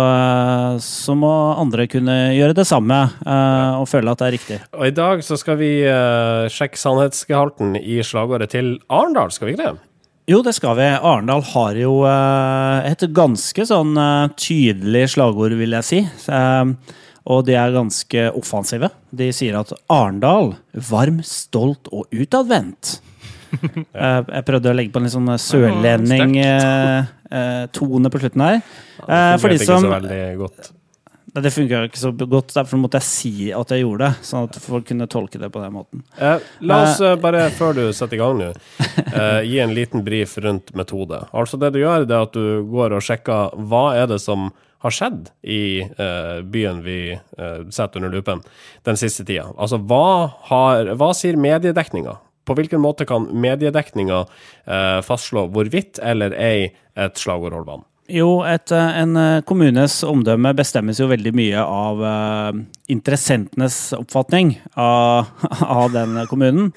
så 0.84 1.17
må 1.19 1.34
andre 1.58 1.89
kunne 1.91 2.15
gjøre 2.38 2.56
det 2.56 2.67
samme 2.67 3.02
og 3.28 3.88
føle 3.91 4.12
at 4.12 4.21
det 4.21 4.28
er 4.28 4.36
riktig. 4.38 4.62
Og 4.78 4.88
i 4.88 4.95
dag 4.95 5.23
så 5.26 5.36
skal 5.39 5.60
vi 5.60 5.71
eh, 5.84 6.47
sjekke 6.52 6.80
sannhetsgehalten 6.80 7.76
i 7.80 8.00
slagordet 8.08 8.54
til 8.56 8.78
Arendal, 8.88 9.36
skal 9.36 9.50
vi 9.50 9.58
ikke 9.58 9.67
det? 9.67 9.87
Jo, 10.28 10.42
det 10.44 10.52
skal 10.58 10.76
vi. 10.76 10.84
Arendal 10.84 11.40
har 11.54 11.78
jo 11.80 12.02
eh, 12.04 12.90
et 12.90 13.00
ganske 13.16 13.63
sånn 13.70 13.94
eh, 13.96 14.28
tydelig 14.36 15.06
slagord, 15.13 15.54
vil 15.56 15.72
jeg 15.78 15.86
si. 15.88 16.00
Eh, 16.04 16.66
og 17.28 17.44
de 17.48 17.56
er 17.60 17.72
ganske 17.76 18.32
offensive. 18.36 18.90
De 19.16 19.32
sier 19.36 19.56
at 19.60 19.72
Arendal, 19.92 20.56
varm, 20.90 21.22
stolt 21.28 21.88
og 21.96 22.08
utadvendt. 22.12 23.00
Jeg 23.96 24.44
prøvde 24.44 24.68
å 24.74 24.76
legge 24.76 24.92
på 24.92 25.00
en 25.00 25.06
litt 25.08 25.16
sånn 25.16 25.32
sørlending-tone 25.40 28.12
på 28.12 28.20
slutten 28.20 28.44
her. 28.44 28.60
Eh, 29.08 29.40
for 29.40 29.48
de 29.48 29.56
som. 29.63 29.80
Nei, 31.38 31.43
Det 31.45 31.54
funka 31.54 31.84
ikke 31.86 32.00
så 32.02 32.10
godt, 32.17 32.54
derfor 32.56 32.80
måtte 32.82 32.97
jeg 32.97 33.06
si 33.06 33.32
at 33.54 33.69
jeg 33.69 33.84
gjorde 33.84 34.08
det. 34.08 34.26
Sånn 34.26 34.47
at 34.47 34.56
folk 34.58 34.88
kunne 34.89 35.06
tolke 35.06 35.38
det 35.38 35.52
på 35.54 35.62
den 35.62 35.76
måten. 35.76 36.02
Eh, 36.17 36.41
la 36.65 36.80
oss 36.88 37.02
eh, 37.06 37.13
bare, 37.21 37.43
før 37.54 37.76
du 37.78 37.84
setter 37.93 38.17
i 38.17 38.21
gang 38.23 38.39
nå, 38.39 38.47
eh, 39.06 39.41
gi 39.45 39.60
en 39.62 39.76
liten 39.78 40.02
brief 40.08 40.34
rundt 40.41 40.73
metode. 40.73 41.19
Altså 41.38 41.60
Det 41.62 41.76
du 41.76 41.84
gjør, 41.84 42.08
det 42.10 42.15
er 42.17 42.26
at 42.26 42.34
du 42.34 42.65
går 42.71 42.95
og 42.97 43.06
sjekker 43.06 43.54
hva 43.69 43.84
er 44.00 44.10
det 44.10 44.17
som 44.23 44.50
har 44.82 44.93
skjedd 44.93 45.30
i 45.45 45.82
eh, 45.86 46.39
byen 46.41 46.82
vi 46.86 47.00
eh, 47.13 47.60
setter 47.69 48.02
under 48.02 48.17
lupen 48.17 48.41
den 48.89 48.97
siste 48.97 49.26
tida. 49.26 49.52
Altså 49.58 49.78
hva, 49.78 50.32
har, 50.50 50.89
hva 50.97 51.12
sier 51.17 51.38
mediedekninga? 51.38 52.17
På 52.47 52.56
hvilken 52.58 52.82
måte 52.82 53.06
kan 53.06 53.30
mediedekninga 53.30 54.23
eh, 54.23 55.00
fastslå 55.06 55.45
hvorvidt 55.54 56.02
eller 56.02 56.34
ei 56.34 56.71
et 56.97 57.21
slagord 57.21 57.54
holder 57.54 57.71
vann? 57.76 57.86
Jo, 58.08 58.39
et, 58.48 58.72
eh, 58.72 58.98
en 59.02 59.17
eh, 59.20 59.41
kommunes 59.43 59.98
omdømme 60.08 60.54
bestemmes 60.56 61.00
jo 61.02 61.10
veldig 61.12 61.34
mye 61.36 61.60
av 61.60 62.00
uh, 62.00 62.60
interessentenes 62.88 63.91
oppfatning 63.98 64.54
av, 64.80 65.28
av 65.82 65.91
den 65.91 66.15
kommunen. 66.32 66.70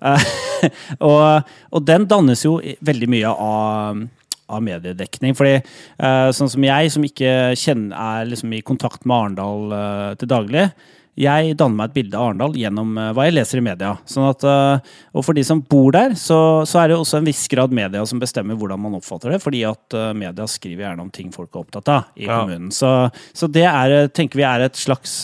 uh, 0.00 0.24
og, 1.10 1.50
og 1.68 1.84
den 1.84 2.06
dannes 2.08 2.46
jo 2.46 2.54
veldig 2.80 3.10
mye 3.12 3.28
av, 3.34 4.00
av 4.48 4.64
mediedekning. 4.64 5.36
Fordi 5.36 5.58
sånn 6.36 6.50
som 6.52 6.64
jeg, 6.64 6.94
som 6.96 7.04
ikke 7.04 7.34
kjenner, 7.60 7.92
er 8.00 8.32
liksom 8.32 8.56
i 8.56 8.64
kontakt 8.64 9.04
med 9.04 9.16
Arendal 9.18 10.16
til 10.20 10.32
daglig, 10.32 10.64
jeg 11.18 11.56
danner 11.58 11.76
meg 11.76 11.90
et 11.90 11.96
bilde 11.98 12.16
av 12.16 12.28
Arendal 12.30 12.54
gjennom 12.56 12.92
eh, 12.96 13.10
hva 13.16 13.24
jeg 13.26 13.34
leser 13.34 13.60
i 13.60 13.64
media. 13.66 13.90
Sånn 14.08 14.28
at, 14.30 14.44
eh, 14.46 14.92
og 15.12 15.24
for 15.26 15.36
de 15.36 15.42
som 15.44 15.60
bor 15.60 15.90
der, 15.96 16.14
så, 16.18 16.38
så 16.68 16.80
er 16.82 16.92
det 16.92 16.98
også 17.00 17.18
en 17.18 17.26
viss 17.28 17.42
grad 17.50 17.74
media 17.76 18.04
som 18.08 18.22
bestemmer 18.22 18.56
hvordan 18.60 18.80
man 18.80 18.96
oppfatter 19.00 19.34
det, 19.34 19.40
fordi 19.42 19.64
at 19.68 19.96
eh, 19.98 20.12
media 20.16 20.46
skriver 20.48 20.86
gjerne 20.86 21.04
om 21.04 21.10
ting 21.12 21.32
folk 21.34 21.50
er 21.54 21.64
opptatt 21.64 21.90
av 21.92 22.02
i 22.16 22.28
Ja. 22.28 22.40
kommunen. 22.40 22.70
Så, 22.72 22.88
så 23.36 23.50
det 23.50 23.66
er, 23.68 24.08
tenker 24.14 24.40
vi 24.40 24.46
er 24.46 24.66
et 24.68 24.78
slags 24.78 25.18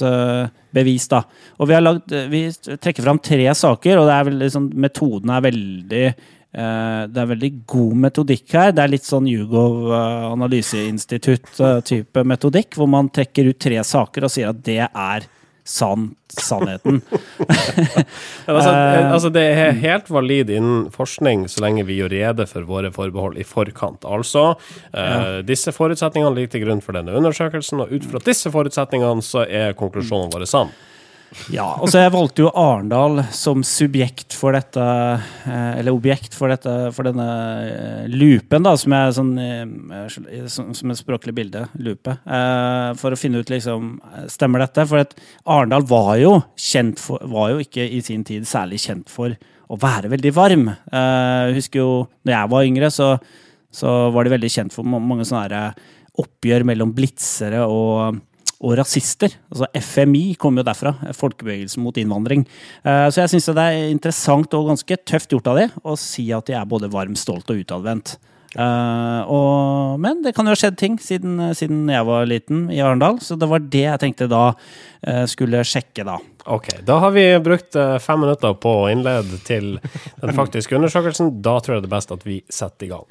bevis, 0.77 1.07
da. 1.09 1.22
Og 1.61 1.70
vi 1.70 1.77
har 1.77 1.85
lagd, 1.85 2.12
vi 2.33 2.42
trekker 2.53 3.05
fram 3.07 3.20
tre 3.22 3.46
saker, 3.57 4.01
og 4.03 4.09
det 4.11 4.16
er 4.46 4.53
sånn, 4.53 4.72
metoden 4.77 5.33
er 5.33 5.44
veldig 5.46 6.07
det 6.57 7.20
er 7.20 7.27
veldig 7.29 7.51
god 7.68 7.96
metodikk 8.01 8.55
her. 8.57 8.70
Det 8.72 8.81
er 8.81 8.88
litt 8.94 9.05
sånn 9.05 9.27
eh, 9.29 10.22
analyseinstitutt-type 10.33 12.22
metodikk, 12.25 12.77
hvor 12.79 12.88
man 12.88 13.11
trekker 13.12 13.51
ut 13.51 13.59
tre 13.61 13.83
saker 13.85 14.25
og 14.25 14.33
sier 14.33 14.49
at 14.55 14.62
det 14.64 14.79
er 14.87 15.27
sann, 15.67 16.15
sannheten. 16.31 17.03
Altså, 18.47 18.71
Eh, 18.71 19.13
altså 19.13 19.31
Det 19.35 19.43
er 19.43 19.73
helt 19.83 20.11
valid 20.11 20.51
innen 20.55 20.91
forskning 20.95 21.47
så 21.51 21.65
lenge 21.65 21.85
vi 21.89 21.99
gjør 21.99 22.13
rede 22.15 22.47
for 22.47 22.67
våre 22.69 22.93
forbehold 22.95 23.39
i 23.41 23.47
forkant. 23.47 24.07
Altså, 24.07 24.55
eh, 24.95 25.43
disse 25.47 25.75
forutsetningene 25.75 26.35
ligger 26.37 26.55
til 26.55 26.67
grunn 26.67 26.83
for 26.85 26.97
denne 26.97 27.15
undersøkelsen, 27.19 27.83
og 27.83 27.91
ut 27.91 28.07
fra 28.07 28.23
disse 28.25 28.53
forutsetningene 28.55 29.25
så 29.27 29.43
er 29.47 29.75
konklusjonen 29.79 30.31
vår 30.35 30.47
sann. 30.47 30.71
Ja, 31.53 31.66
altså 31.79 32.01
jeg 32.01 32.12
valgte 32.14 32.42
jo 32.42 32.51
Arendal 32.59 33.20
som 33.35 33.62
subjekt 33.66 34.35
for 34.35 34.57
dette, 34.57 34.83
eh, 35.46 35.79
eller 35.79 35.94
objekt 35.94 36.35
for 36.35 36.51
dette, 36.51 36.72
for 36.96 37.07
denne 37.07 37.27
eh, 37.62 38.09
loopen, 38.11 38.66
da, 38.66 38.72
som 38.81 38.94
er 38.96 39.14
sånn, 39.14 39.33
eh, 39.38 40.46
som, 40.51 40.72
et 40.75 40.99
språklig 40.99 41.37
bilde, 41.37 41.66
eh, 41.79 42.90
for 42.99 43.14
å 43.14 43.20
finne 43.20 43.42
ut 43.42 43.53
liksom, 43.53 43.94
stemmer 44.33 44.64
dette? 44.64 44.87
For 44.90 45.05
at 45.05 45.14
Arendal 45.44 45.87
var 45.87 46.14
jo 46.22 46.37
kjent 46.59 47.03
for, 47.03 47.22
var 47.31 47.55
jo 47.55 47.62
ikke 47.66 47.87
i 47.87 48.03
sin 48.05 48.27
tid 48.27 48.49
særlig 48.49 48.83
kjent 48.83 49.12
for 49.12 49.37
å 49.66 49.79
være 49.83 50.11
veldig 50.12 50.33
varm. 50.35 50.68
Jeg 50.92 51.57
husker 51.57 51.83
jo, 51.83 51.90
når 52.27 52.37
jeg 52.37 52.51
var 52.53 52.68
yngre, 52.68 52.90
så, 52.94 53.09
så 53.75 53.96
var 54.14 54.27
de 54.27 54.35
veldig 54.37 54.51
kjent 54.53 54.75
for 54.75 54.87
mange 54.87 55.27
sånne 55.27 55.68
oppgjør 56.22 56.64
mellom 56.68 56.94
blitzere 56.96 57.64
og 57.66 58.20
og 58.61 58.77
rasister. 58.79 59.35
Altså 59.53 59.69
FMI 59.75 60.37
kommer 60.40 60.62
jo 60.62 60.69
derfra, 60.71 60.95
Folkebevegelsen 61.16 61.83
mot 61.85 61.97
innvandring. 62.01 62.47
Eh, 62.85 63.09
Så 63.11 63.23
jeg 63.23 63.35
syns 63.35 63.51
det 63.53 63.66
er 63.66 63.90
interessant 63.90 64.55
og 64.55 64.71
ganske 64.73 64.97
tøft 65.05 65.35
gjort 65.35 65.51
av 65.53 65.61
de 65.61 65.69
å 65.85 65.97
si 66.01 66.31
at 66.33 66.47
de 66.47 66.57
er 66.57 66.64
både 66.64 66.90
varm, 66.92 67.16
stolt 67.16 67.51
og 67.51 67.61
utadvendt. 67.61 68.16
Uh, 68.57 69.21
og, 69.29 69.99
men 70.01 70.23
det 70.25 70.31
kan 70.33 70.47
jo 70.47 70.55
ha 70.55 70.57
skjedd 70.57 70.79
ting 70.81 70.95
siden, 71.03 71.42
siden 71.59 71.91
jeg 71.93 72.07
var 72.09 72.24
liten 72.24 72.62
i 72.72 72.78
Arendal, 72.81 73.18
så 73.20 73.37
det 73.37 73.49
var 73.51 73.61
det 73.61 73.83
jeg 73.83 74.01
tenkte 74.01 74.31
da 74.33 74.45
uh, 74.55 75.24
skulle 75.28 75.61
sjekke, 75.66 76.07
da. 76.09 76.16
Ok, 76.55 76.70
da 76.87 76.97
har 77.03 77.12
vi 77.12 77.26
brukt 77.45 77.76
uh, 77.76 77.99
fem 78.01 78.22
minutter 78.24 78.57
på 78.57 78.72
å 78.85 78.89
innlede 78.89 79.43
til 79.45 79.74
den 80.22 80.33
faktiske 80.39 80.78
undersøkelsen. 80.78 81.35
Da 81.45 81.59
tror 81.61 81.76
jeg 81.76 81.85
det 81.85 81.91
er 81.91 81.97
best 81.99 82.16
at 82.16 82.24
vi 82.24 82.39
setter 82.49 82.89
i 82.89 82.91
gang. 82.95 83.05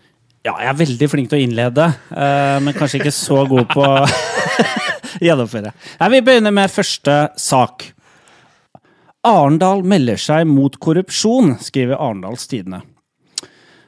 Ja, 0.46 0.56
jeg 0.62 0.72
er 0.72 0.82
veldig 0.82 1.12
flink 1.12 1.30
til 1.30 1.40
å 1.40 1.46
innlede, 1.46 1.88
men 2.62 2.76
kanskje 2.78 3.00
ikke 3.00 3.14
så 3.18 3.40
god 3.50 3.72
på 3.72 3.86
gjennomføre. 5.24 5.76
Nei, 6.02 6.10
vi 6.16 6.24
begynner 6.26 6.56
med 6.56 6.74
første 6.74 7.20
sak. 7.40 7.92
Arendal 9.26 9.82
melder 9.88 10.20
seg 10.22 10.46
mot 10.50 10.76
korrupsjon, 10.82 11.56
skriver 11.64 11.98
Arendals 11.98 12.46
Tidende. 12.52 12.84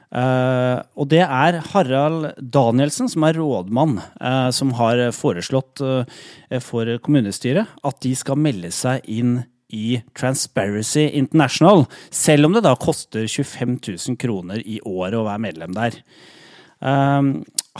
Uh, 0.08 0.80
og 0.96 1.10
det 1.12 1.20
er 1.20 1.58
Harald 1.68 2.30
Danielsen, 2.40 3.10
som 3.12 3.26
er 3.28 3.36
rådmann, 3.36 3.98
uh, 4.22 4.48
som 4.56 4.72
har 4.78 5.02
foreslått 5.12 5.82
uh, 5.84 6.22
for 6.64 6.88
kommunestyret 7.04 7.68
at 7.84 8.00
de 8.00 8.14
skal 8.16 8.40
melde 8.40 8.72
seg 8.72 9.04
inn 9.04 9.42
i 9.68 9.98
Transparency 10.16 11.10
International, 11.12 11.84
selv 12.08 12.48
om 12.48 12.56
det 12.56 12.64
da 12.64 12.72
koster 12.80 13.28
25 13.28 13.76
000 13.84 14.16
kroner 14.20 14.64
i 14.64 14.80
året 14.80 15.18
å 15.18 15.26
være 15.26 15.44
medlem 15.44 15.76
der. 15.76 16.00
Eh, 16.80 17.22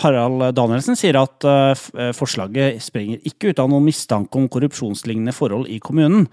Harald 0.02 0.54
Danielsen 0.54 0.98
sier 0.98 1.18
at 1.20 1.44
eh, 1.46 1.74
eh, 1.98 2.14
forslaget 2.16 2.82
springer 2.82 3.18
ikke 3.28 3.52
ut 3.52 3.60
av 3.62 3.70
noen 3.72 3.86
mistanke 3.88 4.38
om 4.38 4.48
korrupsjonslignende 4.50 5.34
forhold 5.36 5.68
i 5.70 5.80
kommunen. 5.82 6.28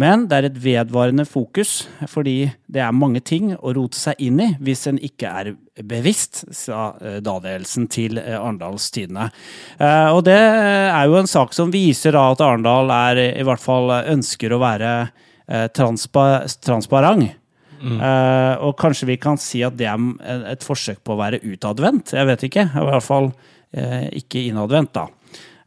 Men 0.00 0.24
det 0.26 0.36
er 0.36 0.46
et 0.48 0.56
vedvarende 0.58 1.22
fokus, 1.22 1.84
fordi 2.10 2.48
det 2.66 2.80
er 2.82 2.96
mange 2.96 3.20
ting 3.22 3.52
å 3.54 3.74
rote 3.76 3.94
seg 3.94 4.18
inn 4.26 4.40
i 4.42 4.48
hvis 4.58 4.88
en 4.90 4.98
ikke 4.98 5.30
er 5.30 5.52
bevisst, 5.86 6.42
sa 6.50 6.96
eh, 6.98 7.20
Danielsen 7.22 7.86
til 7.92 8.18
Arendals 8.18 8.88
Tidende. 8.94 9.28
Og 9.78 10.24
det 10.26 10.40
er 10.40 11.04
jo 11.06 11.20
en 11.20 11.30
sak 11.30 11.54
som 11.54 11.70
viser 11.74 12.18
at 12.18 12.42
Arendal 12.42 12.90
i 13.22 13.46
hvert 13.46 13.62
fall 13.62 13.92
ønsker 14.02 14.54
å 14.54 14.62
være 14.64 14.92
eh, 15.46 15.68
Eh, 17.82 18.54
og 18.64 18.76
kanskje 18.80 19.08
vi 19.12 19.18
kan 19.20 19.38
si 19.40 19.62
at 19.66 19.76
det 19.78 19.88
er 19.90 20.44
et 20.54 20.64
forsøk 20.64 21.02
på 21.04 21.14
å 21.14 21.20
være 21.20 21.42
utadvendt. 21.44 22.14
Jeg 22.16 22.28
vet 22.30 22.46
ikke. 22.48 22.68
I 22.70 22.84
hvert 22.88 23.04
fall 23.04 23.30
uh, 23.30 24.06
ikke 24.14 24.46
innadvendt, 24.48 24.94
da. 24.96 25.08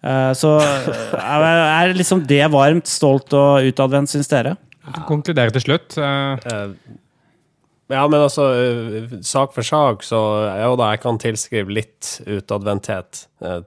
Uh, 0.06 0.32
så 0.38 0.56
er 1.18 1.98
liksom 1.98 2.24
det 2.30 2.46
varmt, 2.54 2.90
stolt 2.90 3.34
og 3.38 3.68
utadvendt, 3.68 4.14
syns 4.14 4.32
dere? 4.32 4.56
Konkludere 5.10 5.52
til 5.56 5.66
slutt. 5.66 5.98
Ja, 7.88 8.04
men 8.12 8.20
altså, 8.20 8.46
sak 9.24 9.54
for 9.56 9.64
sak, 9.64 10.02
så 10.04 10.20
jo 10.60 10.74
da, 10.80 10.90
jeg 10.92 11.02
kan 11.04 11.20
tilskrive 11.24 11.72
litt 11.72 12.18
utadvendthet 12.28 13.22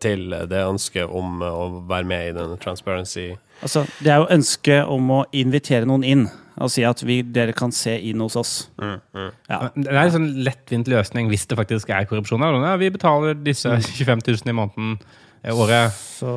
til 0.05 0.27
det 0.49 0.61
ønsket 0.61 1.09
om 1.09 1.41
å 1.45 1.63
være 1.89 2.09
med 2.09 2.27
i 2.27 2.35
denne 2.37 2.59
Transparency. 2.61 3.31
Altså, 3.61 3.85
det 4.01 4.13
er 4.13 4.23
jo 4.23 4.31
ønsket 4.37 4.89
om 4.89 5.11
å 5.21 5.25
invitere 5.37 5.89
noen 5.89 6.07
inn 6.07 6.29
og 6.61 6.69
si 6.69 6.83
at 6.85 7.01
vi, 7.07 7.21
dere 7.25 7.55
kan 7.57 7.73
se 7.73 7.95
inn 8.11 8.21
hos 8.21 8.37
oss. 8.37 8.53
Ja. 8.81 9.61
Det 9.73 9.89
er 9.89 10.03
en 10.03 10.13
sånn 10.13 10.29
lettvint 10.45 10.91
løsning 10.93 11.31
hvis 11.33 11.47
det 11.49 11.57
faktisk 11.57 11.93
er 11.97 12.05
korrupsjon. 12.11 12.45
Ja, 12.45 12.75
vi 12.81 12.91
betaler 12.93 13.39
disse 13.39 13.79
25 13.81 14.21
000 14.27 14.53
i 14.53 14.57
måneden 14.59 14.99
i 15.41 15.55
året. 15.55 15.97
Så 15.97 16.35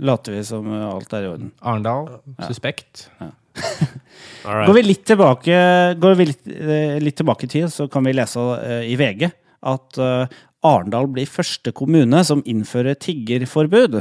later 0.00 0.38
vi 0.38 0.44
som 0.48 0.70
alt 0.72 1.12
er 1.12 1.26
i 1.26 1.30
orden. 1.34 1.52
Arendal, 1.60 2.08
suspekt. 2.46 3.08
All 4.48 4.64
Går 4.68 4.76
vi 4.78 4.84
litt 4.86 5.04
tilbake, 5.08 5.56
går 6.00 6.16
vi 6.18 6.26
litt, 6.30 6.44
eh, 6.48 6.96
litt 7.02 7.18
tilbake 7.18 7.44
i 7.48 7.52
tid, 7.58 7.68
så 7.74 7.88
kan 7.90 8.06
vi 8.06 8.14
lese 8.16 8.40
eh, 8.62 8.86
i 8.92 8.96
VG 8.98 9.26
at 9.68 9.98
eh, 10.00 10.36
Arendal 10.68 11.08
blir 11.12 11.28
første 11.30 11.72
kommune 11.76 12.22
som 12.26 12.42
innfører 12.48 12.96
tiggerforbud. 13.02 14.00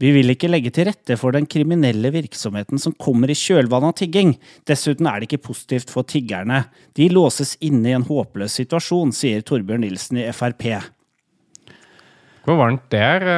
Vi 0.00 0.10
vil 0.16 0.32
ikke 0.32 0.48
legge 0.48 0.70
til 0.72 0.86
rette 0.88 1.16
for 1.20 1.36
den 1.36 1.44
kriminelle 1.50 2.08
virksomheten 2.14 2.80
som 2.80 2.94
kommer 2.96 3.28
i 3.28 3.36
kjølvannet 3.36 3.92
av 3.92 3.98
tigging. 3.98 4.30
Dessuten 4.68 5.08
er 5.10 5.20
det 5.20 5.28
ikke 5.28 5.50
positivt 5.50 5.92
for 5.92 6.08
tiggerne. 6.08 6.62
De 6.96 7.10
låses 7.12 7.58
inne 7.60 7.90
i 7.90 7.96
en 7.98 8.06
håpløs 8.08 8.56
situasjon, 8.62 9.12
sier 9.12 9.44
Torbjørn 9.44 9.84
Nilsen 9.84 10.22
i 10.22 10.30
Frp. 10.32 10.70
Hvor 12.46 12.56
varmt 12.62 12.88
det 12.94 13.02
er. 13.04 13.28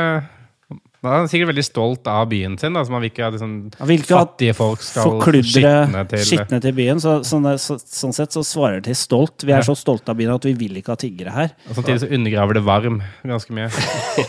Han 1.03 1.25
er 1.25 1.31
sikkert 1.33 1.51
veldig 1.51 1.65
stolt 1.67 2.07
av 2.07 2.29
byen 2.31 2.53
sin. 2.61 2.77
Da, 2.77 2.85
som 2.87 2.95
man 2.95 3.03
vil 3.03 3.11
ikke 3.11 3.25
at 3.27 3.35
liksom, 3.35 3.55
Han 3.81 4.05
fattige 4.07 4.55
folk 4.55 4.85
skal 4.87 5.17
skitne 5.43 6.05
til 6.13 6.23
skitne 6.29 6.61
til 6.63 6.77
byen. 6.77 7.03
Så, 7.03 7.17
sånn, 7.27 7.49
så, 7.59 7.75
sånn 7.83 8.15
sett 8.15 8.37
så 8.37 8.45
svarer 8.47 8.79
det 8.79 8.93
til 8.93 8.99
stolt. 9.01 9.43
Vi 9.43 9.55
er 9.57 9.67
så 9.67 9.75
stolte 9.79 10.15
av 10.15 10.21
byen 10.21 10.35
at 10.37 10.47
vi 10.47 10.55
vil 10.61 10.79
ikke 10.79 10.95
ha 10.95 11.01
tiggere 11.03 11.35
her. 11.35 11.57
og 11.67 11.81
Samtidig 11.81 12.05
så 12.05 12.11
undergraver 12.15 12.59
det 12.59 12.63
varm 12.69 13.01
ganske 13.27 13.57
mye. 13.57 13.71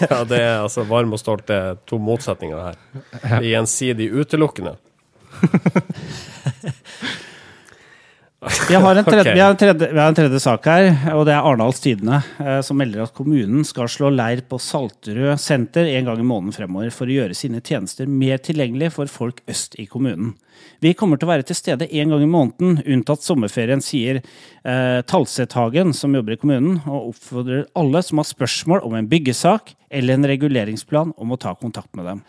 Ja, 0.03 0.23
det 0.25 0.39
er 0.39 0.55
altså 0.63 0.85
varm 0.89 1.13
og 1.13 1.21
stolt, 1.21 1.45
det 1.49 1.55
er 1.55 1.77
to 1.89 1.99
motsetninger 2.01 2.57
her. 2.71 2.79
Det 3.13 3.35
er 3.37 3.45
Gjensidig 3.53 4.09
utelukkende. 4.23 4.73
Vi 8.69 8.75
har 8.75 8.95
en 8.95 9.05
tredje, 9.07 9.21
okay. 9.21 9.33
vi 9.33 9.39
har 9.39 9.51
en 9.51 9.57
tredje, 9.57 9.89
vi 9.93 9.99
har 9.99 10.07
en 10.07 10.17
tredje 10.17 10.39
sak 10.43 10.65
her, 10.67 10.87
og 11.15 11.25
det 11.27 11.35
er 11.35 11.45
Arendals 11.45 11.79
Tidende, 11.83 12.19
eh, 12.43 12.59
som 12.65 12.79
melder 12.79 13.05
at 13.05 13.13
kommunen 13.15 13.63
skal 13.67 13.89
slå 13.91 14.11
leir 14.13 14.43
på 14.49 14.59
Salterød 14.59 15.39
senter 15.41 15.87
en 15.93 16.09
gang 16.09 16.19
i 16.19 16.27
måneden 16.27 16.55
fremover 16.55 16.91
for 16.93 17.07
å 17.07 17.15
gjøre 17.17 17.37
sine 17.37 17.61
tjenester 17.63 18.09
mer 18.09 18.41
tilgjengelige 18.43 18.95
for 18.97 19.11
folk 19.11 19.39
øst 19.49 19.77
i 19.79 19.87
kommunen. 19.89 20.33
Vi 20.83 20.91
kommer 20.99 21.19
til 21.19 21.29
å 21.29 21.31
være 21.31 21.47
til 21.47 21.57
stede 21.57 21.87
en 21.87 22.11
gang 22.11 22.23
i 22.25 22.29
måneden, 22.29 22.81
unntatt 22.95 23.23
sommerferien, 23.23 23.83
sier 23.83 24.19
eh, 24.19 24.99
Talsethagen, 25.07 25.95
som 25.95 26.15
jobber 26.15 26.35
i 26.35 26.41
kommunen, 26.41 26.81
og 26.83 27.13
oppfordrer 27.13 27.69
alle 27.79 28.03
som 28.03 28.19
har 28.19 28.27
spørsmål 28.27 28.83
om 28.83 28.97
en 28.99 29.07
byggesak 29.11 29.73
eller 29.93 30.17
en 30.17 30.27
reguleringsplan, 30.33 31.15
om 31.15 31.31
å 31.31 31.39
ta 31.39 31.55
kontakt 31.55 31.93
med 31.95 32.09
dem. 32.11 32.25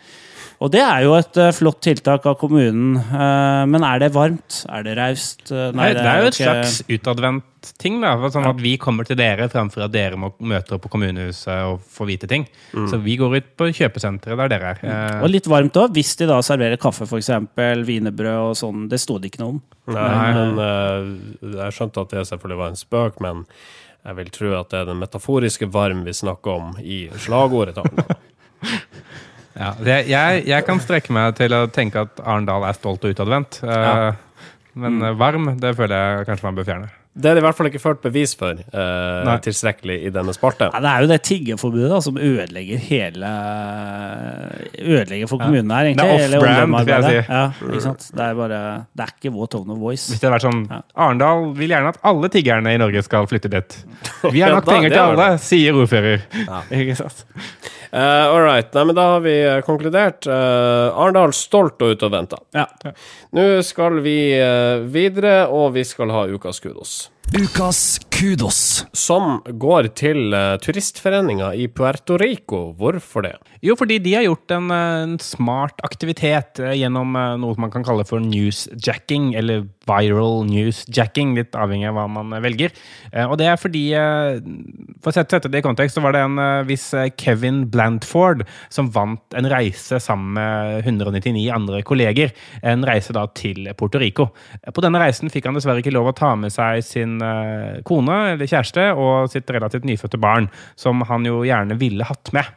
Og 0.65 0.71
det 0.73 0.79
er 0.81 1.03
jo 1.05 1.11
et 1.13 1.37
eh, 1.37 1.51
flott 1.53 1.77
tiltak 1.85 2.23
av 2.25 2.39
kommunen, 2.41 2.95
eh, 2.97 3.63
men 3.69 3.83
er 3.85 3.99
det 4.01 4.07
varmt? 4.15 4.63
Er 4.73 4.85
det 4.87 4.95
raust? 4.97 5.43
Eh, 5.53 5.67
Nei, 5.77 5.91
det 5.93 6.01
er 6.01 6.23
jo 6.23 6.29
et 6.31 6.37
ikke- 6.39 6.47
slags 6.47 6.79
utadvendt 6.89 7.69
ting. 7.81 7.99
da, 8.01 8.15
for 8.17 8.29
Sånn 8.33 8.47
at 8.49 8.57
Vi 8.61 8.71
kommer 8.81 9.05
til 9.05 9.15
dere 9.19 9.45
fremfor 9.49 9.83
at 9.85 9.91
dere 9.93 10.17
må 10.17 10.31
møte 10.41 10.73
opp 10.73 10.81
på 10.87 10.89
kommunehuset 10.95 11.53
og 11.69 11.81
få 11.85 12.07
vite 12.09 12.27
ting. 12.27 12.47
Så 12.73 12.97
vi 13.01 13.15
går 13.17 13.37
ut 13.37 13.51
på 13.57 13.69
kjøpesenteret 13.77 14.37
der 14.41 14.47
dere 14.55 14.71
er. 14.73 14.79
Eh, 14.81 15.21
Og 15.23 15.29
litt 15.29 15.45
varmt 15.45 15.73
òg, 15.77 15.93
hvis 15.93 16.15
de 16.17 16.25
da 16.27 16.39
serverer 16.41 16.77
kaffe, 16.81 17.05
f.eks. 17.05 17.29
Wienerbrød 17.55 18.49
og 18.49 18.55
sånn. 18.57 18.87
Det 18.89 18.99
sto 18.99 19.19
det 19.19 19.31
ikke 19.33 19.43
noe 19.43 19.49
om. 19.57 19.61
Nei, 19.87 20.09
Nei. 20.09 20.33
men 20.33 20.59
eh, 20.65 21.61
Jeg 21.61 21.73
skjønte 21.77 22.01
at 22.01 22.09
det 22.09 22.25
selvfølgelig 22.25 22.57
var 22.57 22.73
en 22.73 22.81
spøk, 22.81 23.21
men 23.21 23.45
jeg 24.05 24.15
vil 24.15 24.29
tro 24.33 24.59
at 24.59 24.69
det 24.69 24.79
er 24.81 24.85
den 24.85 24.99
metaforiske 24.99 25.69
varm 25.71 26.03
vi 26.05 26.11
snakker 26.13 26.47
om 26.57 26.75
i 26.81 27.07
slagordet. 27.21 27.77
Ja, 29.55 29.71
det, 29.79 30.01
jeg, 30.11 30.43
jeg 30.49 30.65
kan 30.67 30.79
strekke 30.83 31.13
meg 31.15 31.35
til 31.39 31.53
å 31.55 31.63
tenke 31.71 32.03
at 32.07 32.19
Arendal 32.25 32.65
er 32.67 32.75
stolt 32.75 33.03
og 33.07 33.15
utadvendt. 33.15 33.61
eh, 33.63 33.71
Ja. 33.71 34.13
Men 34.75 34.97
mm. 34.99 35.13
varm, 35.17 35.45
det 35.63 35.69
føler 35.77 35.95
jeg 35.95 36.25
kanskje 36.27 36.43
man 36.49 36.55
bør 36.57 36.65
fjerne. 36.67 36.87
Det 37.15 37.29
er 37.31 37.37
det 37.37 37.39
i 37.39 37.43
hvert 37.45 37.55
fall 37.55 37.69
ikke 37.69 37.79
ført 37.79 38.01
bevis 38.03 38.33
for 38.35 38.57
eh, 38.59 39.29
tilstrekkelig 39.45 39.95
i 40.03 40.09
denne 40.11 40.33
spalten. 40.35 40.67
Ja, 40.73 40.81
det 40.83 40.89
er 40.91 41.05
jo 41.05 41.07
det 41.13 41.19
tiggerforbudet 41.23 41.87
da, 41.93 41.99
som 42.03 42.17
ødelegger 42.19 42.81
hele 42.83 43.29
Ødelegger 44.75 45.29
for 45.31 45.39
kommunen 45.39 45.71
her, 45.71 45.87
egentlig. 45.93 46.09
Det 46.09 46.25
er 46.25 46.35
off-brand, 46.41 46.75
vil 46.75 46.91
jeg 46.91 47.05
si. 47.05 47.21
Ja, 47.31 47.45
ikke 47.69 47.83
sant? 47.85 48.07
Det 48.19 48.25
er 48.25 48.35
bare 48.41 48.59
Det 48.91 49.05
er 49.05 49.13
ikke 49.15 49.31
vår 49.37 49.49
tone 49.55 49.71
of 49.77 49.79
voice. 49.79 50.09
Hvis 50.11 50.19
det 50.19 50.27
hadde 50.27 50.35
vært 50.35 50.47
sånn 50.49 50.61
Ja. 50.71 50.81
Arendal 51.05 51.47
vil 51.55 51.71
gjerne 51.71 51.93
at 51.95 52.01
alle 52.11 52.29
tiggerne 52.35 52.73
i 52.75 52.81
Norge 52.83 53.03
skal 53.07 53.27
flytte 53.31 53.51
dit. 53.55 53.77
Vi 54.35 54.41
har 54.43 54.49
Ja, 54.51 54.55
nok 54.59 54.67
da- 54.67 54.75
penger 54.75 54.89
til 54.97 55.03
alle, 55.05 55.29
sier 55.39 55.79
ordfører. 55.79 56.27
Ikke 56.81 56.99
sant? 56.99 57.23
Eh, 57.95 58.27
all 58.27 58.41
right. 58.43 58.73
Nei, 58.73 58.85
men 58.85 58.95
da 58.95 59.03
har 59.13 59.21
vi 59.23 59.33
eh, 59.39 59.61
konkludert. 59.63 60.27
Uh, 60.27 60.91
Arendal 60.99 61.31
stolt 61.33 61.79
og 61.85 61.95
utadvendt. 61.95 62.33
Ja. 62.55 62.65
Nå 63.35 63.45
skal 63.63 64.01
vi 64.03 64.17
uh, 64.35 64.83
videre, 64.91 65.45
og 65.47 65.77
vi 65.77 65.85
skal 65.87 66.11
ha 66.11 66.25
ukas 66.27 66.59
kudos. 66.59 66.97
Ukas 67.33 67.99
kudos. 68.13 68.85
Som 68.93 69.39
går 69.59 69.87
til 69.97 70.29
uh, 70.29 70.55
turistforeninga 70.61 71.49
i 71.57 71.65
Puerto 71.67 72.19
Rico. 72.21 72.69
Hvorfor 72.77 73.25
det? 73.25 73.33
Jo, 73.65 73.73
fordi 73.79 73.97
de 73.99 74.13
har 74.13 74.27
gjort 74.27 74.53
en, 74.53 74.69
eh, 74.71 75.01
en 75.03 75.15
smart 75.19 75.81
aktivitet 75.83 76.61
uh, 76.61 76.69
gjennom 76.77 77.17
uh, 77.17 77.33
noe 77.41 77.57
man 77.59 77.73
kan 77.73 77.83
kalle 77.83 78.05
for 78.07 78.21
newsjacking, 78.21 79.33
eller 79.39 79.65
viral 79.89 80.45
newsjacking, 80.47 81.33
litt 81.37 81.57
avhengig 81.57 81.89
av 81.89 81.97
hva 81.97 82.05
man 82.13 82.37
velger. 82.45 82.73
Og 83.29 83.35
det 83.37 83.45
er 83.51 83.59
fordi, 83.61 83.83
for 85.03 85.11
å 85.11 85.13
sette 85.13 85.37
sette 85.37 85.51
det 85.53 85.59
i 85.61 85.65
kontekst, 85.65 85.93
så 85.93 86.01
var 86.01 86.15
det 86.15 86.23
en 86.25 86.39
viss 86.65 86.87
Kevin 87.21 87.59
Blantford 87.69 88.41
som 88.73 88.89
vant 88.95 89.37
en 89.37 89.45
reise 89.51 89.99
sammen 90.01 90.33
med 90.39 90.89
199 90.89 91.45
andre 91.53 91.83
kolleger. 91.85 92.33
En 92.65 92.81
reise 92.87 93.13
da 93.13 93.27
til 93.37 93.69
Puerto 93.77 94.01
Rico. 94.01 94.31
På 94.73 94.81
denne 94.81 95.03
reisen 95.03 95.29
fikk 95.29 95.45
han 95.45 95.59
dessverre 95.59 95.85
ikke 95.85 95.93
lov 95.93 96.09
å 96.09 96.17
ta 96.17 96.33
med 96.39 96.53
seg 96.55 96.81
sin 96.87 97.14
eh, 97.23 97.79
kone 97.87 98.19
eller 98.33 98.49
kjæreste 98.49 98.91
og 98.93 99.31
sitt 99.33 99.49
relativt 99.53 99.87
nyfødte 99.87 100.19
barn, 100.21 100.49
som 100.79 101.03
han 101.09 101.25
jo 101.27 101.43
gjerne 101.47 101.77
ville 101.79 102.07
hatt 102.07 102.31
med. 102.35 102.53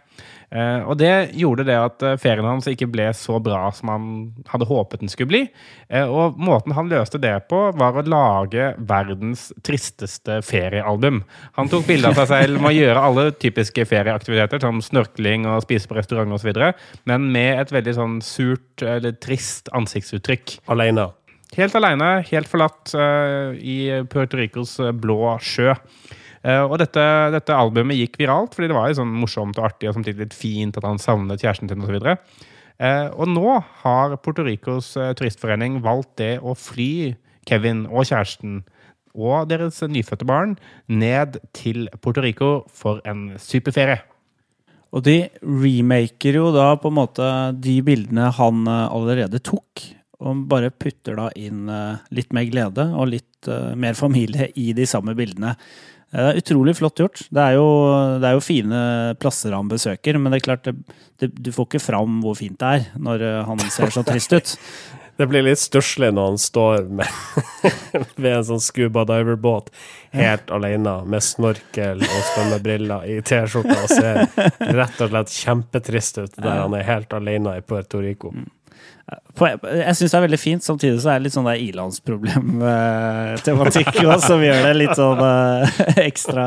Eh, 0.48 0.80
og 0.88 0.96
det 0.96 1.34
gjorde 1.36 1.66
det 1.68 1.76
at 1.76 2.04
eh, 2.08 2.14
ferien 2.20 2.46
hans 2.48 2.70
ikke 2.70 2.88
ble 2.88 3.10
så 3.16 3.36
bra 3.44 3.66
som 3.76 3.90
han 3.92 4.06
hadde 4.48 4.68
håpet 4.70 5.02
den 5.02 5.12
skulle 5.12 5.32
bli. 5.32 5.42
Og 6.08 6.38
måten 6.40 6.72
han 6.76 6.88
løste 6.88 7.20
det 7.20 7.34
på, 7.52 7.60
var 7.76 7.96
å 7.96 8.06
lage 8.08 8.70
verdens 8.78 9.48
tristeste 9.64 10.40
feriealbum. 10.44 11.22
Han 11.60 11.70
tok 11.72 11.86
bilde 11.88 12.12
av 12.12 12.18
seg 12.22 12.32
selv 12.32 12.62
med 12.62 12.72
å 12.72 12.76
gjøre 12.78 13.04
alle 13.10 13.28
typiske 13.36 13.86
ferieaktiviteter, 13.88 14.64
som 14.64 14.82
snorkling 14.84 15.48
og 15.48 15.64
spise 15.64 15.88
på 15.88 16.00
restaurant 16.00 16.36
osv., 16.36 16.52
men 17.08 17.30
med 17.32 17.62
et 17.62 17.72
veldig 17.72 17.96
sånn 18.00 18.18
surt 18.24 18.84
eller 18.84 19.16
trist 19.20 19.72
ansiktsuttrykk. 19.76 20.58
Alene. 20.72 21.10
Helt 21.56 21.76
aleine, 21.78 22.18
helt 22.28 22.48
forlatt 22.50 22.92
uh, 22.92 23.56
i 23.56 24.04
Puerto 24.12 24.36
Ricos 24.36 24.74
eh, 24.84 24.92
blå 24.92 25.32
sjø. 25.40 25.72
Uh, 26.44 26.68
og 26.68 26.76
dette, 26.82 27.02
dette 27.34 27.56
albumet 27.56 27.98
gikk 27.98 28.18
viralt 28.20 28.54
fordi 28.54 28.68
det 28.70 28.76
var 28.76 28.92
sånn 28.94 29.16
morsomt 29.16 29.56
og 29.58 29.70
artig 29.70 29.88
og 29.88 29.96
samtidig 29.96 30.26
litt 30.26 30.36
fint 30.36 30.76
at 30.78 30.86
han 30.86 31.00
savnet 31.02 31.42
kjæresten 31.42 31.70
sin 31.72 31.82
osv. 31.82 31.96
uh, 32.04 33.08
og 33.16 33.32
nå 33.32 33.56
har 33.82 34.14
Puerto 34.22 34.44
Ricos 34.46 34.92
uh, 35.00 35.10
turistforening 35.18 35.80
valgt 35.82 36.18
det 36.20 36.36
å 36.38 36.54
fly 36.54 37.16
Kevin 37.48 37.86
og 37.88 38.06
kjæresten 38.10 38.60
og 39.18 39.48
deres 39.50 39.80
nyfødte 39.82 40.28
barn 40.28 40.54
ned 40.86 41.40
til 41.56 41.88
Puerto 41.98 42.22
Rico 42.22 42.52
for 42.70 43.00
en 43.08 43.32
superferie. 43.40 44.04
Og 44.94 45.02
de 45.04 45.16
remaker 45.42 46.38
jo 46.38 46.52
da 46.54 46.74
på 46.78 46.92
en 46.92 47.00
måte 47.00 47.30
de 47.56 47.80
bildene 47.84 48.28
han 48.36 48.68
allerede 48.68 49.40
tok, 49.42 49.82
og 50.18 50.40
bare 50.50 50.72
putter 50.74 51.18
da 51.18 51.28
inn 51.38 51.68
eh, 51.70 52.00
litt 52.14 52.32
mer 52.34 52.48
glede 52.50 52.88
og 52.90 53.12
litt 53.12 53.48
eh, 53.50 53.74
mer 53.78 53.94
familie 53.98 54.50
i 54.58 54.72
de 54.74 54.86
samme 54.88 55.14
bildene. 55.18 55.54
Det 56.08 56.22
er 56.24 56.38
utrolig 56.40 56.72
flott 56.78 57.02
gjort. 57.02 57.20
Det 57.28 57.42
er 57.42 57.58
jo, 57.58 57.66
det 58.18 58.30
er 58.30 58.36
jo 58.38 58.40
fine 58.44 58.78
plasser 59.20 59.52
han 59.52 59.68
besøker, 59.68 60.16
men 60.16 60.32
det 60.32 60.40
er 60.40 60.46
klart, 60.46 60.64
det, 60.64 60.96
det, 61.20 61.28
du 61.36 61.50
får 61.52 61.68
ikke 61.68 61.84
fram 61.84 62.22
hvor 62.24 62.38
fint 62.38 62.56
det 62.62 62.70
er 62.78 62.86
når 62.96 63.26
eh, 63.28 63.42
han 63.46 63.60
ser 63.70 63.92
så 63.94 64.04
trist 64.06 64.34
ut. 64.34 64.54
Det 65.18 65.26
blir 65.26 65.42
litt 65.42 65.58
stusslig 65.58 66.12
når 66.14 66.28
han 66.28 66.36
står 66.38 66.84
med, 66.94 67.08
ved 68.22 68.36
en 68.36 68.44
sånn 68.46 68.60
scuba 68.62 69.02
diver-båt 69.08 69.72
helt 70.14 70.52
alene 70.54 70.92
med 71.10 71.24
snorkel 71.26 72.04
og 72.06 72.20
svømmebriller 72.28 73.02
i 73.10 73.16
T-skjorta 73.26 73.80
og 73.80 73.90
ser 73.90 74.20
rett 74.78 75.02
og 75.02 75.10
slett 75.10 75.34
kjempetrist 75.40 76.20
ut 76.22 76.38
der 76.38 76.60
han 76.62 76.76
er 76.78 76.86
helt 76.86 77.18
alene 77.18 77.56
i 77.58 77.64
Puerto 77.66 77.98
Rico. 78.04 78.30
På- 78.30 78.46
Jeg 79.38 79.94
syns 79.96 80.12
det 80.12 80.18
er 80.18 80.26
veldig 80.26 80.40
fint, 80.40 80.64
samtidig 80.64 81.00
så 81.00 81.08
er 81.12 81.16
det 81.18 81.24
litt 81.28 81.36
sånn 81.36 81.48
der 81.48 81.62
ilandsproblem-tematikk 81.62 83.88
òg, 84.04 84.20
som 84.24 84.40
gjør 84.44 84.60
det 84.66 84.74
litt 84.76 84.96
sånn 84.98 85.20
eh, 85.24 85.64
ekstra 86.08 86.44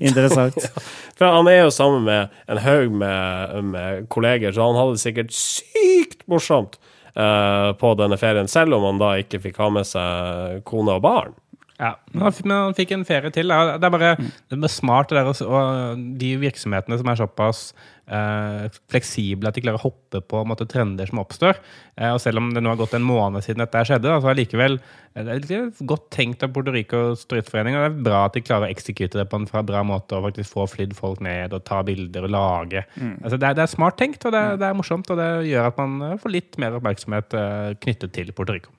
interessant. 0.00 0.58
For 1.18 1.24
han 1.28 1.48
er 1.52 1.58
jo 1.62 1.70
sammen 1.74 2.02
med 2.08 2.22
en 2.50 2.58
haug 2.64 2.90
med, 3.04 3.28
med 3.76 3.88
kolleger, 4.10 4.50
så 4.56 4.60
han 4.66 4.78
hadde 4.80 4.94
det 4.96 5.04
sikkert 5.04 5.32
sykt 5.36 6.20
morsomt 6.30 6.74
uh, 7.14 7.70
på 7.78 7.88
denne 8.00 8.16
ferien, 8.18 8.48
selv 8.50 8.70
om 8.78 8.84
han 8.88 9.02
da 9.02 9.10
ikke 9.22 9.42
fikk 9.46 9.56
ha 9.62 9.68
med 9.76 9.84
seg 9.86 10.62
kone 10.66 10.90
og 10.98 11.02
barn. 11.04 11.32
Ja, 11.80 11.96
men 12.12 12.22
han, 12.22 12.30
f- 12.36 12.44
men 12.46 12.54
han 12.68 12.74
fikk 12.78 12.92
en 12.94 13.04
ferie 13.08 13.32
til. 13.34 13.48
Det 13.50 13.82
er 13.82 13.90
bare, 13.90 14.12
det 14.52 14.60
er 14.62 14.70
smart 14.70 15.10
det 15.10 15.18
der, 15.18 15.30
og 15.48 16.04
de 16.20 16.28
virksomhetene 16.38 16.98
som 17.00 17.08
er 17.10 17.18
såpass 17.18 17.62
eh, 18.06 18.68
fleksible 18.92 19.48
at 19.50 19.56
de 19.58 19.62
klarer 19.64 19.80
å 19.80 19.88
hoppe 19.88 20.20
på 20.22 20.42
en 20.42 20.50
måte, 20.52 20.66
trender 20.70 21.08
som 21.10 21.18
oppstår. 21.22 21.58
Eh, 21.98 22.12
og 22.14 22.20
selv 22.22 22.38
om 22.38 22.52
det 22.54 22.62
nå 22.62 22.70
har 22.70 22.78
gått 22.78 22.94
en 22.94 23.02
måned 23.08 23.42
siden 23.42 23.64
dette 23.64 23.82
skjedde, 23.88 24.06
da, 24.06 24.20
så 24.22 24.30
er 24.30 24.38
likevel 24.38 24.76
eh, 24.78 25.24
det 25.26 25.50
er 25.50 25.70
godt 25.90 26.06
tenkt 26.14 26.44
av 26.46 26.52
Puerto 26.54 26.74
Rico 26.74 27.00
turistforening. 27.26 27.74
Og 27.74 27.82
det 27.82 27.88
er 27.90 28.04
bra 28.06 28.20
at 28.28 28.36
de 28.38 28.44
klarer 28.46 28.68
å 28.68 28.74
eksekute 28.74 29.18
det 29.18 29.26
på 29.32 29.40
en 29.42 29.48
bra 29.66 29.82
måte 29.88 30.14
og 30.18 30.28
faktisk 30.28 30.54
få 30.54 30.68
flydd 30.76 30.94
folk 30.98 31.24
ned 31.26 31.56
og 31.58 31.64
ta 31.66 31.80
bilder 31.86 32.28
og 32.28 32.34
lage. 32.36 32.84
Altså, 33.24 33.34
det, 33.38 33.48
er, 33.50 33.58
det 33.58 33.66
er 33.66 33.74
smart 33.74 33.98
tenkt, 33.98 34.22
og 34.28 34.36
det, 34.36 34.44
er- 34.52 34.62
det 34.62 34.68
er 34.70 34.78
morsomt, 34.78 35.10
og 35.10 35.18
det 35.18 35.28
gjør 35.50 35.72
at 35.72 35.82
man 35.82 35.98
eh, 36.12 36.16
får 36.22 36.36
litt 36.38 36.60
mer 36.62 36.78
oppmerksomhet 36.78 37.34
eh, 37.40 37.74
knyttet 37.82 38.14
til 38.14 38.30
Puerto 38.30 38.54
Rico. 38.60 38.70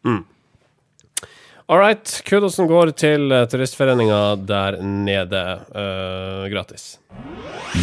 All 1.68 1.80
right, 1.82 2.22
kudosen 2.30 2.68
går 2.70 2.92
til 2.94 3.32
uh, 3.34 3.48
turistforeninga 3.50 4.20
der 4.46 4.76
nede. 4.86 5.40
Uh, 5.74 6.44
gratis. 6.52 7.00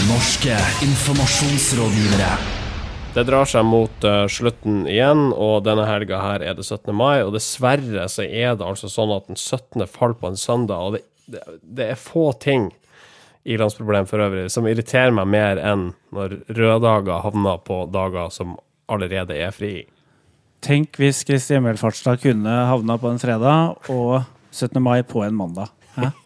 Norske 0.07 0.55
informasjonsrådgivere. 0.87 2.29
Det 3.17 3.25
drar 3.27 3.49
seg 3.51 3.67
mot 3.67 4.07
uh, 4.07 4.29
slutten 4.31 4.85
igjen, 4.87 5.33
og 5.35 5.65
denne 5.67 5.89
helga 5.89 6.21
her 6.23 6.45
er 6.47 6.55
det 6.55 6.63
17. 6.69 6.93
mai. 6.95 7.25
Og 7.27 7.35
dessverre 7.35 8.07
så 8.07 8.23
er 8.23 8.55
det 8.55 8.69
altså 8.69 8.87
sånn 8.87 9.17
at 9.17 9.27
den 9.33 9.41
17. 9.41 9.83
faller 9.91 10.15
på 10.21 10.31
en 10.31 10.39
søndag, 10.39 10.79
og 10.79 10.95
det, 10.95 11.03
det, 11.35 11.43
det 11.67 11.89
er 11.97 11.99
få 11.99 12.29
ting 12.39 12.71
i 13.43 13.59
landsproblem 13.59 14.07
for 14.07 14.23
øvrig 14.23 14.47
som 14.55 14.69
irriterer 14.71 15.11
meg 15.11 15.27
mer 15.27 15.59
enn 15.59 15.89
når 16.15 16.39
røddager 16.55 17.27
havner 17.27 17.59
på 17.67 17.83
dager 17.91 18.31
som 18.31 18.55
allerede 18.87 19.35
er 19.43 19.51
fri. 19.51 19.75
Tenk 20.63 20.99
hvis 21.01 21.25
Kristi 21.27 21.57
himmelfartsdag 21.57 22.21
kunne 22.23 22.53
havna 22.69 22.95
på 23.01 23.11
en 23.11 23.19
fredag 23.19 23.89
og 23.91 24.23
17. 24.53 24.79
mai 24.83 25.01
på 25.03 25.25
en 25.27 25.35
mandag. 25.35 25.73
Hæ? 25.97 26.13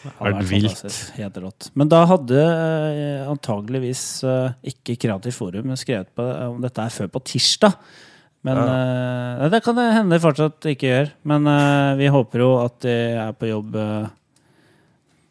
Det 0.00 0.14
hadde 0.16 0.30
Vært 0.38 0.46
vilt. 0.48 0.94
Helt 1.18 1.34
rått. 1.42 1.66
Men 1.76 1.90
da 1.92 1.98
hadde 2.08 2.40
eh, 2.40 3.26
antageligvis 3.28 4.04
eh, 4.24 4.54
ikke 4.72 4.94
Kreativt 4.96 5.36
Forum 5.36 5.74
skrevet 5.76 6.08
på, 6.16 6.24
om 6.46 6.56
dette 6.64 6.86
er 6.86 6.94
før 6.94 7.10
på 7.12 7.20
tirsdag. 7.28 7.76
Men 8.48 8.62
eh, 8.62 9.44
Det 9.52 9.60
kan 9.60 9.76
det 9.76 9.90
hende 9.92 10.16
de 10.16 10.22
fortsatt 10.24 10.70
ikke 10.72 10.88
gjør. 10.88 11.12
Men 11.28 11.50
eh, 11.52 11.90
vi 12.00 12.08
håper 12.16 12.44
jo 12.46 12.48
at 12.62 12.78
de 12.86 12.96
er 13.26 13.36
på 13.36 13.50
jobb 13.50 13.76
eh, 13.76 14.08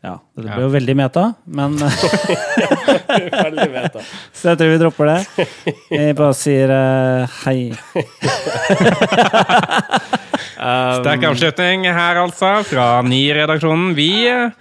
Ja, 0.05 0.13
det 0.37 0.45
blir 0.45 0.67
jo 0.67 0.75
veldig 0.77 0.97
meta, 1.01 1.25
men 1.49 1.73
Veldig 3.09 3.69
meta. 3.73 4.03
Så 4.33 4.51
jeg 4.51 4.59
tror 4.59 4.71
vi 4.73 4.79
dropper 4.81 5.09
det. 5.09 5.47
Vi 5.89 6.13
bare 6.17 6.35
sier 6.37 6.73
uh, 6.73 7.39
hei. 7.45 7.71
Sterk 10.59 11.23
avslutning 11.29 11.87
her, 11.87 12.19
altså, 12.19 12.59
fra 12.67 12.87
ny 13.05 13.21
redaksjonen. 13.35 13.93
Vi 13.97 14.11
eh, 14.27 14.51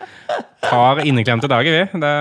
tar 0.60 1.06
inneklemte 1.06 1.48
dager, 1.48 1.72
vi. 1.72 2.00
Det, 2.00 2.12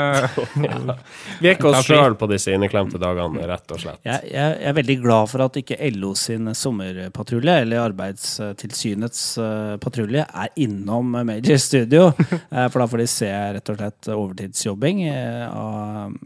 Vi 1.41 1.49
er 1.49 1.57
ikke 1.57 1.71
oss 1.71 1.87
sjøl 1.87 2.15
på 2.19 2.29
disse 2.31 2.53
inneklemte 2.55 2.99
dagene, 3.01 3.43
rett 3.49 3.73
og 3.73 3.81
slett. 3.81 3.99
Jeg, 4.07 4.29
jeg, 4.31 4.53
jeg 4.61 4.69
er 4.71 4.77
veldig 4.77 4.97
glad 5.03 5.31
for 5.31 5.45
at 5.47 5.59
ikke 5.61 5.79
LO 5.97 6.13
sin 6.17 6.51
sommerpatrulje, 6.55 7.57
eller 7.65 7.83
Arbeidstilsynets 7.83 9.25
eh, 9.43 9.75
patrulje, 9.83 10.23
er 10.27 10.53
innom 10.63 11.19
Major 11.27 11.61
Studio. 11.61 12.11
Eh, 12.47 12.67
for 12.71 12.79
da 12.79 12.85
får 12.87 13.01
de 13.01 13.05
se 13.11 13.27
rett 13.27 13.69
og 13.71 13.77
slett 13.79 14.07
overtidsjobbing, 14.13 15.01
eh, 15.09 15.43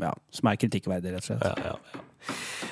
ja, 0.03 0.11
som 0.37 0.49
er 0.51 0.59
kritikkverdig, 0.61 1.15
rett 1.15 1.25
og 1.25 1.29
slett. 1.31 1.45
Ja, 1.47 1.71
ja, 1.71 1.95
ja. 1.95 2.10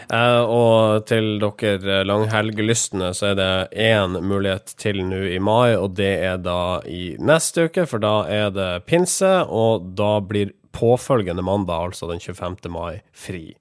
Eh, 0.10 0.42
og 0.42 1.06
til 1.10 1.38
dere 1.42 2.02
langhelgelystne 2.08 3.12
så 3.18 3.32
er 3.32 3.36
det 3.38 3.52
én 3.78 4.18
mulighet 4.26 4.74
til 4.82 5.04
nå 5.06 5.22
i 5.36 5.40
mai, 5.44 5.76
og 5.78 5.94
det 6.00 6.14
er 6.26 6.40
da 6.42 6.80
i 6.90 7.14
neste 7.22 7.70
uke, 7.70 7.86
for 7.90 8.02
da 8.02 8.16
er 8.30 8.50
det 8.56 8.72
pinse, 8.90 9.36
og 9.46 9.92
da 10.00 10.18
blir 10.26 10.56
påfølgende 10.80 11.42
mandag, 11.42 11.90
altså 11.90 12.08
den 12.08 12.20
25. 12.22 12.70
mai, 12.72 13.02
fri. 13.14 13.56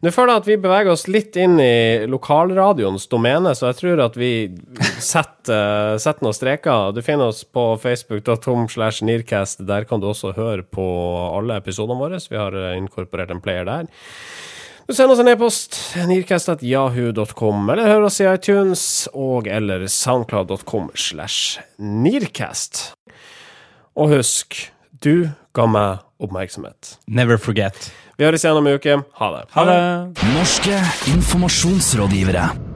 Nå 0.00 0.12
føler 0.14 0.32
jeg 0.32 0.42
at 0.42 0.48
vi 0.48 0.56
beveger 0.62 0.92
oss 0.92 1.08
litt 1.10 1.36
inn 1.36 1.58
i 1.60 2.06
lokalradioens 2.10 3.08
domene, 3.10 3.54
så 3.58 3.70
jeg 3.70 3.80
tror 3.80 4.04
at 4.06 4.16
vi 4.18 4.32
setter, 5.12 5.98
setter 6.02 6.24
noen 6.24 6.38
streker. 6.38 6.94
Du 6.94 7.02
finner 7.04 7.32
oss 7.32 7.42
på 7.44 7.66
facebook.com 7.82 8.68
slash 8.72 9.04
nearcast. 9.06 9.66
Der 9.68 9.88
kan 9.90 10.02
du 10.02 10.08
også 10.12 10.32
høre 10.38 10.62
på 10.62 10.86
alle 11.34 11.58
episodene 11.60 11.98
våre. 11.98 12.22
Vi 12.30 12.40
har 12.40 12.56
eh, 12.56 12.78
inkorporert 12.78 13.34
en 13.34 13.42
player 13.42 13.68
der. 13.68 13.90
Du 14.92 14.96
sender 14.96 15.14
oss 15.14 15.20
en 15.22 15.28
e-post, 15.32 15.76
nirkast.jahu.com, 16.04 17.70
eller 17.72 17.86
hør 17.88 18.02
oss 18.10 18.18
i 18.20 18.26
iTunes 18.28 18.82
og 19.16 19.46
eller 19.48 19.86
soundcloud.com 19.88 20.90
slash 20.92 21.62
nirkast. 21.80 22.82
Og 23.96 24.12
husk, 24.12 24.58
du 25.00 25.30
ga 25.56 25.64
meg 25.64 26.02
oppmerksomhet. 26.20 26.98
never 27.08 27.40
forget. 27.40 27.88
Vi 28.20 28.28
høres 28.28 28.44
igjen 28.44 28.60
om 28.60 28.68
en 28.68 28.76
uke. 28.76 28.98
Ha 29.22 29.30
det. 29.38 29.42
Ha 29.56 29.64
det! 29.70 29.80
Norske 30.36 30.84
informasjonsrådgivere. 31.14 32.71